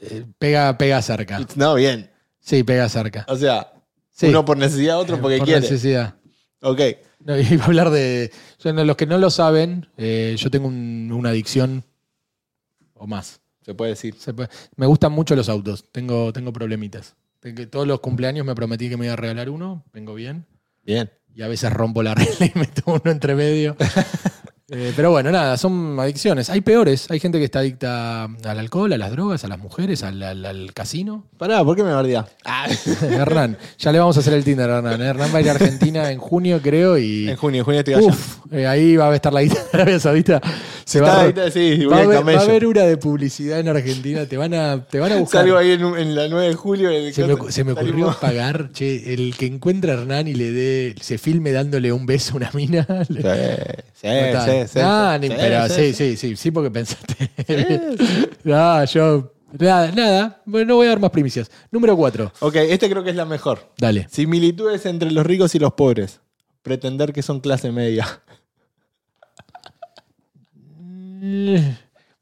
Eh, 0.02 0.24
Pega, 0.38 0.76
pega 0.78 1.00
cerca. 1.02 1.40
No, 1.56 1.74
bien. 1.74 2.10
Sí, 2.40 2.62
pega 2.62 2.88
cerca. 2.88 3.24
O 3.28 3.36
sea, 3.36 3.72
Sí. 4.12 4.26
uno 4.28 4.44
por 4.44 4.56
necesidad, 4.56 4.98
otro 5.00 5.20
porque 5.20 5.38
Por 5.38 5.46
quiere. 5.46 5.60
necesidad. 5.62 6.14
Ok. 6.60 6.80
No, 7.24 7.38
iba 7.38 7.62
a 7.64 7.66
hablar 7.66 7.90
de. 7.90 8.32
yo 8.62 8.72
no- 8.72 8.84
los 8.84 8.96
que 8.96 9.06
no 9.06 9.18
lo 9.18 9.30
saben, 9.30 9.86
eh, 9.96 10.34
yo 10.38 10.50
tengo 10.50 10.68
un- 10.68 11.10
una 11.12 11.30
adicción 11.30 11.84
o 12.94 13.06
más. 13.06 13.40
Se 13.62 13.74
puede 13.74 13.90
decir. 13.92 14.14
Se 14.18 14.32
puede- 14.34 14.48
me 14.76 14.86
gustan 14.86 15.12
mucho 15.12 15.36
los 15.36 15.48
autos. 15.48 15.84
Tengo, 15.92 16.32
tengo 16.32 16.52
problemitas. 16.52 17.14
Tengo- 17.40 17.66
todos 17.68 17.86
los 17.86 18.00
cumpleaños 18.00 18.44
me 18.46 18.54
prometí 18.54 18.88
que 18.88 18.96
me 18.96 19.06
iba 19.06 19.14
a 19.14 19.16
regalar 19.16 19.50
uno. 19.50 19.84
Vengo 19.92 20.14
bien. 20.14 20.46
Bien. 20.82 21.10
Y 21.34 21.42
a 21.42 21.48
veces 21.48 21.72
rompo 21.72 22.02
la 22.02 22.14
regla 22.16 22.46
y 22.46 22.58
meto 22.58 22.82
uno 22.86 23.10
entre 23.10 23.34
medio. 23.34 23.76
Eh, 24.72 24.92
pero 24.94 25.10
bueno, 25.10 25.32
nada, 25.32 25.56
son 25.56 25.98
adicciones. 25.98 26.48
Hay 26.48 26.60
peores. 26.60 27.10
Hay 27.10 27.18
gente 27.18 27.38
que 27.38 27.44
está 27.44 27.58
adicta 27.58 28.24
al 28.24 28.58
alcohol, 28.58 28.92
a 28.92 28.98
las 28.98 29.10
drogas, 29.10 29.42
a 29.44 29.48
las 29.48 29.58
mujeres, 29.58 30.04
al, 30.04 30.22
al- 30.22 30.44
al 30.44 30.72
casino. 30.72 31.24
Pará, 31.38 31.64
¿por 31.64 31.74
qué 31.74 31.82
me 31.82 31.92
bardea? 31.92 32.26
Hernán, 33.02 33.58
ya 33.78 33.90
le 33.92 33.98
vamos 33.98 34.16
a 34.16 34.20
hacer 34.20 34.32
el 34.34 34.44
Tinder 34.44 34.70
a 34.70 34.78
Hernán. 34.78 35.02
¿eh? 35.02 35.06
Hernán 35.06 35.30
va 35.34 35.38
a 35.38 35.40
ir 35.40 35.48
a 35.48 35.52
Argentina 35.52 36.10
en 36.12 36.18
junio, 36.18 36.60
creo, 36.62 36.96
y. 36.98 37.28
En 37.28 37.36
junio, 37.36 37.58
en 37.60 37.64
junio 37.64 37.80
estoy 37.80 37.94
allá. 37.94 38.06
Uf, 38.06 38.36
eh, 38.52 38.66
ahí 38.66 38.96
va 38.96 39.10
a 39.10 39.14
estar 39.16 39.32
la 39.32 39.42
guita 39.42 39.56
de 39.56 39.68
Arabia 39.72 39.98
Saudita. 39.98 40.40
Se 40.90 41.00
va, 41.00 41.22
a, 41.22 41.50
sí, 41.52 41.84
va, 41.84 41.98
al 41.98 42.02
haber, 42.06 42.18
camello. 42.18 42.38
va 42.38 42.42
a 42.42 42.46
haber 42.48 42.66
una 42.66 42.82
de 42.82 42.96
publicidad 42.96 43.60
en 43.60 43.68
Argentina. 43.68 44.26
Te 44.26 44.36
van 44.36 44.52
a, 44.54 44.84
te 44.84 44.98
van 44.98 45.12
a 45.12 45.16
buscar. 45.18 45.42
Salgo 45.42 45.56
ahí 45.56 45.70
en, 45.70 46.16
la 46.16 46.26
9 46.26 46.48
de 46.48 46.54
julio. 46.54 46.90
en 46.90 47.04
el 47.04 47.14
Se 47.14 47.24
me, 47.28 47.36
coso, 47.36 47.52
se 47.52 47.62
me 47.62 47.72
ocurrió 47.72 47.92
salimos- 47.92 48.16
pagar, 48.16 48.72
che, 48.72 49.14
el 49.14 49.36
que 49.36 49.46
encuentra 49.46 49.92
a 49.92 49.98
Hernán 49.98 50.26
y 50.26 50.34
le 50.34 50.50
dé, 50.50 50.96
se 51.00 51.16
filme 51.18 51.52
dándole 51.52 51.92
un 51.92 52.06
beso 52.06 52.32
a 52.34 52.36
una 52.38 52.50
mina. 52.54 52.84
Sí, 54.00 54.08
sí, 54.08 54.08
sí, 54.44 54.66
sí, 54.66 54.80
sí, 54.80 54.80
ni- 55.20 55.28
pero 55.28 55.68
sí, 55.68 55.74
sí, 55.74 55.92
sí, 55.94 56.16
sí, 56.16 56.36
sí, 56.36 56.50
porque 56.50 56.70
pensaste. 56.70 57.30
no, 58.44 58.84
yo. 58.86 59.32
Nada, 59.58 59.92
nada. 59.92 60.42
Bueno, 60.46 60.68
no 60.70 60.74
voy 60.76 60.86
a 60.86 60.90
dar 60.90 61.00
más 61.00 61.10
primicias. 61.10 61.50
Número 61.70 61.96
4. 61.96 62.32
Ok, 62.40 62.56
este 62.56 62.88
creo 62.90 63.04
que 63.04 63.10
es 63.10 63.16
la 63.16 63.24
mejor. 63.26 63.70
Dale. 63.78 64.08
Similitudes 64.10 64.86
entre 64.86 65.10
los 65.10 65.26
ricos 65.26 65.54
y 65.54 65.58
los 65.58 65.72
pobres. 65.74 66.20
Pretender 66.62 67.12
que 67.12 67.22
son 67.22 67.40
clase 67.40 67.70
media. 67.72 68.22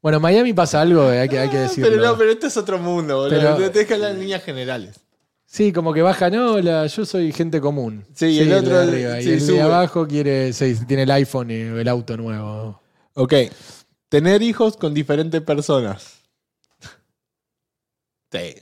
Bueno, 0.01 0.17
en 0.17 0.21
Miami 0.21 0.53
pasa 0.53 0.81
algo, 0.81 1.11
eh, 1.11 1.19
hay 1.19 1.29
que, 1.29 1.39
hay 1.39 1.49
que 1.49 1.57
decirlo. 1.57 1.89
Pero 1.89 2.01
no, 2.03 2.17
pero 2.17 2.31
esto 2.31 2.47
es 2.47 2.57
otro 2.57 2.77
mundo, 2.79 3.17
boludo. 3.17 3.29
Pero- 3.37 3.55
Te 3.57 3.69
Tienes 3.69 3.87
que 3.87 3.93
hablar 3.95 4.11
en 4.11 4.19
líneas 4.19 4.43
generales. 4.43 4.99
Sí, 5.45 5.73
como 5.73 5.93
que 5.93 6.01
baja, 6.01 6.29
no, 6.29 6.59
la- 6.61 6.85
yo 6.87 7.05
soy 7.05 7.31
gente 7.31 7.59
común. 7.59 8.05
Sí, 8.13 8.27
y 8.27 8.39
el 8.39 8.49
de 8.49 8.55
otro- 8.55 8.77
arriba. 8.79 9.19
sí, 9.21 9.29
y 9.29 9.33
el 9.33 9.41
sube. 9.41 9.55
de 9.55 9.61
abajo 9.61 10.07
quiere, 10.07 10.53
sí, 10.53 10.75
tiene 10.87 11.03
el 11.03 11.11
iPhone 11.11 11.49
y 11.51 11.55
el 11.55 11.87
auto 11.87 12.15
nuevo. 12.17 12.81
Ok. 13.15 13.33
Tener 14.09 14.41
hijos 14.41 14.77
con 14.77 14.93
diferentes 14.93 15.41
personas. 15.41 16.19
Sí. 18.31 18.55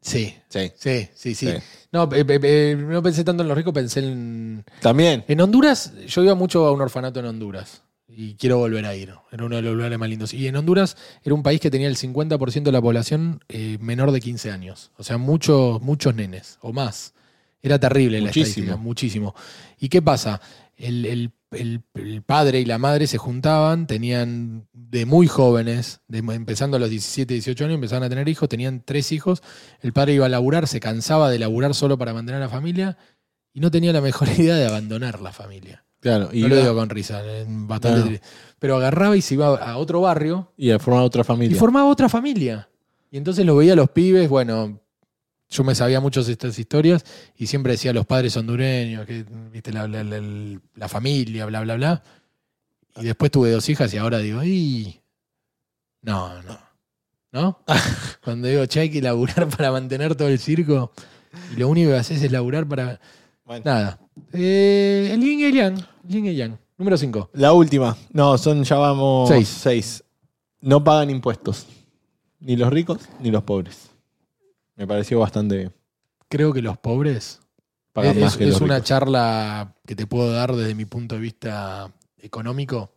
Sí, 0.00 0.34
Sí. 0.48 0.72
sí, 0.76 1.08
sí, 1.14 1.34
sí. 1.34 1.46
Sí. 1.46 1.52
No, 1.92 2.06
no 2.08 3.02
pensé 3.02 3.22
tanto 3.22 3.42
en 3.42 3.48
los 3.48 3.56
ricos, 3.56 3.72
pensé 3.72 4.00
en. 4.00 4.64
También. 4.80 5.24
En 5.28 5.40
Honduras, 5.40 5.92
yo 6.06 6.24
iba 6.24 6.34
mucho 6.34 6.66
a 6.66 6.72
un 6.72 6.80
orfanato 6.80 7.20
en 7.20 7.26
Honduras. 7.26 7.82
Y 8.14 8.34
quiero 8.34 8.58
volver 8.58 8.84
a 8.84 8.94
ir. 8.94 9.14
Era 9.30 9.44
uno 9.44 9.56
de 9.56 9.62
los 9.62 9.74
lugares 9.74 9.98
más 9.98 10.08
lindos. 10.08 10.34
Y 10.34 10.46
en 10.46 10.56
Honduras 10.56 10.96
era 11.24 11.34
un 11.34 11.42
país 11.42 11.60
que 11.60 11.70
tenía 11.70 11.88
el 11.88 11.96
50% 11.96 12.62
de 12.64 12.72
la 12.72 12.82
población 12.82 13.40
eh, 13.48 13.78
menor 13.80 14.10
de 14.12 14.20
15 14.20 14.50
años. 14.50 14.90
O 14.98 15.02
sea, 15.02 15.16
muchos, 15.18 15.80
muchos 15.80 16.14
nenes 16.14 16.58
o 16.60 16.72
más. 16.72 17.14
Era 17.62 17.78
terrible 17.78 18.18
la 18.20 18.26
Muchísimo. 18.26 18.48
estadística, 18.48 18.76
muchísimo. 18.76 19.34
¿Y 19.78 19.88
qué 19.88 20.02
pasa? 20.02 20.40
El, 20.76 21.06
el- 21.06 21.30
el- 21.52 21.82
el 21.94 22.22
padre 22.22 22.60
y 22.60 22.64
la 22.64 22.78
madre 22.78 23.06
se 23.06 23.18
juntaban, 23.18 23.86
tenían 23.86 24.66
de 24.72 25.04
muy 25.06 25.26
jóvenes, 25.28 26.00
de- 26.08 26.18
empezando 26.18 26.76
a 26.76 26.80
los 26.80 26.90
17, 26.90 27.34
18 27.34 27.64
años, 27.66 27.74
empezaban 27.76 28.02
a 28.04 28.08
tener 28.08 28.28
hijos, 28.28 28.48
tenían 28.48 28.82
tres 28.84 29.12
hijos. 29.12 29.42
El 29.80 29.92
padre 29.92 30.14
iba 30.14 30.26
a 30.26 30.28
laburar, 30.30 30.66
se 30.66 30.80
cansaba 30.80 31.30
de 31.30 31.38
laburar 31.38 31.74
solo 31.74 31.96
para 31.98 32.12
mantener 32.14 32.40
a 32.42 32.46
la 32.46 32.50
familia 32.50 32.96
y 33.52 33.60
no 33.60 33.70
tenía 33.70 33.92
la 33.92 34.00
mejor 34.00 34.28
idea 34.38 34.56
de 34.56 34.66
abandonar 34.66 35.20
la 35.20 35.32
familia. 35.32 35.84
Claro. 36.02 36.28
Y, 36.32 36.42
No 36.42 36.48
lo 36.48 36.56
digo 36.56 36.74
con 36.74 36.90
risa, 36.90 37.22
bastante 37.48 38.00
No. 38.00 38.06
triste. 38.06 38.26
Pero 38.58 38.76
agarraba 38.76 39.16
y 39.16 39.22
se 39.22 39.34
iba 39.34 39.56
a 39.56 39.76
otro 39.78 40.00
barrio 40.02 40.52
y 40.56 40.70
a 40.70 40.78
formar 40.78 41.04
otra 41.04 41.22
y 41.22 41.24
familia. 41.24 41.58
formaba 41.58 41.88
otra 41.88 42.08
familia. 42.10 42.68
Y 43.10 43.16
entonces 43.16 43.46
lo 43.46 43.56
veía 43.56 43.72
a 43.74 43.76
los 43.76 43.88
pibes, 43.90 44.28
bueno, 44.28 44.78
yo 45.48 45.64
me 45.64 45.74
sabía 45.74 46.00
muchas 46.00 46.26
de 46.26 46.32
estas 46.32 46.58
historias 46.58 47.04
y 47.36 47.46
siempre 47.46 47.72
decía 47.72 47.92
los 47.92 48.04
padres 48.06 48.36
hondureños, 48.36 49.06
que 49.06 49.24
viste 49.52 49.72
la, 49.72 49.86
la- 49.86 50.02
la- 50.02 50.58
la 50.74 50.88
familia, 50.88 51.46
bla, 51.46 51.60
bla, 51.60 51.76
bla. 51.76 52.02
Y 52.96 53.04
después 53.04 53.30
tuve 53.30 53.50
dos 53.50 53.68
hijas 53.68 53.92
y 53.94 53.98
ahora 53.98 54.18
digo, 54.18 54.40
¡ay! 54.40 55.00
No, 56.02 56.42
no. 56.42 56.58
¿No? 57.32 57.58
Cuando 58.24 58.48
digo, 58.48 58.66
che, 58.66 58.80
hay 58.80 58.90
que 58.90 59.00
laburar 59.00 59.48
para 59.56 59.70
mantener 59.70 60.14
todo 60.16 60.28
el 60.28 60.38
circo 60.38 60.92
y 61.56 61.60
lo 61.60 61.68
único 61.68 61.90
que 61.90 61.96
haces 61.96 62.22
es 62.22 62.32
laburar 62.32 62.66
para. 62.66 63.00
Bueno. 63.44 63.62
Nada. 63.64 63.98
Eh, 64.32 65.10
el 65.12 65.20
yin 65.20 65.40
y 65.40 65.44
el 65.44 65.54
yang. 65.54 65.78
Yin 66.04 66.26
y 66.26 66.34
yang. 66.34 66.58
Número 66.78 66.96
5. 66.96 67.30
La 67.34 67.52
última. 67.52 67.96
No, 68.12 68.36
son 68.38 68.64
ya 68.64 68.76
vamos 68.76 69.28
Seis. 69.28 69.48
seis. 69.48 70.04
No 70.60 70.82
pagan 70.82 71.10
impuestos. 71.10 71.66
Ni 72.40 72.56
los 72.56 72.72
ricos 72.72 73.08
ni 73.20 73.30
los 73.30 73.42
pobres. 73.42 73.90
Me 74.76 74.86
pareció 74.86 75.20
bastante. 75.20 75.70
Creo 76.28 76.52
que 76.52 76.62
los 76.62 76.78
pobres 76.78 77.40
Pagan 77.92 78.16
es, 78.16 78.22
más 78.22 78.36
que 78.36 78.44
es 78.44 78.50
los 78.50 78.60
una 78.62 78.76
ricos. 78.76 78.88
charla 78.88 79.74
que 79.86 79.94
te 79.94 80.06
puedo 80.06 80.32
dar 80.32 80.54
desde 80.56 80.74
mi 80.74 80.86
punto 80.86 81.14
de 81.16 81.20
vista 81.20 81.92
económico. 82.18 82.92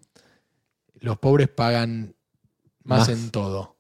Los 1.00 1.18
pobres 1.20 1.50
pagan 1.50 2.16
más, 2.84 3.00
Más. 3.00 3.10
en 3.10 3.30
todo. 3.32 3.76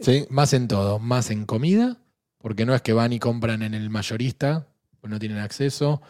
Sí. 0.00 0.26
Más 0.28 0.52
en 0.52 0.68
todo. 0.68 0.98
Más 0.98 1.30
en 1.30 1.46
comida, 1.46 1.96
porque 2.38 2.66
no 2.66 2.74
es 2.74 2.82
que 2.82 2.92
van 2.92 3.12
y 3.14 3.18
compran 3.18 3.62
en 3.62 3.72
el 3.74 3.88
mayorista, 3.88 4.68
pues 5.06 5.10
no 5.12 5.18
tienen 5.20 5.38
acceso. 5.38 6.02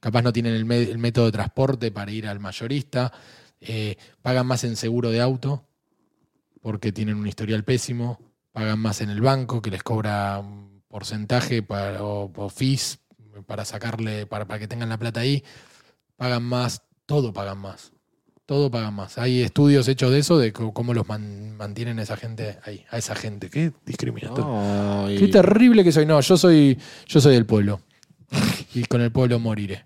Capaz 0.00 0.22
no 0.22 0.32
tienen 0.32 0.54
el, 0.54 0.64
me- 0.64 0.82
el 0.82 0.98
método 0.98 1.26
de 1.26 1.32
transporte 1.32 1.90
para 1.90 2.10
ir 2.12 2.26
al 2.28 2.38
mayorista. 2.38 3.12
Eh, 3.60 3.96
pagan 4.22 4.46
más 4.46 4.62
en 4.62 4.76
seguro 4.76 5.10
de 5.10 5.20
auto, 5.20 5.64
porque 6.62 6.92
tienen 6.92 7.16
un 7.16 7.26
historial 7.26 7.64
pésimo. 7.64 8.20
Pagan 8.52 8.78
más 8.78 9.00
en 9.00 9.10
el 9.10 9.20
banco, 9.20 9.60
que 9.60 9.70
les 9.70 9.82
cobra 9.82 10.38
un 10.38 10.82
porcentaje 10.88 11.62
para, 11.62 12.02
o, 12.04 12.30
o 12.34 12.48
fees 12.48 13.00
para 13.46 13.64
sacarle, 13.64 14.26
para, 14.26 14.46
para 14.46 14.60
que 14.60 14.68
tengan 14.68 14.88
la 14.88 14.98
plata 14.98 15.20
ahí. 15.20 15.42
Pagan 16.16 16.44
más, 16.44 16.82
todo 17.06 17.32
pagan 17.32 17.58
más. 17.58 17.92
Todo 18.46 18.70
pagan 18.70 18.94
más. 18.94 19.18
Hay 19.18 19.42
estudios 19.42 19.86
hechos 19.88 20.10
de 20.10 20.20
eso, 20.20 20.38
de 20.38 20.52
cómo 20.52 20.94
los 20.94 21.06
man- 21.08 21.56
mantienen 21.56 21.98
a 21.98 22.02
esa 22.02 22.16
gente 22.16 22.58
ahí, 22.64 22.84
a 22.90 22.96
esa 22.98 23.14
gente. 23.14 23.50
Qué 23.50 23.72
discriminatorio. 23.84 25.04
Ay. 25.06 25.18
Qué 25.18 25.28
terrible 25.28 25.84
que 25.84 25.92
soy. 25.92 26.06
No, 26.06 26.20
yo 26.20 26.36
soy, 26.36 26.78
yo 27.06 27.20
soy 27.20 27.34
del 27.34 27.44
pueblo. 27.46 27.80
Y 28.74 28.84
con 28.84 29.00
el 29.00 29.10
pueblo 29.12 29.38
moriré. 29.38 29.84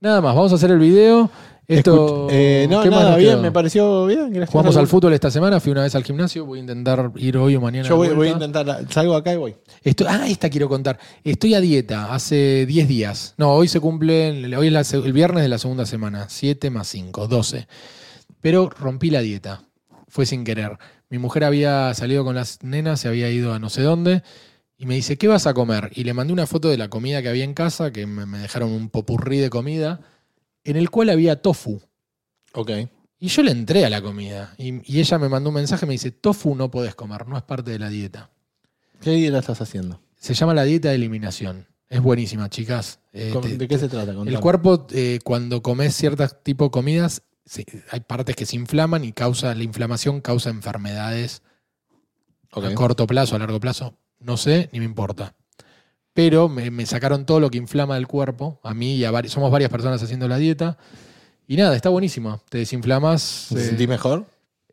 Nada 0.00 0.20
más, 0.20 0.34
vamos 0.34 0.52
a 0.52 0.54
hacer 0.54 0.70
el 0.70 0.78
video. 0.78 1.30
Esto. 1.70 2.26
Eh, 2.30 2.66
no, 2.68 2.82
¿qué 2.82 2.90
más 2.90 3.04
nada, 3.04 3.16
bien, 3.16 3.40
me 3.40 3.52
pareció 3.52 4.06
bien. 4.06 4.30
gracias 4.32 4.50
Jugamos 4.50 4.76
al 4.76 4.88
fútbol 4.88 5.12
esta 5.12 5.30
semana, 5.30 5.60
fui 5.60 5.70
una 5.70 5.82
vez 5.82 5.94
al 5.94 6.02
gimnasio, 6.02 6.44
voy 6.44 6.58
a 6.58 6.62
intentar 6.62 7.12
ir 7.14 7.36
hoy 7.36 7.54
o 7.54 7.60
mañana. 7.60 7.88
Yo 7.88 7.94
voy, 7.94 8.08
voy 8.08 8.26
a 8.26 8.32
intentar. 8.32 8.86
Salgo 8.90 9.14
acá 9.14 9.32
y 9.32 9.36
voy. 9.36 9.54
Estoy- 9.84 10.08
ah, 10.10 10.26
esta 10.26 10.50
quiero 10.50 10.68
contar. 10.68 10.98
Estoy 11.22 11.54
a 11.54 11.60
dieta 11.60 12.12
hace 12.12 12.66
10 12.66 12.88
días. 12.88 13.34
No, 13.36 13.52
hoy 13.52 13.68
se 13.68 13.78
cumple, 13.78 14.56
hoy 14.56 14.66
es 14.66 14.72
la 14.72 14.98
el 14.98 15.12
viernes 15.12 15.44
de 15.44 15.48
la 15.48 15.58
segunda 15.58 15.86
semana. 15.86 16.26
7 16.28 16.70
más 16.70 16.88
5, 16.88 17.28
12. 17.28 17.68
Pero 18.40 18.68
rompí 18.68 19.10
la 19.10 19.20
dieta. 19.20 19.62
Fue 20.08 20.26
sin 20.26 20.42
querer. 20.42 20.76
Mi 21.08 21.18
mujer 21.18 21.44
había 21.44 21.94
salido 21.94 22.24
con 22.24 22.34
las 22.34 22.64
nenas, 22.64 22.98
se 22.98 23.06
había 23.06 23.30
ido 23.30 23.54
a 23.54 23.60
no 23.60 23.70
sé 23.70 23.82
dónde. 23.82 24.24
Y 24.80 24.86
me 24.86 24.94
dice, 24.94 25.18
¿qué 25.18 25.28
vas 25.28 25.46
a 25.46 25.52
comer? 25.52 25.90
Y 25.94 26.04
le 26.04 26.14
mandé 26.14 26.32
una 26.32 26.46
foto 26.46 26.70
de 26.70 26.78
la 26.78 26.88
comida 26.88 27.20
que 27.20 27.28
había 27.28 27.44
en 27.44 27.52
casa, 27.52 27.92
que 27.92 28.06
me, 28.06 28.38
dejaron 28.38 28.72
un 28.72 28.88
popurrí 28.88 29.36
de 29.36 29.50
comida, 29.50 30.00
en 30.64 30.76
el 30.76 30.88
cual 30.88 31.10
había 31.10 31.42
tofu. 31.42 31.82
Ok. 32.54 32.70
Y 33.18 33.28
yo 33.28 33.42
le 33.42 33.50
entré 33.50 33.84
a 33.84 33.90
la 33.90 34.00
comida. 34.00 34.54
Y, 34.56 34.80
y 34.90 35.00
ella 35.00 35.18
me 35.18 35.28
mandó 35.28 35.50
un 35.50 35.56
mensaje, 35.56 35.84
me 35.84 35.92
dice, 35.92 36.12
tofu 36.12 36.54
no 36.54 36.70
podés 36.70 36.94
comer, 36.94 37.28
no 37.28 37.36
es 37.36 37.42
parte 37.42 37.72
de 37.72 37.78
la 37.78 37.90
dieta. 37.90 38.30
¿Qué 39.02 39.10
dieta 39.10 39.38
estás 39.40 39.60
haciendo? 39.60 40.00
Se 40.16 40.32
llama 40.32 40.54
la 40.54 40.64
dieta 40.64 40.88
de 40.88 40.94
eliminación. 40.94 41.66
Es 41.90 42.00
buenísima, 42.00 42.48
chicas. 42.48 43.00
Eh, 43.12 43.28
¿Cómo- 43.34 43.46
te- 43.46 43.58
¿De 43.58 43.68
qué 43.68 43.76
se 43.76 43.88
trata? 43.90 44.14
Contame. 44.14 44.34
el 44.34 44.40
cuerpo, 44.40 44.86
eh, 44.92 45.18
cuando 45.22 45.62
comes 45.62 45.94
ciertos 45.94 46.42
tipos 46.42 46.68
de 46.68 46.70
comidas, 46.70 47.20
se- 47.44 47.66
hay 47.90 48.00
partes 48.00 48.34
que 48.34 48.46
se 48.46 48.56
inflaman 48.56 49.04
y 49.04 49.12
causa, 49.12 49.54
la 49.54 49.62
inflamación 49.62 50.22
causa 50.22 50.48
enfermedades 50.48 51.42
a 52.52 52.74
corto 52.74 53.06
plazo, 53.06 53.36
a 53.36 53.38
largo 53.40 53.60
plazo. 53.60 53.98
No 54.20 54.36
sé, 54.36 54.68
ni 54.72 54.78
me 54.78 54.84
importa. 54.84 55.34
Pero 56.12 56.48
me, 56.48 56.70
me 56.70 56.86
sacaron 56.86 57.24
todo 57.26 57.40
lo 57.40 57.50
que 57.50 57.58
inflama 57.58 57.94
del 57.94 58.06
cuerpo, 58.06 58.60
a 58.62 58.74
mí 58.74 58.96
y 58.96 59.04
a 59.04 59.10
varios, 59.10 59.32
somos 59.32 59.50
varias 59.50 59.70
personas 59.70 60.02
haciendo 60.02 60.28
la 60.28 60.38
dieta. 60.38 60.78
Y 61.50 61.56
nada, 61.56 61.74
está 61.74 61.88
buenísimo. 61.88 62.40
Te 62.48 62.58
desinflamas. 62.58 63.48
¿Te 63.52 63.60
eh, 63.60 63.64
sentís 63.64 63.88
mejor? 63.88 64.24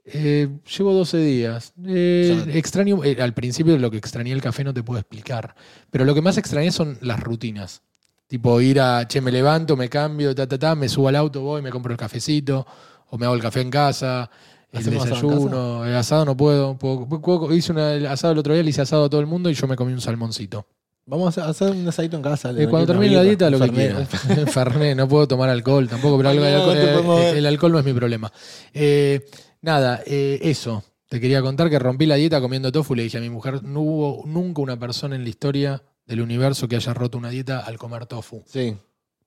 Eh, 0.06 0.48
llevo 0.78 0.94
12 0.94 1.18
días. 1.18 1.74
Eh, 1.86 2.46
extraño, 2.54 3.02
al 3.20 3.34
principio 3.34 3.78
lo 3.78 3.90
que 3.92 3.98
extrañé 3.98 4.32
el 4.32 4.42
café 4.42 4.64
no 4.64 4.74
te 4.74 4.84
puedo 4.84 5.00
explicar. 5.00 5.56
Pero 5.90 6.06
lo 6.06 6.14
que 6.14 6.22
más 6.22 6.38
extrañé 6.38 6.72
son 6.72 6.98
las 7.02 7.20
rutinas. 7.20 7.82
Tipo 8.28 8.62
ir 8.62 8.80
a, 8.80 9.08
che, 9.08 9.22
me 9.22 9.32
levanto, 9.32 9.76
me 9.76 9.90
cambio, 9.90 10.36
ta, 10.36 10.48
ta, 10.48 10.60
ta, 10.60 10.76
me 10.76 10.88
subo 10.88 11.08
al 11.08 11.16
auto, 11.16 11.42
voy, 11.42 11.62
me 11.62 11.72
compro 11.72 11.92
el 11.92 11.98
cafecito, 11.98 12.68
o 13.10 13.18
me 13.18 13.26
hago 13.26 13.36
el 13.36 13.42
café 13.42 13.62
en 13.62 13.70
casa, 13.70 14.30
el 14.72 14.80
¿Hacemos 14.80 15.06
asado 15.06 15.16
en 15.22 15.28
desayuno, 15.30 15.86
el 15.86 15.96
asado 15.96 16.26
no 16.26 16.36
puedo. 16.38 16.78
puedo- 16.78 17.08
puedo- 17.08 17.54
hice 17.54 17.72
una- 17.72 17.94
el 17.94 18.06
asado 18.06 18.34
el 18.34 18.40
otro 18.40 18.54
día, 18.54 18.64
le 18.64 18.70
hice 18.70 18.82
asado 18.82 19.06
a 19.06 19.10
todo 19.10 19.22
el 19.22 19.28
mundo 19.28 19.50
y 19.50 19.54
yo 19.54 19.68
me 19.68 19.76
comí 19.76 19.94
un 19.94 20.02
salmoncito. 20.02 20.68
Vamos 21.06 21.38
a 21.38 21.48
hacer 21.48 21.72
un 21.72 21.88
asadito 21.88 22.18
en 22.18 22.22
casa. 22.22 22.52
Eh, 22.52 22.68
cuando 22.68 22.88
termine 22.88 23.16
la 23.16 23.24
dieta, 23.24 23.50
lo 23.50 23.60
que 23.60 23.70
quiera. 23.70 24.06
Fernet, 24.52 24.98
no 24.98 25.08
puedo 25.08 25.26
tomar 25.28 25.50
alcohol 25.50 25.88
tampoco, 25.88 26.18
pero 26.18 26.30
algo- 26.30 26.46
el, 26.46 26.52
No, 26.54 26.58
alcohol, 26.72 27.06
no 27.06 27.20
eh, 27.20 27.38
el 27.38 27.46
alcohol 27.46 27.72
no 27.72 27.80
es 27.80 27.86
mi 27.86 27.94
problema. 27.94 28.32
Eh, 28.74 29.26
nada, 29.62 30.02
eh, 30.06 30.40
eso. 30.42 30.84
Te 31.08 31.22
quería 31.22 31.42
contar 31.42 31.70
que 31.70 31.80
rompí 31.80 32.06
la 32.06 32.16
dieta 32.16 32.42
comiendo 32.42 32.70
tofu. 32.74 32.94
Le 32.94 33.04
dije 33.04 33.18
a 33.20 33.22
mi 33.22 33.30
mujer, 33.30 33.64
no 33.64 33.80
hubo 33.80 34.24
nunca 34.28 34.62
una 34.62 34.78
persona 34.78 35.16
en 35.16 35.24
la 35.24 35.30
historia 35.30 35.82
del 36.06 36.20
universo 36.20 36.68
que 36.68 36.76
haya 36.76 36.94
roto 36.94 37.18
una 37.18 37.30
dieta 37.30 37.60
al 37.60 37.78
comer 37.78 38.06
tofu. 38.06 38.44
Sí. 38.46 38.76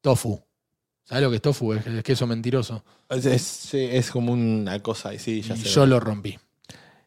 Tofu. 0.03 0.38
¿Sabes 1.11 1.25
lo 1.25 1.31
que 1.31 1.37
es 1.37 1.43
tofu? 1.43 1.73
Es, 1.73 1.85
es 1.89 2.05
queso 2.05 2.25
mentiroso. 2.29 2.85
Es, 3.09 3.75
es- 3.75 4.11
como 4.13 4.33
una 4.33 4.81
cosa, 4.81 5.13
y 5.13 5.19
sí, 5.19 5.43
ya 5.43 5.57
y 5.57 5.59
sé. 5.59 5.69
yo 5.69 5.85
lo 5.85 5.99
rompí. 5.99 6.39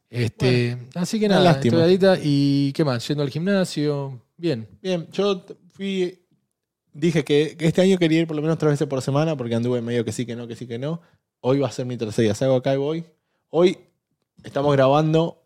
Este, 0.09 0.77
así 0.95 1.21
que 1.21 1.29
nada, 1.29 1.51
estoy 1.51 1.71
y 2.21 2.73
¿qué 2.73 2.83
más? 2.83 3.07
Yendo 3.07 3.23
al 3.23 3.29
gimnasio. 3.29 4.21
Bien. 4.35 4.67
Bien, 4.81 5.07
yo 5.13 5.45
fui. 5.71 6.19
Dije 6.91 7.23
que, 7.23 7.55
que 7.57 7.65
este 7.65 7.81
año 7.81 7.97
quería 7.97 8.19
ir 8.19 8.27
por 8.27 8.35
lo 8.35 8.41
menos 8.41 8.57
tres 8.57 8.73
veces 8.73 8.87
por 8.89 9.01
semana 9.01 9.37
porque 9.37 9.55
anduve 9.55 9.81
medio 9.81 10.03
que 10.03 10.11
sí, 10.11 10.25
que 10.25 10.35
no, 10.35 10.47
que 10.47 10.57
sí, 10.57 10.67
que 10.67 10.77
no. 10.77 10.99
Hoy 11.39 11.59
va 11.59 11.69
a 11.69 11.71
ser 11.71 11.85
mi 11.85 11.95
tercer 11.95 12.23
día. 12.23 12.35
Salgo 12.35 12.57
acá 12.57 12.73
y 12.73 12.77
voy. 12.77 13.05
Hoy 13.51 13.77
estamos 14.43 14.73
grabando. 14.73 15.41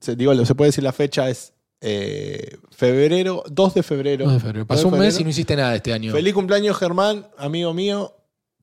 Se, 0.00 0.16
digo, 0.16 0.34
se 0.46 0.54
puede 0.54 0.70
decir 0.70 0.82
la 0.82 0.92
fecha 0.94 1.28
es 1.28 1.52
eh, 1.80 2.56
febrero, 2.70 3.42
2 3.50 3.74
de 3.74 3.82
febrero. 3.82 4.24
2 4.24 4.34
de 4.34 4.40
febrero. 4.40 4.66
Pasó 4.66 4.84
2 4.84 4.92
un 4.92 4.98
mes 4.98 5.18
y 5.20 5.24
no 5.24 5.30
hiciste 5.30 5.56
nada 5.56 5.74
este 5.74 5.92
año. 5.92 6.12
Feliz 6.12 6.34
cumpleaños, 6.34 6.76
Germán, 6.76 7.26
amigo 7.38 7.72
mío. 7.74 8.14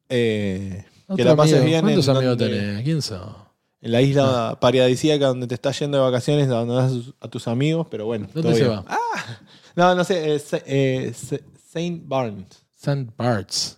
Eh, 0.10 0.86
que 1.16 1.24
la 1.24 1.36
pases 1.36 1.56
amigo. 1.56 1.68
bien. 1.68 1.82
¿Cuántos 1.82 2.08
en 2.08 2.16
amigos 2.18 2.38
donde- 2.38 2.58
tenés? 2.60 2.84
¿Quién 2.84 3.02
sos? 3.02 3.36
En 3.82 3.92
la 3.92 4.02
isla 4.02 4.58
paradisíaca 4.60 5.28
donde 5.28 5.48
te 5.48 5.54
estás 5.56 5.78
yendo 5.80 5.98
de 5.98 6.04
vacaciones, 6.04 6.48
donde 6.48 6.74
das 6.76 6.92
a 7.20 7.28
tus- 7.28 7.48
amigos, 7.48 7.88
pero 7.92 8.06
bueno. 8.06 8.28
¿Dónde 8.34 8.54
se 8.56 8.64
bien. 8.64 8.72
va? 8.72 8.86
Ah, 8.88 9.40
no, 9.76 9.96
no 9.96 10.04
sé, 10.04 10.38
eh, 10.66 11.14
Saint 11.72 12.08
Barnes. 12.08 12.48
St. 12.76 13.12
Barts. 13.18 13.78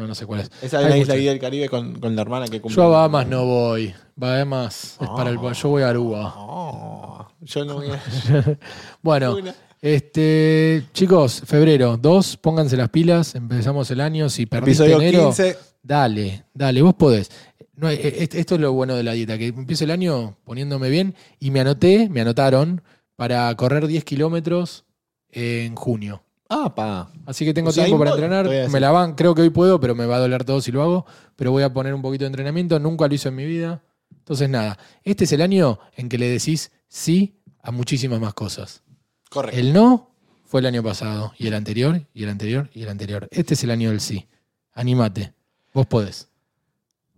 No, 0.00 0.06
no 0.06 0.14
sé 0.14 0.24
cuál 0.24 0.40
es. 0.40 0.50
Esa 0.62 0.80
es 0.80 0.88
la 0.88 0.96
isla 0.96 1.14
del 1.14 1.38
Caribe 1.38 1.68
con, 1.68 2.00
con 2.00 2.16
la 2.16 2.22
hermana 2.22 2.46
que 2.48 2.58
cumple. 2.60 2.74
Yo 2.76 2.84
a 2.84 2.88
Bahamas 2.88 3.26
no 3.26 3.44
voy. 3.44 3.94
Bahamas 4.16 4.96
es 5.00 5.08
para 5.08 5.28
el. 5.30 5.38
Ah. 5.38 5.52
Yo 5.52 5.68
voy 5.68 5.82
a 5.82 5.88
Aruba. 5.90 6.34
Oh, 6.38 7.28
yo 7.42 7.64
no 7.66 7.74
voy 7.74 7.88
a. 7.90 8.00
Bueno, 9.02 9.36
Una. 9.36 9.54
este, 9.82 10.84
chicos, 10.94 11.42
febrero 11.44 11.96
2, 11.98 12.36
pónganse 12.38 12.76
las 12.76 12.88
pilas. 12.88 13.34
Empezamos 13.34 13.90
el 13.90 14.00
año. 14.00 14.28
Si 14.30 14.46
perdiste 14.46 14.84
Episodio 14.84 15.00
enero, 15.06 15.26
15. 15.28 15.58
dale, 15.82 16.44
dale, 16.54 16.80
vos 16.82 16.94
podés. 16.94 17.30
No, 17.74 17.88
eh, 17.90 18.22
est- 18.22 18.34
esto 18.34 18.54
es 18.56 18.60
lo 18.60 18.72
bueno 18.72 18.94
de 18.94 19.02
la 19.02 19.12
dieta, 19.12 19.36
que 19.38 19.48
empiezo 19.48 19.84
el 19.84 19.90
año 19.90 20.36
poniéndome 20.44 20.88
bien 20.90 21.14
y 21.38 21.50
me 21.50 21.60
anoté, 21.60 22.08
me 22.10 22.20
anotaron 22.20 22.82
para 23.16 23.54
correr 23.54 23.86
10 23.86 24.04
kilómetros 24.04 24.84
en 25.30 25.74
junio. 25.76 26.22
Ah, 26.52 26.74
pa. 26.74 27.12
Así 27.26 27.44
que 27.44 27.54
tengo 27.54 27.72
tiempo 27.72 27.96
para 27.96 28.10
entrenar. 28.10 28.48
Me 28.68 28.80
la 28.80 28.90
van, 28.90 29.14
creo 29.14 29.36
que 29.36 29.42
hoy 29.42 29.50
puedo, 29.50 29.78
pero 29.78 29.94
me 29.94 30.04
va 30.04 30.16
a 30.16 30.18
doler 30.18 30.44
todo 30.44 30.60
si 30.60 30.72
lo 30.72 30.82
hago. 30.82 31.06
Pero 31.36 31.52
voy 31.52 31.62
a 31.62 31.72
poner 31.72 31.94
un 31.94 32.02
poquito 32.02 32.24
de 32.24 32.26
entrenamiento. 32.26 32.78
Nunca 32.80 33.06
lo 33.06 33.14
hice 33.14 33.28
en 33.28 33.36
mi 33.36 33.46
vida. 33.46 33.84
Entonces, 34.10 34.48
nada. 34.48 34.76
Este 35.04 35.24
es 35.24 35.32
el 35.32 35.42
año 35.42 35.78
en 35.96 36.08
que 36.08 36.18
le 36.18 36.28
decís 36.28 36.72
sí 36.88 37.40
a 37.62 37.70
muchísimas 37.70 38.20
más 38.20 38.34
cosas. 38.34 38.82
Correcto. 39.30 39.60
El 39.60 39.72
no 39.72 40.10
fue 40.44 40.60
el 40.60 40.66
año 40.66 40.82
pasado. 40.82 41.32
Y 41.38 41.46
el 41.46 41.54
anterior, 41.54 42.04
y 42.12 42.24
el 42.24 42.28
anterior, 42.28 42.68
y 42.74 42.82
el 42.82 42.88
anterior. 42.88 43.28
Este 43.30 43.54
es 43.54 43.62
el 43.62 43.70
año 43.70 43.90
del 43.90 44.00
sí. 44.00 44.28
Anímate. 44.72 45.32
Vos 45.72 45.86
podés. 45.86 46.28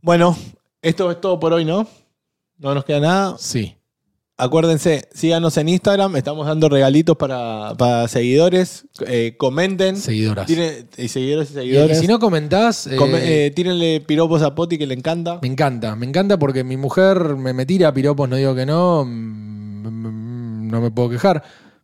Bueno, 0.03 0.37
esto 0.83 1.11
es 1.11 1.21
todo 1.23 1.41
por 1.41 1.55
hoy, 1.55 1.65
¿no? 1.65 1.87
No 2.59 2.75
nos 2.75 2.85
queda 2.85 3.01
nada. 3.01 3.39
Sí. 3.39 3.77
Acuérdense, 4.39 5.09
síganos 5.13 5.57
en 5.59 5.69
Instagram. 5.69 6.17
Estamos 6.17 6.47
dando 6.47 6.69
regalitos 6.69 7.17
para, 7.17 7.75
para 7.77 8.09
seguidores. 8.09 8.87
Eh, 9.07 9.37
comenten. 9.39 9.97
Seguidoras. 9.97 10.49
Tiren- 10.49 10.87
y 10.97 11.09
seguidores 11.09 11.51
y 11.51 11.55
seguidores. 11.55 11.99
y 11.99 12.01
si 12.01 12.07
no 12.09 12.19
comentás, 12.19 12.87
eh, 12.87 12.97
eh, 13.01 13.53
tírenle 13.55 14.01
piropos 14.01 14.43
a 14.43 14.55
Poti 14.55 14.79
que 14.79 14.87
le 14.87 14.95
encanta. 14.95 15.39
me 15.43 15.49
encanta. 15.49 15.95
Me 15.97 16.07
encanta 16.07 16.39
porque 16.39 16.65
mi 16.65 16.77
mujer 16.77 17.37
me, 17.37 17.53
me 17.53 17.67
tira 17.67 17.93
piropos, 17.95 18.29
no 18.29 18.37
digo 18.37 18.55
que 18.55 18.67
no. 18.67 19.05
mm, 19.05 19.87
mm, 19.89 20.69
No 20.69 20.81
me 20.81 20.91
puedo 20.91 21.11
quejar. 21.11 21.43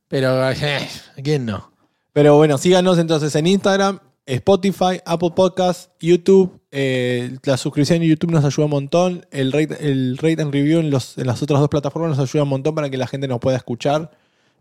Pero, 0.08 0.50
eh, 0.50 0.88
¿quién 1.22 1.44
no? 1.46 1.70
Pero 2.12 2.36
bueno, 2.36 2.58
síganos 2.58 2.98
entonces 2.98 3.32
en 3.36 3.46
Instagram, 3.46 4.00
Spotify, 4.34 5.00
Apple 5.04 5.30
Podcasts, 5.34 5.90
YouTube. 6.00 6.60
Eh, 6.70 7.36
la 7.44 7.56
suscripción 7.56 8.02
en 8.02 8.08
YouTube 8.10 8.30
nos 8.30 8.44
ayuda 8.44 8.66
un 8.66 8.70
montón. 8.70 9.26
El 9.30 9.52
rate, 9.52 9.76
el 9.88 10.18
rate 10.18 10.42
and 10.42 10.52
review 10.52 10.80
en, 10.80 10.90
los, 10.90 11.16
en 11.18 11.26
las 11.26 11.42
otras 11.42 11.60
dos 11.60 11.68
plataformas 11.68 12.10
nos 12.16 12.18
ayuda 12.30 12.42
un 12.42 12.50
montón 12.50 12.74
para 12.74 12.90
que 12.90 12.96
la 12.98 13.06
gente 13.06 13.26
nos 13.26 13.40
pueda 13.40 13.56
escuchar 13.56 14.10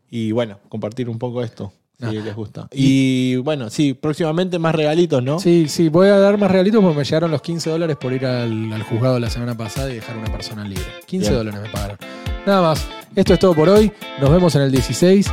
y 0.10 0.32
bueno, 0.32 0.58
compartir 0.70 1.10
un 1.10 1.20
poco 1.20 1.44
esto. 1.44 1.72
Si 2.00 2.06
Ah. 2.06 2.12
les 2.12 2.36
gusta. 2.36 2.68
Y 2.72 3.38
bueno, 3.38 3.70
sí, 3.72 3.94
próximamente 3.96 4.60
más 4.60 4.74
regalitos, 4.76 5.22
¿no? 5.24 5.40
Sí, 5.40 5.66
sí, 5.68 5.90
voy 5.90 6.08
a 6.10 6.18
dar 6.20 6.38
más 6.38 6.52
regalitos 6.52 6.80
porque 6.82 6.98
me 7.00 7.04
llegaron 7.04 7.32
los 7.32 7.42
15 7.42 7.72
dólares 7.72 7.98
por 8.00 8.14
ir 8.14 8.24
al, 8.26 8.72
al 8.72 8.84
juzgado 8.84 9.20
la 9.20 9.30
semana 9.32 9.58
pasada 9.58 9.90
y 9.92 9.96
dejar 9.96 10.16
una 10.16 10.32
persona 10.32 10.64
libre. 10.64 10.86
15 11.08 11.30
Bien. 11.30 11.38
dólares 11.40 11.62
me 11.62 11.70
pagaron. 11.70 11.98
Nada 12.46 12.62
más. 12.62 12.88
Esto 13.16 13.34
es 13.34 13.40
todo 13.40 13.56
por 13.56 13.68
hoy. 13.68 13.92
Nos 14.22 14.30
vemos 14.32 14.54
en 14.56 14.62
el 14.62 14.72
16 14.72 15.28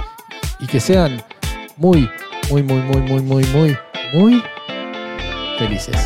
y 0.59 0.66
que 0.66 0.80
sean 0.80 1.22
muy, 1.76 2.09
muy, 2.51 2.62
muy, 2.62 2.80
muy, 2.80 3.01
muy, 3.03 3.20
muy, 3.22 3.45
muy, 3.55 3.76
muy 4.14 4.40
felices. 5.58 5.96